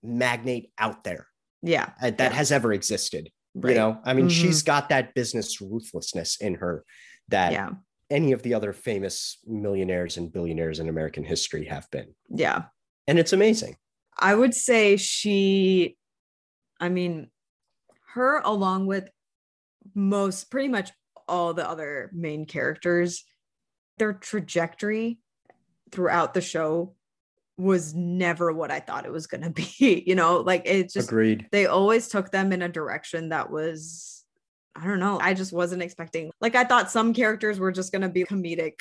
magnate 0.02 0.72
out 0.78 1.04
there 1.04 1.26
yeah, 1.62 1.92
uh, 2.00 2.10
that 2.10 2.30
Yeah. 2.32 2.36
has 2.36 2.52
ever 2.52 2.72
existed. 2.72 3.30
Right. 3.54 3.70
You 3.70 3.76
know, 3.76 4.00
I 4.04 4.14
mean, 4.14 4.26
Mhm. 4.28 4.30
she's 4.30 4.62
got 4.62 4.88
that 4.90 5.14
business 5.14 5.60
ruthlessness 5.60 6.36
in 6.40 6.54
her 6.56 6.84
that 7.28 7.52
yeah, 7.52 7.70
any 8.10 8.32
of 8.32 8.42
the 8.42 8.54
other 8.54 8.72
famous 8.72 9.38
millionaires 9.46 10.16
and 10.16 10.32
billionaires 10.32 10.80
in 10.80 10.88
American 10.88 11.24
history 11.24 11.64
have 11.66 11.90
been. 11.90 12.14
yeah. 12.30 12.64
And 13.06 13.18
it's 13.18 13.32
amazing. 13.32 13.76
I 14.18 14.34
would 14.34 14.54
say 14.54 14.96
she, 14.98 15.96
I 16.78 16.88
mean, 16.90 17.30
her 18.14 18.40
along 18.40 18.86
with 18.86 19.08
most, 19.94 20.50
pretty 20.50 20.68
much 20.68 20.90
all 21.26 21.54
the 21.54 21.66
other 21.68 22.10
main 22.12 22.44
characters, 22.44 23.24
their 23.96 24.12
trajectory 24.12 25.20
throughout 25.90 26.34
the 26.34 26.40
show 26.42 26.96
was 27.58 27.94
never 27.94 28.52
what 28.52 28.70
I 28.70 28.80
thought 28.80 29.04
it 29.04 29.12
was 29.12 29.26
going 29.26 29.42
to 29.42 29.50
be. 29.50 30.04
You 30.06 30.14
know, 30.14 30.38
like 30.38 30.62
it 30.64 30.90
just, 30.90 31.08
Agreed. 31.08 31.46
they 31.52 31.66
always 31.66 32.08
took 32.08 32.30
them 32.30 32.52
in 32.52 32.62
a 32.62 32.68
direction 32.68 33.30
that 33.30 33.50
was, 33.50 34.24
I 34.74 34.86
don't 34.86 35.00
know, 35.00 35.18
I 35.20 35.34
just 35.34 35.52
wasn't 35.52 35.82
expecting. 35.82 36.30
Like, 36.40 36.54
I 36.54 36.64
thought 36.64 36.90
some 36.90 37.12
characters 37.12 37.58
were 37.58 37.72
just 37.72 37.92
going 37.92 38.02
to 38.02 38.08
be 38.08 38.24
comedic 38.24 38.80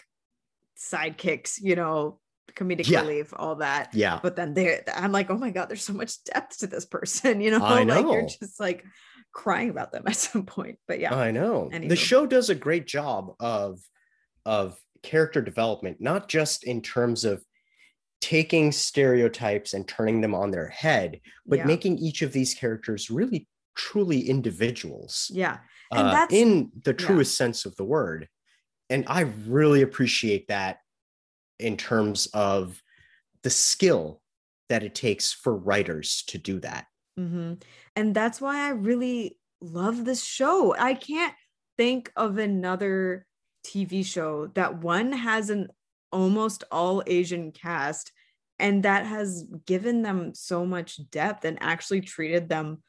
sidekicks, 0.80 1.60
you 1.62 1.76
know, 1.76 2.20
comedic 2.56 2.88
Yeah. 2.88 3.02
relief, 3.02 3.34
all 3.36 3.56
that. 3.56 3.94
Yeah. 3.94 4.20
But 4.22 4.36
then 4.36 4.54
there, 4.54 4.84
I'm 4.96 5.12
like, 5.12 5.30
oh 5.30 5.38
my 5.38 5.50
God, 5.52 5.70
there's 5.70 5.84
so 5.84 5.94
much 5.94 6.24
depth 6.24 6.60
to 6.60 6.68
this 6.68 6.86
person, 6.86 7.42
you 7.42 7.52
know, 7.52 7.64
I 7.64 7.84
like 7.84 8.06
you're 8.06 8.28
just 8.28 8.60
like 8.60 8.86
crying 9.34 9.70
about 9.70 9.92
them 9.92 10.04
at 10.08 10.16
some 10.16 10.46
point. 10.46 10.78
But 10.88 11.00
yeah. 11.00 11.16
I 11.16 11.32
know. 11.32 11.70
Anywho. 11.74 11.90
The 11.90 11.96
show 11.96 12.26
does 12.26 12.50
a 12.50 12.56
great 12.56 12.88
job 12.88 13.34
of 13.40 13.80
of 14.46 14.78
character 15.04 15.42
development, 15.42 15.98
not 16.00 16.30
just 16.30 16.64
in 16.64 16.82
terms 16.82 17.26
of 17.26 17.44
taking 18.22 18.72
stereotypes 18.72 19.74
and 19.74 19.88
turning 19.88 20.22
them 20.22 20.34
on 20.34 20.52
their 20.52 20.68
head, 20.68 21.20
but 21.46 21.60
yeah. 21.60 21.66
making 21.66 21.98
each 21.98 22.22
of 22.22 22.34
these 22.34 22.54
characters 22.54 23.10
really 23.10 23.48
truly 23.76 24.22
individuals 24.22 25.30
yeah. 25.34 25.60
And 25.92 26.08
uh, 26.08 26.12
that's- 26.12 26.40
in 26.40 26.72
the 26.84 26.92
yeah. 26.92 27.06
truest 27.06 27.38
sense 27.38 27.66
of 27.66 27.76
the 27.76 27.86
word. 27.86 28.28
And 28.90 29.06
I 29.08 29.22
really 29.48 29.82
appreciate 29.82 30.48
that 30.48 30.80
in 31.60 31.78
terms 31.78 32.28
of 32.34 32.82
the 33.44 33.50
skill 33.50 34.22
that 34.70 34.84
it 34.84 34.96
takes 34.96 35.32
for 35.32 35.56
writers 35.56 36.24
to 36.28 36.38
do 36.38 36.60
that. 36.62 36.88
hmm 37.18 37.54
And 37.96 38.16
that's 38.16 38.42
why 38.42 38.66
I 38.66 38.70
really 38.70 39.38
love 39.62 40.06
this 40.06 40.24
show. 40.24 40.76
I 40.78 40.94
can't 40.94 41.34
think 41.78 42.12
of 42.16 42.38
another 42.38 43.26
TV 43.66 44.06
show 44.06 44.48
that 44.56 44.82
one 44.82 45.12
has 45.12 45.50
an 45.50 45.68
almost 46.12 46.64
all 46.72 47.04
Asian 47.08 47.52
cast 47.52 48.12
and 48.60 48.84
that 48.84 49.06
has 49.06 49.44
given 49.66 50.02
them 50.02 50.34
so 50.34 50.66
much 50.66 51.00
depth 51.12 51.46
and 51.46 51.58
actually 51.62 52.02
treated 52.02 52.50
them 52.50 52.82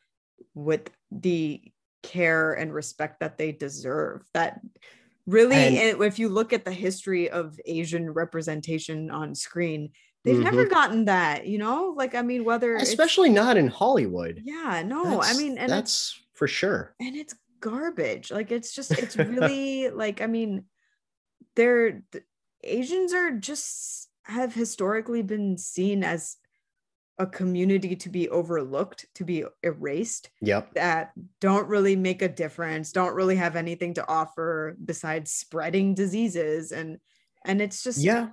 with 0.55 0.89
the 1.11 1.61
care 2.03 2.55
and 2.55 2.73
respect 2.73 3.21
that 3.21 3.37
they 3.37 3.53
deserve. 3.53 4.23
That 4.35 4.61
really, 5.27 5.57
And- 5.57 6.03
if 6.03 6.19
you 6.19 6.29
look 6.31 6.53
at 6.53 6.65
the 6.65 6.73
history 6.73 7.29
of 7.29 7.61
Asian 7.67 8.09
representation 8.11 9.11
on 9.11 9.35
screen, 9.35 9.91
they've 10.25 10.39
never 10.39 10.65
Mhm. 10.67 10.71
gotten 10.71 11.05
that, 11.07 11.47
you 11.47 11.59
know? 11.59 11.93
Like, 11.97 12.15
I 12.15 12.23
mean, 12.23 12.45
whether 12.45 12.77
Especially 12.77 13.29
not 13.29 13.57
in 13.59 13.69
Hollywood. 13.69 14.41
yeah, 14.45 14.83
no, 14.87 15.21
I 15.21 15.35
mean, 15.37 15.59
and 15.59 15.71
that's 15.71 16.19
for 16.33 16.47
sure. 16.49 16.95
and 17.01 17.15
it's 17.15 17.35
garbage. 17.61 18.31
Like 18.31 18.53
it's 18.53 18.73
just 18.73 18.93
it's 18.93 19.17
really 19.19 19.91
like 19.91 20.21
I 20.23 20.27
mean, 20.29 20.65
they're 21.57 22.03
th- 22.13 22.25
Asians 22.63 23.13
are 23.13 23.33
just 23.33 24.09
have 24.25 24.55
historically 24.55 25.23
been 25.23 25.57
seen 25.57 26.05
as 26.05 26.37
a 27.19 27.27
community 27.27 27.97
to 27.97 28.09
be 28.09 28.29
overlooked, 28.29 29.07
to 29.15 29.25
be 29.25 29.45
erased, 29.63 30.31
Yep. 30.41 30.75
that 30.75 31.13
don't 31.41 31.67
really 31.69 31.97
make 31.97 32.23
a 32.23 32.29
difference, 32.29 32.93
don't 32.93 33.15
really 33.15 33.37
have 33.37 33.57
anything 33.57 33.95
to 33.95 34.07
offer 34.09 34.77
besides 34.85 35.33
spreading 35.33 35.95
diseases 35.95 36.73
and 36.73 36.99
and 37.45 37.61
it's 37.63 37.83
just 37.83 37.99
Yeah. 37.99 38.29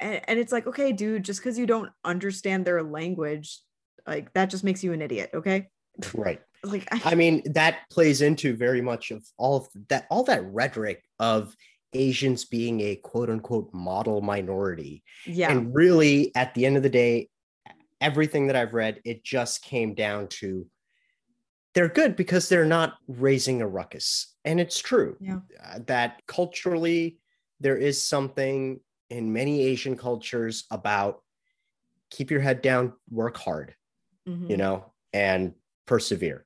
and, 0.00 0.20
and 0.26 0.38
it's 0.40 0.52
like 0.52 0.66
okay 0.66 0.92
dude 0.92 1.24
just 1.24 1.40
because 1.40 1.58
you 1.58 1.66
don't 1.66 1.90
understand 2.04 2.64
their 2.64 2.82
language 2.82 3.60
like 4.06 4.32
that 4.34 4.46
just 4.50 4.64
makes 4.64 4.82
you 4.84 4.92
an 4.92 5.02
idiot 5.02 5.30
okay 5.34 5.68
Right. 6.14 6.40
like 6.64 6.88
I 7.06 7.14
mean, 7.14 7.42
that 7.52 7.88
plays 7.90 8.22
into 8.22 8.56
very 8.56 8.80
much 8.80 9.10
of 9.10 9.24
all 9.36 9.56
of 9.56 9.68
that, 9.88 10.06
all 10.10 10.24
that 10.24 10.44
rhetoric 10.44 11.02
of 11.18 11.54
Asians 11.92 12.44
being 12.44 12.80
a 12.80 12.96
quote 12.96 13.30
unquote 13.30 13.72
model 13.72 14.20
minority. 14.20 15.02
yeah 15.26 15.50
And 15.50 15.74
really, 15.74 16.34
at 16.34 16.54
the 16.54 16.66
end 16.66 16.76
of 16.76 16.82
the 16.82 16.90
day, 16.90 17.28
everything 18.00 18.46
that 18.46 18.56
I've 18.56 18.74
read, 18.74 19.00
it 19.04 19.24
just 19.24 19.62
came 19.62 19.94
down 19.94 20.28
to 20.28 20.66
they're 21.74 21.88
good 21.88 22.16
because 22.16 22.48
they're 22.48 22.64
not 22.64 22.94
raising 23.06 23.60
a 23.62 23.68
ruckus. 23.68 24.34
And 24.44 24.60
it's 24.60 24.78
true 24.78 25.16
Yeah. 25.20 25.40
uh, 25.62 25.80
that 25.86 26.22
culturally, 26.26 27.18
there 27.60 27.76
is 27.76 28.02
something 28.02 28.80
in 29.08 29.32
many 29.32 29.62
Asian 29.62 29.96
cultures 29.96 30.64
about 30.70 31.22
keep 32.10 32.30
your 32.30 32.40
head 32.40 32.62
down, 32.62 32.94
work 33.10 33.36
hard 33.36 33.74
Mhm. 34.28 34.50
you 34.50 34.56
know, 34.56 34.92
and 35.12 35.54
persevere. 35.86 36.44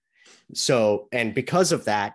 So, 0.54 1.08
and 1.12 1.34
because 1.34 1.72
of 1.72 1.84
that, 1.86 2.14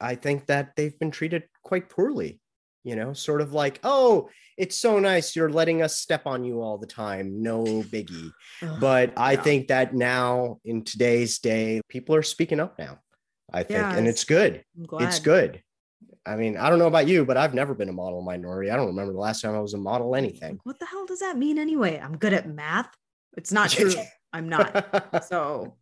I 0.00 0.14
think 0.14 0.46
that 0.46 0.76
they've 0.76 0.98
been 0.98 1.10
treated 1.10 1.44
quite 1.62 1.88
poorly, 1.88 2.40
you 2.84 2.96
know, 2.96 3.12
sort 3.12 3.40
of 3.40 3.52
like, 3.52 3.80
oh, 3.84 4.28
it's 4.56 4.76
so 4.76 4.98
nice 4.98 5.34
you're 5.34 5.50
letting 5.50 5.82
us 5.82 5.98
step 5.98 6.26
on 6.26 6.44
you 6.44 6.60
all 6.62 6.78
the 6.78 6.86
time. 6.86 7.42
No 7.42 7.64
biggie. 7.64 8.30
But 8.78 9.12
I 9.16 9.32
yeah. 9.32 9.42
think 9.42 9.68
that 9.68 9.94
now 9.94 10.58
in 10.64 10.84
today's 10.84 11.38
day, 11.38 11.80
people 11.88 12.14
are 12.14 12.22
speaking 12.22 12.60
up 12.60 12.78
now. 12.78 12.98
I 13.52 13.62
think, 13.64 13.80
and 13.80 14.06
Yes. 14.06 14.14
it's 14.14 14.24
good. 14.24 14.64
It's 15.00 15.18
good. 15.18 15.62
I 16.24 16.36
mean, 16.36 16.56
I 16.56 16.68
don't 16.68 16.78
know 16.78 16.86
about 16.86 17.08
you, 17.08 17.24
but 17.24 17.36
I've 17.36 17.54
never 17.54 17.74
been 17.74 17.88
a 17.88 17.92
model 17.92 18.22
minority. 18.22 18.70
I 18.70 18.76
don't 18.76 18.86
remember 18.88 19.12
the 19.12 19.18
last 19.18 19.40
time 19.40 19.54
I 19.54 19.60
was 19.60 19.74
a 19.74 19.78
model 19.78 20.14
anything. 20.14 20.60
What 20.64 20.78
the 20.78 20.86
hell 20.86 21.06
does 21.06 21.20
that 21.20 21.36
mean 21.38 21.58
anyway? 21.58 21.98
I'm 21.98 22.16
good 22.16 22.32
at 22.32 22.48
math. 22.48 22.90
It's 23.36 23.50
not 23.52 23.70
true. 23.70 23.92
I'm 24.32 24.48
not. 24.48 25.24
So, 25.28 25.76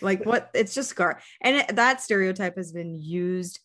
like, 0.00 0.24
what? 0.24 0.50
It's 0.54 0.74
just 0.74 0.90
scar. 0.90 1.20
And 1.40 1.56
it, 1.56 1.76
that 1.76 2.00
stereotype 2.00 2.56
has 2.56 2.70
been 2.72 2.94
used 2.96 3.58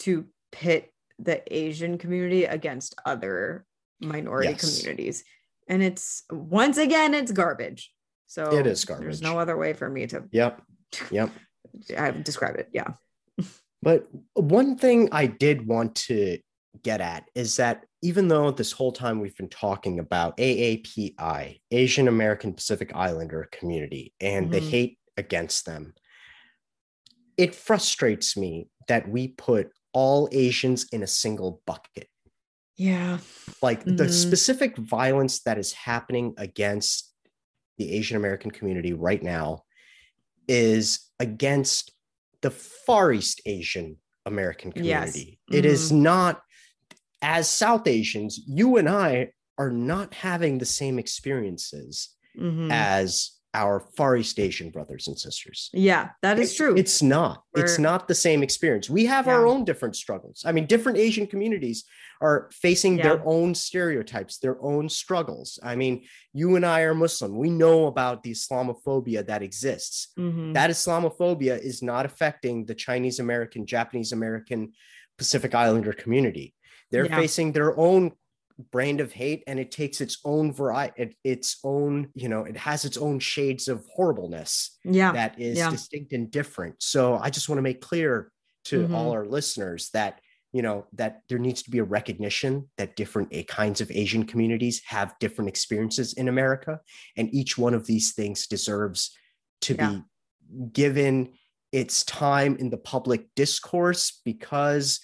to 0.00 0.26
pit 0.50 0.92
the 1.22 1.42
Asian 1.54 1.98
community 1.98 2.44
against 2.44 2.94
other 3.04 3.64
minority 4.00 4.50
Yes. 4.50 4.60
communities. 4.80 5.24
And 5.68 5.82
it's 5.82 6.24
once 6.30 6.78
again, 6.78 7.14
it's 7.14 7.32
garbage. 7.32 7.92
So 8.26 8.56
It 8.56 8.66
is 8.66 8.84
garbage. 8.84 9.04
There's 9.04 9.22
no 9.22 9.38
other 9.38 9.56
way 9.56 9.72
for 9.72 9.88
me 9.88 10.06
to 10.08 10.24
yep. 10.32 10.62
Yep. 11.10 11.30
I 11.98 12.10
describe 12.10 12.56
it. 12.56 12.68
Yeah. 12.72 12.94
But 13.82 14.06
one 14.34 14.76
thing 14.76 15.08
I 15.12 15.26
did 15.26 15.66
want 15.66 15.94
to 16.06 16.38
get 16.82 17.00
at 17.00 17.24
is 17.34 17.56
that 17.56 17.84
even 18.02 18.28
though 18.28 18.50
this 18.50 18.72
whole 18.72 18.92
time 18.92 19.20
we've 19.20 19.36
been 19.36 19.48
talking 19.48 19.98
about 19.98 20.36
AAPI, 20.36 21.60
Asian 21.70 22.08
American 22.08 22.52
Pacific 22.52 22.92
Islander 22.94 23.48
community, 23.50 24.14
and 24.20 24.50
the 24.50 24.60
Mhm. 24.60 24.70
hate 24.70 24.98
against 25.16 25.66
them, 25.66 25.94
it 27.36 27.54
frustrates 27.54 28.36
me 28.36 28.68
that 28.88 29.08
we 29.08 29.28
put 29.28 29.72
all 29.92 30.28
Asians 30.32 30.86
in 30.92 31.02
a 31.02 31.06
single 31.06 31.62
bucket. 31.66 32.08
Yeah. 32.76 33.18
Like 33.60 33.84
the 33.84 34.04
Mhm. 34.06 34.10
specific 34.10 34.76
violence 34.76 35.40
that 35.42 35.58
is 35.58 35.72
happening 35.72 36.34
against 36.38 37.12
the 37.78 37.92
Asian 37.92 38.16
American 38.16 38.50
community 38.50 38.92
right 38.92 39.22
now 39.22 39.64
is 40.48 41.10
against 41.18 41.92
the 42.42 42.50
Far 42.50 43.12
East 43.12 43.40
Asian 43.46 43.98
American 44.26 44.72
Yes. 44.74 45.12
community. 45.12 45.40
It 45.50 45.64
is 45.64 45.92
not, 45.92 46.42
as 47.22 47.48
South 47.48 47.86
Asians, 47.86 48.38
you 48.46 48.76
and 48.76 48.88
I 48.88 49.32
are 49.58 49.70
not 49.70 50.14
having 50.14 50.58
the 50.58 50.64
same 50.66 50.98
experiences 50.98 52.16
Mhm. 52.38 52.70
as 52.70 53.32
our 53.52 53.80
Far 53.96 54.16
East 54.16 54.38
Asian 54.38 54.70
brothers 54.70 55.08
and 55.08 55.18
sisters. 55.18 55.70
yeah, 55.72 56.10
that 56.22 56.38
is 56.38 56.52
It's- 56.52 56.56
true. 56.56 56.76
It's 56.76 57.02
not. 57.02 57.42
It's 57.56 57.72
We're- 57.72 57.82
not 57.82 58.06
the 58.06 58.14
same 58.14 58.42
experience. 58.42 58.88
We 58.88 59.06
have 59.06 59.26
our 59.26 59.44
own 59.46 59.64
different 59.64 59.96
struggles. 59.96 60.42
I 60.44 60.52
mean, 60.52 60.66
different 60.66 60.98
Asian 60.98 61.26
communities 61.26 61.84
are 62.20 62.48
facing 62.52 62.96
their 62.96 63.20
own 63.26 63.54
stereotypes, 63.54 64.38
their 64.38 64.60
own 64.62 64.88
struggles. 64.88 65.58
I 65.62 65.74
mean, 65.74 66.04
you 66.32 66.54
and 66.56 66.64
I 66.64 66.82
are 66.82 66.94
Muslim. 66.94 67.36
We 67.36 67.50
know 67.50 67.86
about 67.86 68.22
the 68.22 68.30
Islamophobia 68.32 69.26
that 69.26 69.42
exists. 69.42 70.08
Mhm. 70.18 70.54
That 70.54 70.70
Islamophobia 70.70 71.58
is 71.60 71.82
not 71.82 72.06
affecting 72.06 72.66
the 72.66 72.74
Chinese 72.74 73.18
American, 73.18 73.66
Japanese 73.66 74.12
American, 74.12 74.72
Pacific 75.18 75.54
Islander 75.54 75.92
community. 75.92 76.54
They're 76.90 77.06
Yeah. 77.06 77.16
facing 77.16 77.52
their 77.52 77.76
own 77.78 78.12
brand 78.70 79.00
of 79.00 79.12
hate 79.12 79.42
and 79.46 79.58
it 79.58 79.70
takes 79.70 80.00
its 80.00 80.18
own 80.24 80.52
variety 80.52 81.02
it, 81.02 81.14
its 81.24 81.58
own 81.64 82.08
you 82.14 82.28
know 82.28 82.44
it 82.44 82.56
has 82.56 82.84
its 82.84 82.96
own 82.96 83.18
shades 83.18 83.68
of 83.68 83.84
horribleness 83.94 84.78
yeah. 84.84 85.12
that 85.12 85.40
is 85.40 85.58
yeah. 85.58 85.70
distinct 85.70 86.12
and 86.12 86.30
different. 86.30 86.74
So 86.78 87.16
I 87.16 87.30
just 87.30 87.48
want 87.48 87.58
to 87.58 87.62
make 87.62 87.80
clear 87.80 88.30
to 88.66 88.86
Mhm. 88.86 88.94
all 88.94 89.12
our 89.12 89.24
listeners 89.26 89.90
that 89.94 90.20
you 90.52 90.62
know 90.62 90.86
that 90.94 91.22
there 91.28 91.38
needs 91.38 91.62
to 91.62 91.70
be 91.70 91.78
a 91.78 91.84
recognition 91.84 92.68
that 92.76 92.96
different 92.96 93.28
a 93.32 93.44
kinds 93.44 93.80
of 93.80 93.90
Asian 93.90 94.24
communities 94.24 94.82
have 94.86 95.14
different 95.20 95.48
experiences 95.48 96.12
in 96.14 96.28
America, 96.28 96.80
and 97.16 97.32
each 97.32 97.56
one 97.56 97.72
of 97.74 97.86
these 97.86 98.12
things 98.12 98.46
deserves 98.46 99.16
to 99.62 99.74
Yeah. 99.74 99.90
be 99.90 100.02
given 100.72 101.32
its 101.72 102.02
time 102.02 102.56
in 102.56 102.68
the 102.70 102.76
public 102.76 103.28
discourse 103.36 104.20
because 104.24 104.98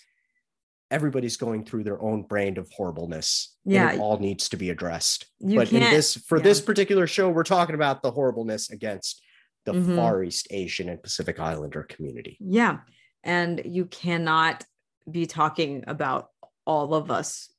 everybody's 0.90 1.36
going 1.36 1.64
through 1.64 1.84
their 1.84 2.00
own 2.00 2.22
brand 2.22 2.58
of 2.58 2.70
horribleness. 2.70 3.56
and 3.64 3.74
Yeah. 3.74 3.92
it 3.92 4.00
all 4.00 4.18
needs 4.18 4.48
to 4.50 4.56
be 4.56 4.70
addressed. 4.70 5.26
You 5.40 5.58
but 5.58 5.72
in 5.72 5.80
this 5.80 6.16
for 6.16 6.38
yeah. 6.38 6.44
this 6.44 6.60
particular 6.60 7.06
show, 7.06 7.28
we're 7.30 7.42
talking 7.42 7.74
about 7.74 8.02
the 8.02 8.10
horribleness 8.12 8.70
against 8.70 9.22
the 9.64 9.72
Mhm. 9.72 9.96
Far 9.96 10.22
East 10.22 10.46
Asian 10.50 10.88
and 10.88 11.02
Pacific 11.02 11.40
Islander 11.40 11.82
community. 11.82 12.36
Yeah. 12.40 12.78
And 13.24 13.62
you 13.64 13.86
cannot 13.86 14.64
be 15.10 15.26
talking 15.26 15.82
about 15.88 16.30
all 16.66 16.94
of 16.94 17.10
us 17.10 17.50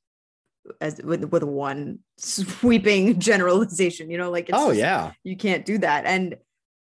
as 0.80 1.00
with 1.02 1.24
with 1.26 1.42
one 1.42 1.98
sweeping 2.18 3.18
generalization 3.30 4.10
you 4.10 4.18
know 4.18 4.30
like 4.30 4.50
it's 4.50 4.58
oh 4.58 4.68
just- 4.68 4.78
yeah 4.80 5.12
you 5.24 5.34
can't 5.34 5.64
do 5.64 5.78
that 5.78 6.04
and 6.04 6.36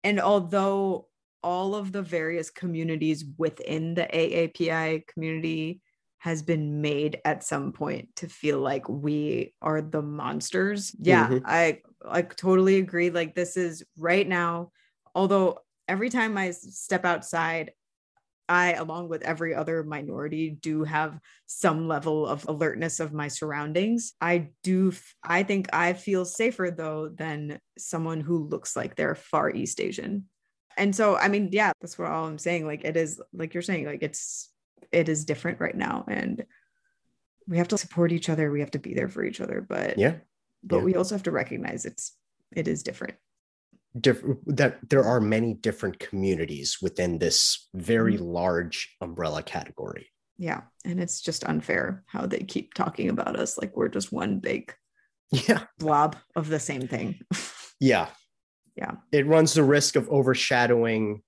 and 0.04 0.20
although 0.20 1.08
all 1.44 1.76
of 1.76 1.92
the 1.92 2.02
various 2.02 2.50
communities 2.50 3.24
within 3.38 3.94
the 3.94 4.08
AAPI 4.12 5.06
community 5.06 5.82
has 6.20 6.42
been 6.42 6.82
made 6.82 7.22
at 7.26 7.44
some 7.44 7.72
point 7.72 8.16
to 8.18 8.28
feel 8.28 8.60
like 8.60 8.88
we 8.90 9.54
are 9.62 9.82
the 9.82 10.02
monsters. 10.02 10.96
Yeah, 11.00 11.28
Mhm. 11.30 11.42
I 11.46 11.82
I 12.04 12.22
totally 12.24 12.78
agree 12.78 13.10
like 13.10 13.36
this 13.36 13.58
is 13.58 13.84
right 13.98 14.28
now 14.28 14.72
although 15.14 15.60
every 15.88 16.10
time 16.10 16.38
I 16.38 16.52
step 16.52 17.06
outside 17.06 17.72
I 18.48 18.74
along 18.74 19.10
with 19.10 19.24
every 19.24 19.56
other 19.56 19.84
minority 19.84 20.52
do 20.52 20.84
have 20.84 21.20
some 21.48 21.88
level 21.88 22.28
of 22.28 22.48
alertness 22.48 23.00
of 23.00 23.12
my 23.12 23.28
surroundings. 23.28 24.14
I 24.22 24.50
do 24.62 24.94
I 25.24 25.42
think 25.44 25.68
I 25.74 25.94
feel 25.94 26.26
safer 26.26 26.70
though 26.70 27.10
than 27.10 27.60
someone 27.78 28.22
who 28.22 28.48
looks 28.48 28.76
like 28.76 28.96
they're 28.96 29.16
far 29.16 29.50
east 29.50 29.82
Asian. 29.82 30.26
And 30.78 30.96
so 30.96 31.16
I 31.16 31.28
mean 31.28 31.50
yeah, 31.52 31.72
that's 31.82 31.98
what 31.98 32.12
all 32.12 32.26
I'm 32.28 32.38
saying 32.38 32.68
like 32.68 32.86
it 32.86 32.96
is 32.96 33.20
like 33.34 33.54
you're 33.56 33.64
saying 33.64 33.86
like 33.86 34.04
it's 34.04 34.52
it 34.92 35.10
is 35.10 35.26
different 35.26 35.60
right 35.60 35.76
now 35.76 36.06
and 36.08 36.46
we 37.48 37.58
have 37.58 37.68
to 37.68 37.78
support 37.78 38.12
each 38.12 38.30
other, 38.30 38.50
we 38.52 38.60
have 38.62 38.72
to 38.72 38.80
be 38.80 38.94
there 38.96 39.10
for 39.10 39.24
each 39.24 39.40
other, 39.42 39.66
but 39.68 39.98
yeah 39.98 40.16
but 40.64 40.78
yeah. 40.78 40.84
we 40.84 40.96
also 40.96 41.14
have 41.14 41.24
to 41.24 41.32
recognize 41.32 41.86
it's 41.86 42.16
it 42.56 42.68
is 42.68 42.82
different. 42.82 43.14
different 44.00 44.40
that 44.58 44.78
there 44.90 45.04
are 45.04 45.22
many 45.22 45.54
different 45.54 46.00
communities 46.00 46.78
within 46.82 47.20
this 47.20 47.68
very 47.74 48.16
Mm-hmm. 48.16 48.26
large 48.26 48.96
umbrella 49.02 49.44
category 49.44 50.08
Yeah, 50.38 50.62
and 50.84 51.00
it's 51.00 51.22
just 51.22 51.44
unfair 51.44 52.04
how 52.08 52.26
they 52.26 52.40
keep 52.40 52.74
talking 52.74 53.10
about 53.10 53.36
us 53.40 53.58
like 53.60 53.76
we're 53.76 53.90
just 53.90 54.12
one 54.12 54.40
big 54.40 54.74
yeah 55.32 55.64
blob 55.80 56.16
of 56.36 56.50
the 56.50 56.60
same 56.60 56.88
thing. 56.88 57.20
yeah 57.80 58.08
Yeah. 58.76 58.94
it 59.12 59.28
runs 59.28 59.54
the 59.54 59.64
risk 59.64 59.96
of 59.96 60.10
overshadowing 60.10 61.22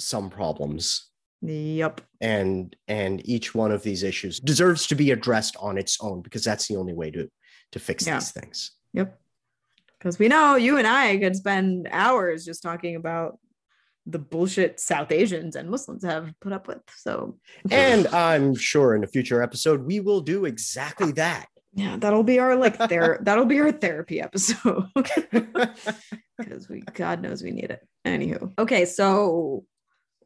some 0.00 0.30
problems 0.30 1.08
yep. 1.42 2.00
and 2.20 2.74
and 2.88 3.26
each 3.28 3.54
one 3.54 3.70
of 3.70 3.82
these 3.82 4.02
issues 4.02 4.40
deserves 4.40 4.86
to 4.86 4.94
be 4.94 5.10
addressed 5.10 5.56
on 5.60 5.78
its 5.78 5.98
own 6.00 6.20
because 6.22 6.44
that's 6.44 6.66
the 6.68 6.76
only 6.76 6.92
way 6.92 7.10
to 7.10 7.28
to 7.72 7.78
fix 7.78 8.06
Yeah. 8.06 8.14
these 8.18 8.32
things 8.32 8.72
Yep. 8.94 9.18
Because 9.98 10.18
we 10.18 10.28
know 10.28 10.54
you 10.56 10.78
and 10.78 10.86
I 10.86 11.16
could 11.18 11.34
spend 11.36 11.88
hours 11.90 12.44
just 12.44 12.62
talking 12.62 12.94
about 12.96 13.38
the 14.06 14.18
bullshit 14.18 14.80
South 14.80 15.12
Asians 15.12 15.54
and 15.56 15.68
Muslims 15.68 16.04
have 16.04 16.32
put 16.40 16.52
up 16.52 16.66
with. 16.68 16.80
So, 16.96 17.38
and 17.70 18.06
i'm 18.08 18.54
sure 18.54 18.94
in 18.94 19.04
a 19.04 19.06
future 19.08 19.42
episode 19.42 19.84
we 19.84 20.00
will 20.00 20.20
do 20.22 20.44
exactly 20.46 21.12
that 21.12 21.46
yeah, 21.74 21.96
that'll 21.98 22.22
be 22.24 22.38
our 22.38 22.56
like 22.56 22.78
there. 22.88 23.18
that'll 23.22 23.44
be 23.44 23.60
our 23.60 23.70
therapy 23.70 24.20
episode 24.20 24.86
because 26.38 26.68
we 26.68 26.80
God 26.94 27.20
knows 27.20 27.42
we 27.42 27.50
need 27.50 27.70
it. 27.70 27.86
Anywho, 28.06 28.52
okay, 28.58 28.84
so 28.84 29.64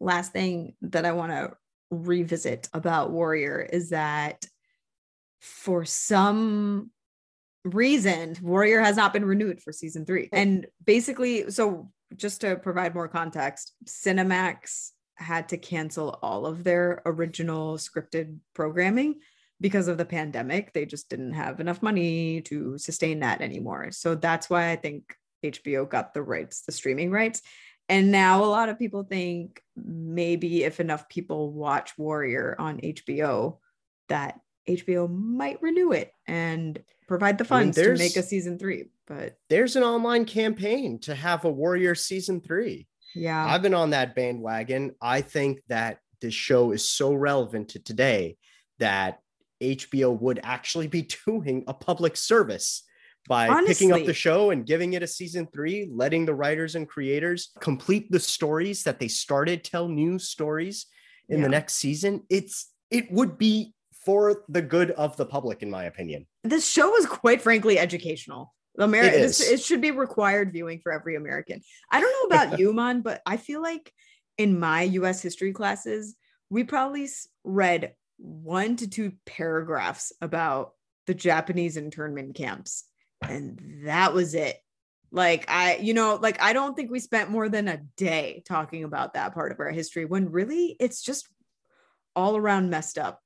last 0.02 0.32
thing 0.32 0.74
that 0.82 1.06
I 1.06 1.12
want 1.12 1.32
to 1.32 1.52
revisit 1.90 2.68
about 2.72 3.10
Warrior 3.10 3.60
is 3.60 3.90
that 3.90 4.44
for 5.40 5.84
some 5.84 6.90
reason 7.64 8.36
Warrior 8.42 8.80
has 8.80 8.96
not 8.96 9.12
been 9.12 9.24
renewed 9.24 9.60
for 9.60 9.72
season 9.72 10.04
3. 10.04 10.28
And 10.32 10.66
basically 10.84 11.50
so 11.50 11.90
just 12.16 12.40
to 12.40 12.56
provide 12.56 12.94
more 12.94 13.08
context, 13.08 13.74
Cinemax 13.86 14.90
had 15.16 15.48
to 15.50 15.56
cancel 15.56 16.18
all 16.22 16.46
of 16.46 16.64
their 16.64 17.02
original 17.06 17.76
scripted 17.76 18.38
programming 18.54 19.20
because 19.60 19.86
of 19.88 19.98
the 19.98 20.04
pandemic. 20.04 20.72
They 20.72 20.84
just 20.84 21.08
didn't 21.08 21.34
have 21.34 21.60
enough 21.60 21.82
money 21.82 22.40
to 22.42 22.76
sustain 22.78 23.20
that 23.20 23.40
anymore. 23.40 23.92
So 23.92 24.14
that's 24.14 24.50
why 24.50 24.70
I 24.70 24.76
think 24.76 25.14
HBO 25.44 25.88
got 25.88 26.14
the 26.14 26.22
rights, 26.22 26.62
the 26.62 26.72
streaming 26.72 27.10
rights. 27.10 27.42
And 27.88 28.10
now 28.10 28.44
a 28.44 28.46
lot 28.46 28.68
of 28.68 28.78
people 28.78 29.04
think 29.04 29.62
maybe 29.76 30.64
if 30.64 30.80
enough 30.80 31.08
people 31.08 31.52
watch 31.52 31.96
Warrior 31.98 32.56
on 32.58 32.78
HBO, 32.80 33.58
that 34.08 34.40
HBO 34.68 35.10
might 35.10 35.60
renew 35.60 35.92
it 35.92 36.12
and 36.26 36.80
provide 37.08 37.38
the 37.38 37.46
I 37.50 37.64
mean, 37.64 37.72
funds 37.72 37.76
to 37.78 37.96
make 37.96 38.16
a 38.16 38.22
season 38.22 38.58
three. 38.58 38.86
But 39.06 39.36
there's 39.50 39.76
an 39.76 39.82
online 39.82 40.24
campaign 40.24 41.00
to 41.00 41.14
have 41.14 41.44
a 41.44 41.50
warrior 41.50 41.94
season 41.94 42.40
three 42.40 42.86
yeah, 43.14 43.44
I've 43.44 43.62
been 43.62 43.74
on 43.74 43.90
that 43.90 44.14
bandwagon. 44.14 44.94
I 45.00 45.20
think 45.20 45.60
that 45.68 45.98
this 46.20 46.34
show 46.34 46.72
is 46.72 46.88
so 46.88 47.12
relevant 47.12 47.70
to 47.70 47.78
today 47.78 48.36
that 48.78 49.20
HBO 49.62 50.18
would 50.18 50.40
actually 50.42 50.88
be 50.88 51.02
doing 51.26 51.64
a 51.66 51.74
public 51.74 52.16
service 52.16 52.84
by 53.28 53.62
picking 53.64 53.92
up 53.92 54.04
the 54.04 54.14
show 54.14 54.50
and 54.50 54.66
giving 54.66 54.94
it 54.94 55.02
a 55.02 55.06
season 55.06 55.46
three, 55.52 55.88
letting 55.92 56.26
the 56.26 56.34
writers 56.34 56.74
and 56.74 56.88
creators 56.88 57.50
complete 57.60 58.10
the 58.10 58.18
stories 58.20 58.82
that 58.82 58.98
they 58.98 59.08
started, 59.08 59.62
tell 59.64 59.88
new 59.88 60.18
stories 60.18 60.86
in 61.28 61.38
Yeah. 61.38 61.44
the 61.44 61.48
next 61.50 61.74
season. 61.76 62.24
It's 62.28 62.70
it 62.90 63.10
would 63.10 63.38
be 63.38 63.74
for 64.04 64.44
the 64.48 64.60
good 64.60 64.90
of 64.92 65.16
the 65.16 65.24
public, 65.24 65.62
in 65.62 65.70
my 65.70 65.84
opinion. 65.84 66.26
this 66.44 66.68
show 66.68 66.96
is 66.96 67.06
quite 67.06 67.40
frankly 67.40 67.78
educational. 67.78 68.52
America, 68.78 69.18
It 69.18 69.40
it 69.40 69.60
should 69.60 69.80
be 69.80 69.90
required 69.92 70.52
viewing 70.52 70.80
for 70.82 70.92
every 70.92 71.14
American. 71.14 71.60
I 71.90 72.00
don't 72.00 72.12
know 72.30 72.36
about 72.36 72.58
you, 72.58 72.72
Mon, 72.72 73.02
but 73.02 73.22
I 73.26 73.36
feel 73.36 73.62
like 73.62 73.92
in 74.38 74.58
my 74.58 74.82
US 74.82 75.22
history 75.22 75.52
classes, 75.52 76.16
we 76.50 76.64
probably 76.64 77.08
read 77.44 77.94
one 78.16 78.76
to 78.76 78.88
two 78.88 79.12
paragraphs 79.26 80.12
about 80.20 80.72
the 81.06 81.14
Japanese 81.14 81.76
internment 81.76 82.34
camps, 82.34 82.84
and 83.28 83.82
that 83.84 84.12
was 84.12 84.34
it. 84.34 84.58
Like, 85.10 85.44
I, 85.48 85.76
you 85.76 85.94
know, 85.94 86.18
like 86.20 86.40
I 86.40 86.52
don't 86.52 86.74
think 86.74 86.90
we 86.90 86.98
spent 86.98 87.30
more 87.30 87.48
than 87.48 87.68
a 87.68 87.82
day 87.96 88.42
talking 88.46 88.84
about 88.84 89.14
that 89.14 89.34
part 89.34 89.52
of 89.52 89.60
our 89.60 89.70
history 89.70 90.04
when 90.04 90.30
really 90.30 90.76
it's 90.80 91.02
just 91.02 91.28
all 92.16 92.36
around 92.36 92.70
messed 92.70 92.98
up. 92.98 93.20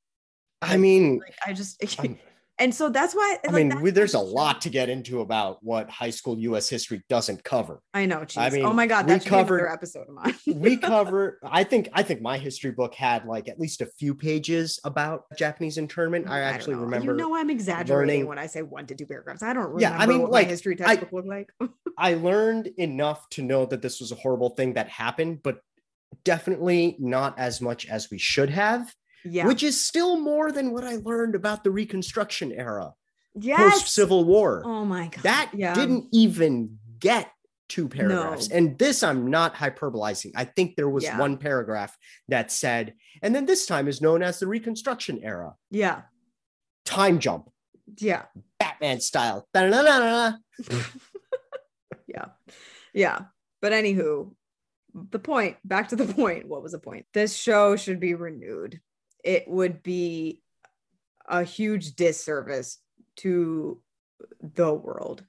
I 0.62 0.76
mean, 0.76 1.18
Like, 1.18 1.36
I 1.46 1.52
just, 1.52 1.80
and 2.58 2.74
so 2.74 2.88
that's 2.88 3.14
why 3.14 3.38
I 3.46 3.52
like, 3.52 3.66
mean, 3.66 3.80
we, 3.80 3.90
there's 3.90 4.14
a 4.14 4.18
lot 4.20 4.60
to 4.62 4.70
get 4.70 4.88
into 4.88 5.20
about 5.20 5.58
what 5.62 5.90
high 5.90 6.10
school 6.10 6.38
U.S. 6.38 6.68
history 6.68 7.02
doesn't 7.08 7.44
cover. 7.44 7.80
I 7.94 8.06
know. 8.06 8.24
Geez. 8.24 8.38
I 8.38 8.50
mean, 8.50 8.64
oh 8.64 8.72
my 8.72 8.86
god, 8.86 9.06
we 9.06 9.12
that 9.12 9.22
should 9.22 9.30
covered- 9.30 9.60
another 9.60 9.72
episode 9.72 10.08
of 10.08 10.14
mine. 10.14 10.34
we 10.46 10.76
cover 10.76 11.38
i 11.44 11.62
think 11.64 11.88
i 11.92 12.02
think 12.02 12.20
my 12.22 12.38
history 12.38 12.70
book 12.70 12.94
had 12.94 13.26
like 13.26 13.48
at 13.48 13.58
least 13.60 13.80
a 13.82 13.86
few 13.98 14.14
pages 14.14 14.80
about 14.84 15.24
japanese 15.36 15.76
internment 15.76 16.26
mm, 16.26 16.30
i 16.30 16.40
don't 16.40 16.54
actually 16.54 16.74
remember 16.76 17.12
You 17.12 17.18
know, 17.18 17.36
I'm 17.36 17.50
exaggerating 17.50 18.14
learning- 18.14 18.26
when 18.26 18.38
I 18.38 18.46
say 18.46 18.62
one 18.62 18.86
to 18.86 18.94
two 18.94 19.06
paragraphs. 19.06 19.42
I 19.42 19.52
don't 19.52 19.64
remember 19.64 19.80
Yeah, 19.82 19.96
I 19.98 20.06
mean, 20.06 20.22
what 20.22 20.30
like, 20.30 20.46
my 20.46 20.50
history 20.50 20.74
I- 20.80 20.96
textbook 20.96 21.12
looked 21.12 21.28
like. 21.28 21.50
i 21.98 22.14
learned 22.14 22.68
enough 22.78 23.28
to 23.30 23.42
know 23.42 23.66
that 23.66 23.82
this 23.82 24.00
was 24.00 24.12
a 24.12 24.16
horrible 24.16 24.50
thing 24.50 24.74
that 24.74 24.88
happened 24.88 25.40
but 25.42 25.60
definitely 26.24 26.96
not 26.98 27.38
as 27.38 27.60
much 27.60 27.86
as 27.86 28.10
we 28.10 28.18
should 28.18 28.50
have 28.50 28.92
yeah. 29.28 29.46
which 29.46 29.62
is 29.62 29.82
still 29.84 30.18
more 30.18 30.52
than 30.52 30.72
what 30.72 30.84
i 30.84 30.96
learned 30.96 31.34
about 31.34 31.64
the 31.64 31.70
reconstruction 31.70 32.52
era 32.52 32.92
yes. 33.34 33.72
post 33.72 33.88
civil 33.88 34.24
war 34.24 34.62
Oh 34.64 34.84
my 34.84 35.08
god. 35.08 35.22
that 35.22 35.50
yeah. 35.54 35.74
didn't 35.74 36.06
even 36.12 36.78
get 36.98 37.30
two 37.68 37.88
paragraphs. 37.88 38.48
No. 38.48 38.56
And 38.56 38.78
this 38.78 39.02
I'm 39.02 39.28
not 39.28 39.54
hyperbolizing. 39.54 40.32
I 40.36 40.44
think 40.44 40.76
there 40.76 40.88
was 40.88 41.04
Yeah. 41.04 41.18
one 41.18 41.36
paragraph 41.36 41.96
that 42.28 42.52
said, 42.52 42.94
and 43.22 43.34
then 43.34 43.46
this 43.46 43.66
time 43.66 43.88
is 43.88 44.00
known 44.00 44.22
as 44.22 44.38
the 44.38 44.46
Reconstruction 44.46 45.20
era. 45.22 45.54
Yeah. 45.70 46.02
Time 46.84 47.18
jump, 47.18 47.50
Yeah. 47.98 48.26
Batman 48.60 49.00
style. 49.00 49.48
Yeah. 52.06 52.26
Yeah. 52.94 53.18
But 53.60 53.72
anywho, 53.72 54.32
the 55.10 55.18
point, 55.18 55.56
back 55.64 55.88
to 55.88 55.96
the 55.96 56.06
point. 56.14 56.46
What 56.46 56.62
was 56.62 56.72
the 56.72 56.78
point? 56.78 57.06
This 57.12 57.34
show 57.34 57.76
should 57.76 58.00
be 58.00 58.14
renewed. 58.14 58.80
It 59.26 59.48
would 59.48 59.82
be 59.82 60.42
a 61.28 61.42
huge 61.42 61.96
disservice 61.96 62.78
to 63.16 63.80
the 64.40 64.72
world 64.72 65.24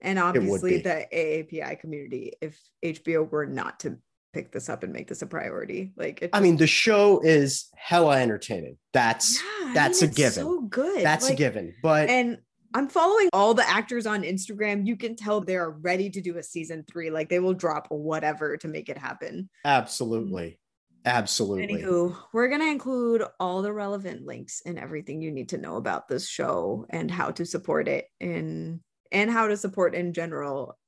and 0.00 0.18
obviously 0.18 0.78
the 0.78 1.06
AAPI 1.12 1.78
community 1.80 2.32
if 2.40 2.58
HBO 2.82 3.30
were 3.30 3.46
not 3.46 3.80
to 3.80 3.98
pick 4.32 4.52
this 4.52 4.68
up 4.68 4.82
and 4.82 4.92
make 4.92 5.08
this 5.08 5.22
a 5.22 5.26
priority. 5.26 5.92
Like 5.96 6.28
I 6.32 6.40
mean, 6.40 6.56
the 6.56 6.66
show 6.66 7.20
is 7.20 7.68
hella 7.76 8.20
entertaining. 8.20 8.78
That's 8.92 9.42
Yeah, 9.42 9.70
I 9.70 9.74
that's 9.74 10.00
mean, 10.00 10.10
a 10.10 10.14
given. 10.14 10.44
So 10.44 10.60
good. 10.62 11.04
that's 11.04 11.28
a 11.28 11.34
given. 11.34 11.74
But 11.82 12.08
And 12.08 12.38
I'm 12.72 12.88
following 12.88 13.28
all 13.32 13.54
the 13.54 13.68
actors 13.68 14.06
on 14.06 14.22
Instagram. 14.22 14.86
You 14.86 14.96
can 14.96 15.16
tell 15.16 15.40
they 15.40 15.56
are 15.56 15.70
ready 15.72 16.08
to 16.10 16.20
do 16.20 16.38
a 16.38 16.42
season 16.42 16.84
three. 16.90 17.10
Like 17.10 17.28
they 17.28 17.40
will 17.40 17.54
drop 17.54 17.88
whatever 17.90 18.56
to 18.58 18.68
make 18.68 18.88
it 18.88 18.96
happen. 18.96 19.50
absolutely. 19.64 20.60
Absolutely. 21.04 21.82
Anywho, 21.82 22.16
we're 22.32 22.48
gonna 22.48 22.66
include 22.66 23.22
all 23.38 23.62
the 23.62 23.72
relevant 23.72 24.26
links 24.26 24.62
and 24.66 24.78
everything 24.78 25.22
you 25.22 25.30
need 25.30 25.48
to 25.50 25.58
know 25.58 25.76
about 25.76 26.08
this 26.08 26.28
show 26.28 26.84
and 26.90 27.10
how 27.10 27.30
to 27.30 27.46
support 27.46 27.88
it 27.88 28.06
in 28.20 28.80
and 29.12 29.30
how 29.30 29.46
to 29.48 29.56
support 29.56 29.94
in 29.94 30.12
general 30.12 30.78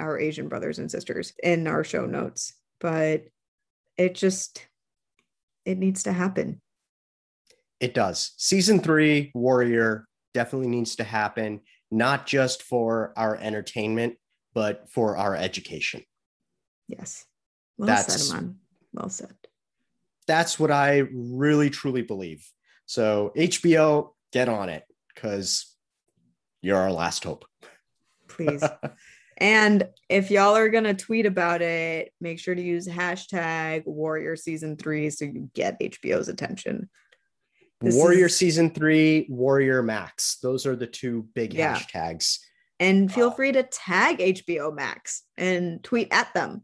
our 0.00 0.18
Asian 0.18 0.48
brothers 0.48 0.78
and 0.78 0.90
sisters 0.90 1.32
in 1.42 1.66
our 1.66 1.82
show 1.82 2.04
notes. 2.04 2.52
But 2.80 3.24
it 3.96 4.14
just 4.14 4.66
it 5.64 5.78
needs 5.78 6.02
to 6.02 6.12
happen. 6.12 6.60
It 7.80 7.94
does. 7.94 8.32
Season 8.36 8.80
three, 8.80 9.32
Warrior, 9.34 10.06
definitely 10.34 10.68
needs 10.68 10.96
to 10.96 11.04
happen, 11.04 11.60
not 11.90 12.26
just 12.26 12.62
for 12.62 13.12
our 13.16 13.36
entertainment, 13.36 14.16
but 14.52 14.88
for 14.90 15.16
our 15.16 15.34
education. 15.34 16.02
Yes. 16.88 17.24
Well 17.78 17.86
That's- 17.86 18.28
said. 18.28 18.54
Well 18.92 19.08
said. 19.08 19.34
That's 20.26 20.58
what 20.58 20.70
I 20.70 21.04
really, 21.12 21.70
truly 21.70 22.02
believe. 22.02 22.46
So, 22.86 23.32
HBO, 23.36 24.10
get 24.32 24.48
on 24.48 24.68
it 24.68 24.84
because 25.14 25.74
you're 26.62 26.78
our 26.78 26.92
last 26.92 27.24
hope. 27.24 27.44
Please. 28.28 28.62
and 29.38 29.88
if 30.08 30.30
y'all 30.30 30.56
are 30.56 30.68
gonna 30.68 30.94
tweet 30.94 31.26
about 31.26 31.62
it, 31.62 32.12
make 32.20 32.38
sure 32.38 32.54
to 32.54 32.62
use 32.62 32.86
hashtag 32.88 33.84
Warrior 33.86 34.36
Season 34.36 34.76
Three 34.76 35.10
so 35.10 35.24
you 35.24 35.50
get 35.54 35.80
HBO's 35.80 36.28
attention. 36.28 36.88
This 37.80 37.94
Warrior 37.94 38.26
is- 38.26 38.36
season 38.36 38.70
three, 38.70 39.26
Warrior 39.28 39.82
Max. 39.82 40.38
Those 40.42 40.66
are 40.66 40.76
the 40.76 40.86
two 40.86 41.28
big 41.34 41.54
Yeah. 41.54 41.76
hashtags. 41.76 42.38
And 42.80 43.12
feel 43.12 43.28
uh, 43.28 43.34
free 43.34 43.52
to 43.52 43.62
tag 43.62 44.18
HBO 44.18 44.74
Max 44.74 45.22
and 45.36 45.82
tweet 45.84 46.08
at 46.10 46.32
them 46.34 46.62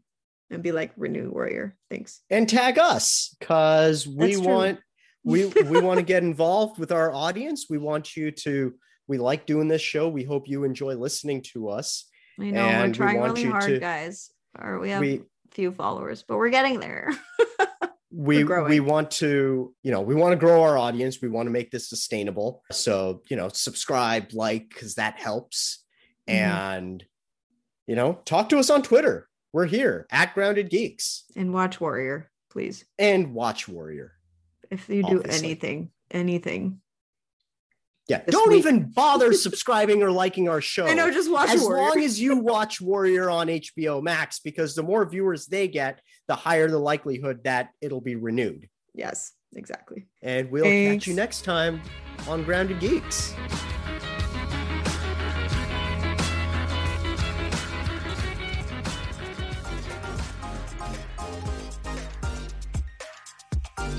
and 0.51 0.63
be 0.63 0.73
like, 0.73 0.93
renew 0.97 1.31
Warrior. 1.31 1.77
Thanks. 1.91 2.21
And 2.31 2.49
tag 2.49 2.79
us 2.79 3.35
because 3.39 4.07
we 4.07 4.35
That's 4.35 4.39
want 4.47 4.79
we 5.25 5.47
we 5.47 5.81
want 5.89 5.99
to 5.99 6.05
get 6.05 6.23
involved 6.23 6.79
with 6.79 6.93
our 6.93 7.13
audience. 7.13 7.67
We 7.71 7.79
want 7.79 8.17
you 8.17 8.31
to 8.33 8.75
we 9.07 9.19
like 9.19 9.47
doing 9.47 9.69
this 9.69 9.83
show. 9.83 10.09
We 10.09 10.25
hope 10.25 10.49
you 10.49 10.65
enjoy 10.65 10.95
listening 10.95 11.43
to 11.53 11.69
us. 11.69 12.07
I 12.39 12.51
know 12.51 12.61
And 12.61 12.97
we're 12.97 13.07
we 13.07 13.13
trying 13.13 13.21
want 13.21 13.37
really 13.39 13.51
hard, 13.51 13.65
to- 13.67 13.79
guys. 13.81 14.31
Or 14.59 14.79
we 14.81 14.91
have 14.91 15.01
We 15.01 15.23
few 15.53 15.73
followers, 15.73 16.25
but 16.27 16.37
we're 16.37 16.51
getting 16.51 16.81
there. 16.81 17.11
we 18.13 18.43
we 18.43 18.81
want 18.81 19.09
to 19.13 19.73
you 19.85 19.93
know 19.93 20.01
we 20.01 20.17
want 20.17 20.33
to 20.33 20.37
grow 20.37 20.63
our 20.65 20.77
audience 20.77 21.23
we 21.23 21.29
want 21.29 21.47
to 21.47 21.51
make 21.53 21.71
this 21.71 21.89
sustainable 21.89 22.61
so 22.73 23.23
you 23.31 23.37
know 23.37 23.49
subscribe 23.51 24.27
like 24.33 24.69
because 24.69 24.97
that 24.97 25.17
helps 25.21 25.85
Mhm. 26.29 26.35
and 26.35 27.05
you 27.87 27.95
know 27.95 28.15
talk 28.25 28.49
to 28.49 28.59
us 28.59 28.69
on 28.69 28.83
twitter 28.83 29.29
we're 29.53 29.67
here 29.67 30.07
at 30.11 30.35
grounded 30.35 30.71
geeks 30.71 31.25
and 31.37 31.53
watch 31.53 31.81
Warrior, 31.81 32.31
please. 32.51 32.85
and 32.99 33.35
watch 33.35 33.69
warrior 33.69 34.13
If 34.71 34.89
you 34.89 35.03
do 35.03 35.19
Obviously. 35.19 35.47
anything, 35.47 35.91
anything. 36.11 36.81
yeah 38.09 38.23
don't 38.27 38.51
week. 38.51 38.59
even 38.61 38.91
bother 38.95 39.33
subscribing 39.33 40.03
or 40.03 40.11
liking 40.11 40.49
our 40.49 40.61
show 40.61 40.87
I 40.87 40.95
know, 40.95 41.11
just 41.11 41.31
watch 41.31 41.51
as 41.51 41.63
Warrior. 41.63 41.83
long 41.83 42.01
as 42.03 42.21
you 42.21 42.37
watch 42.37 42.81
warrior 42.81 43.29
on 43.31 43.47
hbo 43.49 44.03
max 44.03 44.39
because 44.41 44.75
the 44.75 44.83
more 44.83 45.05
viewers 45.09 45.47
they 45.47 45.69
get 45.69 46.01
the 46.29 46.35
higher 46.37 46.69
the 46.69 46.79
likelihood 46.79 47.45
that 47.45 47.71
it'll 47.81 48.01
be 48.01 48.17
renewed 48.17 48.69
yes, 48.95 49.33
exactly. 49.55 50.07
and 50.23 50.51
we'll 50.51 50.65
Thanks. 50.65 51.05
catch 51.05 51.09
you 51.09 51.15
next 51.15 51.45
time 51.45 51.81
on 52.29 52.43
grounded 52.45 52.79
geeks 52.81 53.35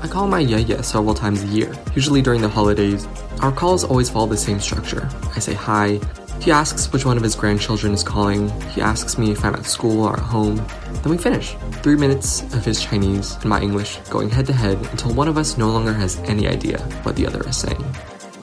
I 0.00 0.06
call 0.06 0.28
my 0.28 0.38
yaya 0.38 0.82
several 0.82 1.14
times 1.14 1.42
a 1.42 1.46
year, 1.46 1.74
usually 1.94 2.22
during 2.22 2.40
the 2.40 2.48
holidays. 2.48 3.06
Our 3.40 3.50
calls 3.50 3.82
always 3.82 4.08
follow 4.08 4.26
the 4.26 4.36
same 4.36 4.60
structure. 4.60 5.08
I 5.34 5.40
say 5.40 5.54
hi. 5.54 6.00
He 6.40 6.52
asks 6.52 6.92
which 6.92 7.04
one 7.04 7.16
of 7.16 7.22
his 7.24 7.34
grandchildren 7.34 7.92
is 7.92 8.04
calling. 8.04 8.48
He 8.70 8.80
asks 8.80 9.18
me 9.18 9.32
if 9.32 9.44
I'm 9.44 9.54
at 9.54 9.66
school 9.66 10.04
or 10.04 10.12
at 10.12 10.20
home. 10.20 10.56
Then 11.02 11.10
we 11.10 11.18
finish. 11.18 11.56
Three 11.82 11.96
minutes 11.96 12.42
of 12.54 12.64
his 12.64 12.80
Chinese 12.80 13.34
and 13.36 13.46
my 13.46 13.60
English 13.60 13.98
going 14.08 14.30
head 14.30 14.46
to 14.46 14.52
head 14.52 14.78
until 14.92 15.14
one 15.14 15.26
of 15.26 15.36
us 15.36 15.58
no 15.58 15.68
longer 15.68 15.92
has 15.92 16.18
any 16.20 16.46
idea 16.46 16.78
what 17.02 17.16
the 17.16 17.26
other 17.26 17.46
is 17.48 17.56
saying. 17.56 17.84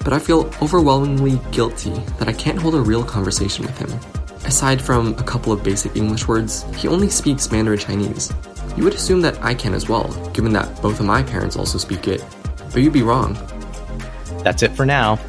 But 0.04 0.12
I 0.12 0.20
feel 0.20 0.52
overwhelmingly 0.62 1.40
guilty 1.52 1.92
that 2.20 2.28
I 2.28 2.34
can't 2.34 2.60
hold 2.60 2.76
a 2.76 2.82
real 2.82 3.04
conversation 3.04 3.66
with 3.66 3.78
him. 3.78 3.90
Aside 4.46 4.82
from 4.82 5.14
a 5.14 5.24
couple 5.24 5.54
of 5.54 5.64
basic 5.64 5.96
English 5.96 6.28
words, 6.28 6.66
he 6.76 6.90
only 6.90 7.10
speaks 7.10 7.50
Mandarin 7.50 7.80
Chinese. 7.80 8.32
You 8.78 8.84
would 8.84 8.94
assume 8.94 9.22
that 9.22 9.42
I 9.44 9.54
can 9.54 9.74
as 9.74 9.88
well, 9.88 10.14
given 10.32 10.54
that 10.54 10.82
both 10.82 11.00
of 11.00 11.06
my 11.06 11.24
parents 11.24 11.56
also 11.56 11.78
speak 11.78 12.08
it. 12.08 12.24
But 12.72 12.82
you'd 12.82 12.94
be 12.94 13.04
wrong. 13.04 13.38
That's 14.44 14.64
it 14.64 14.72
for 14.72 14.86
now. 14.86 15.20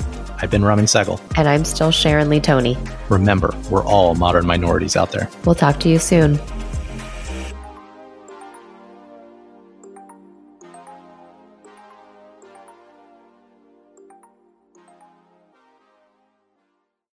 I've 0.43 0.51
been 0.51 0.65
Raman 0.65 0.87
Sehgal. 0.87 1.21
And 1.39 1.49
I'm 1.49 1.65
still 1.65 1.91
Sharon 1.91 2.29
Lee 2.29 2.41
Tony. 2.41 2.77
Remember, 3.09 3.57
we're 3.71 3.85
all 3.85 4.15
modern 4.15 4.47
minorities 4.47 4.97
out 4.97 5.13
there. 5.13 5.31
We'll 5.45 5.55
talk 5.55 5.81
to 5.81 5.89
you 5.89 5.99
soon. 5.99 6.39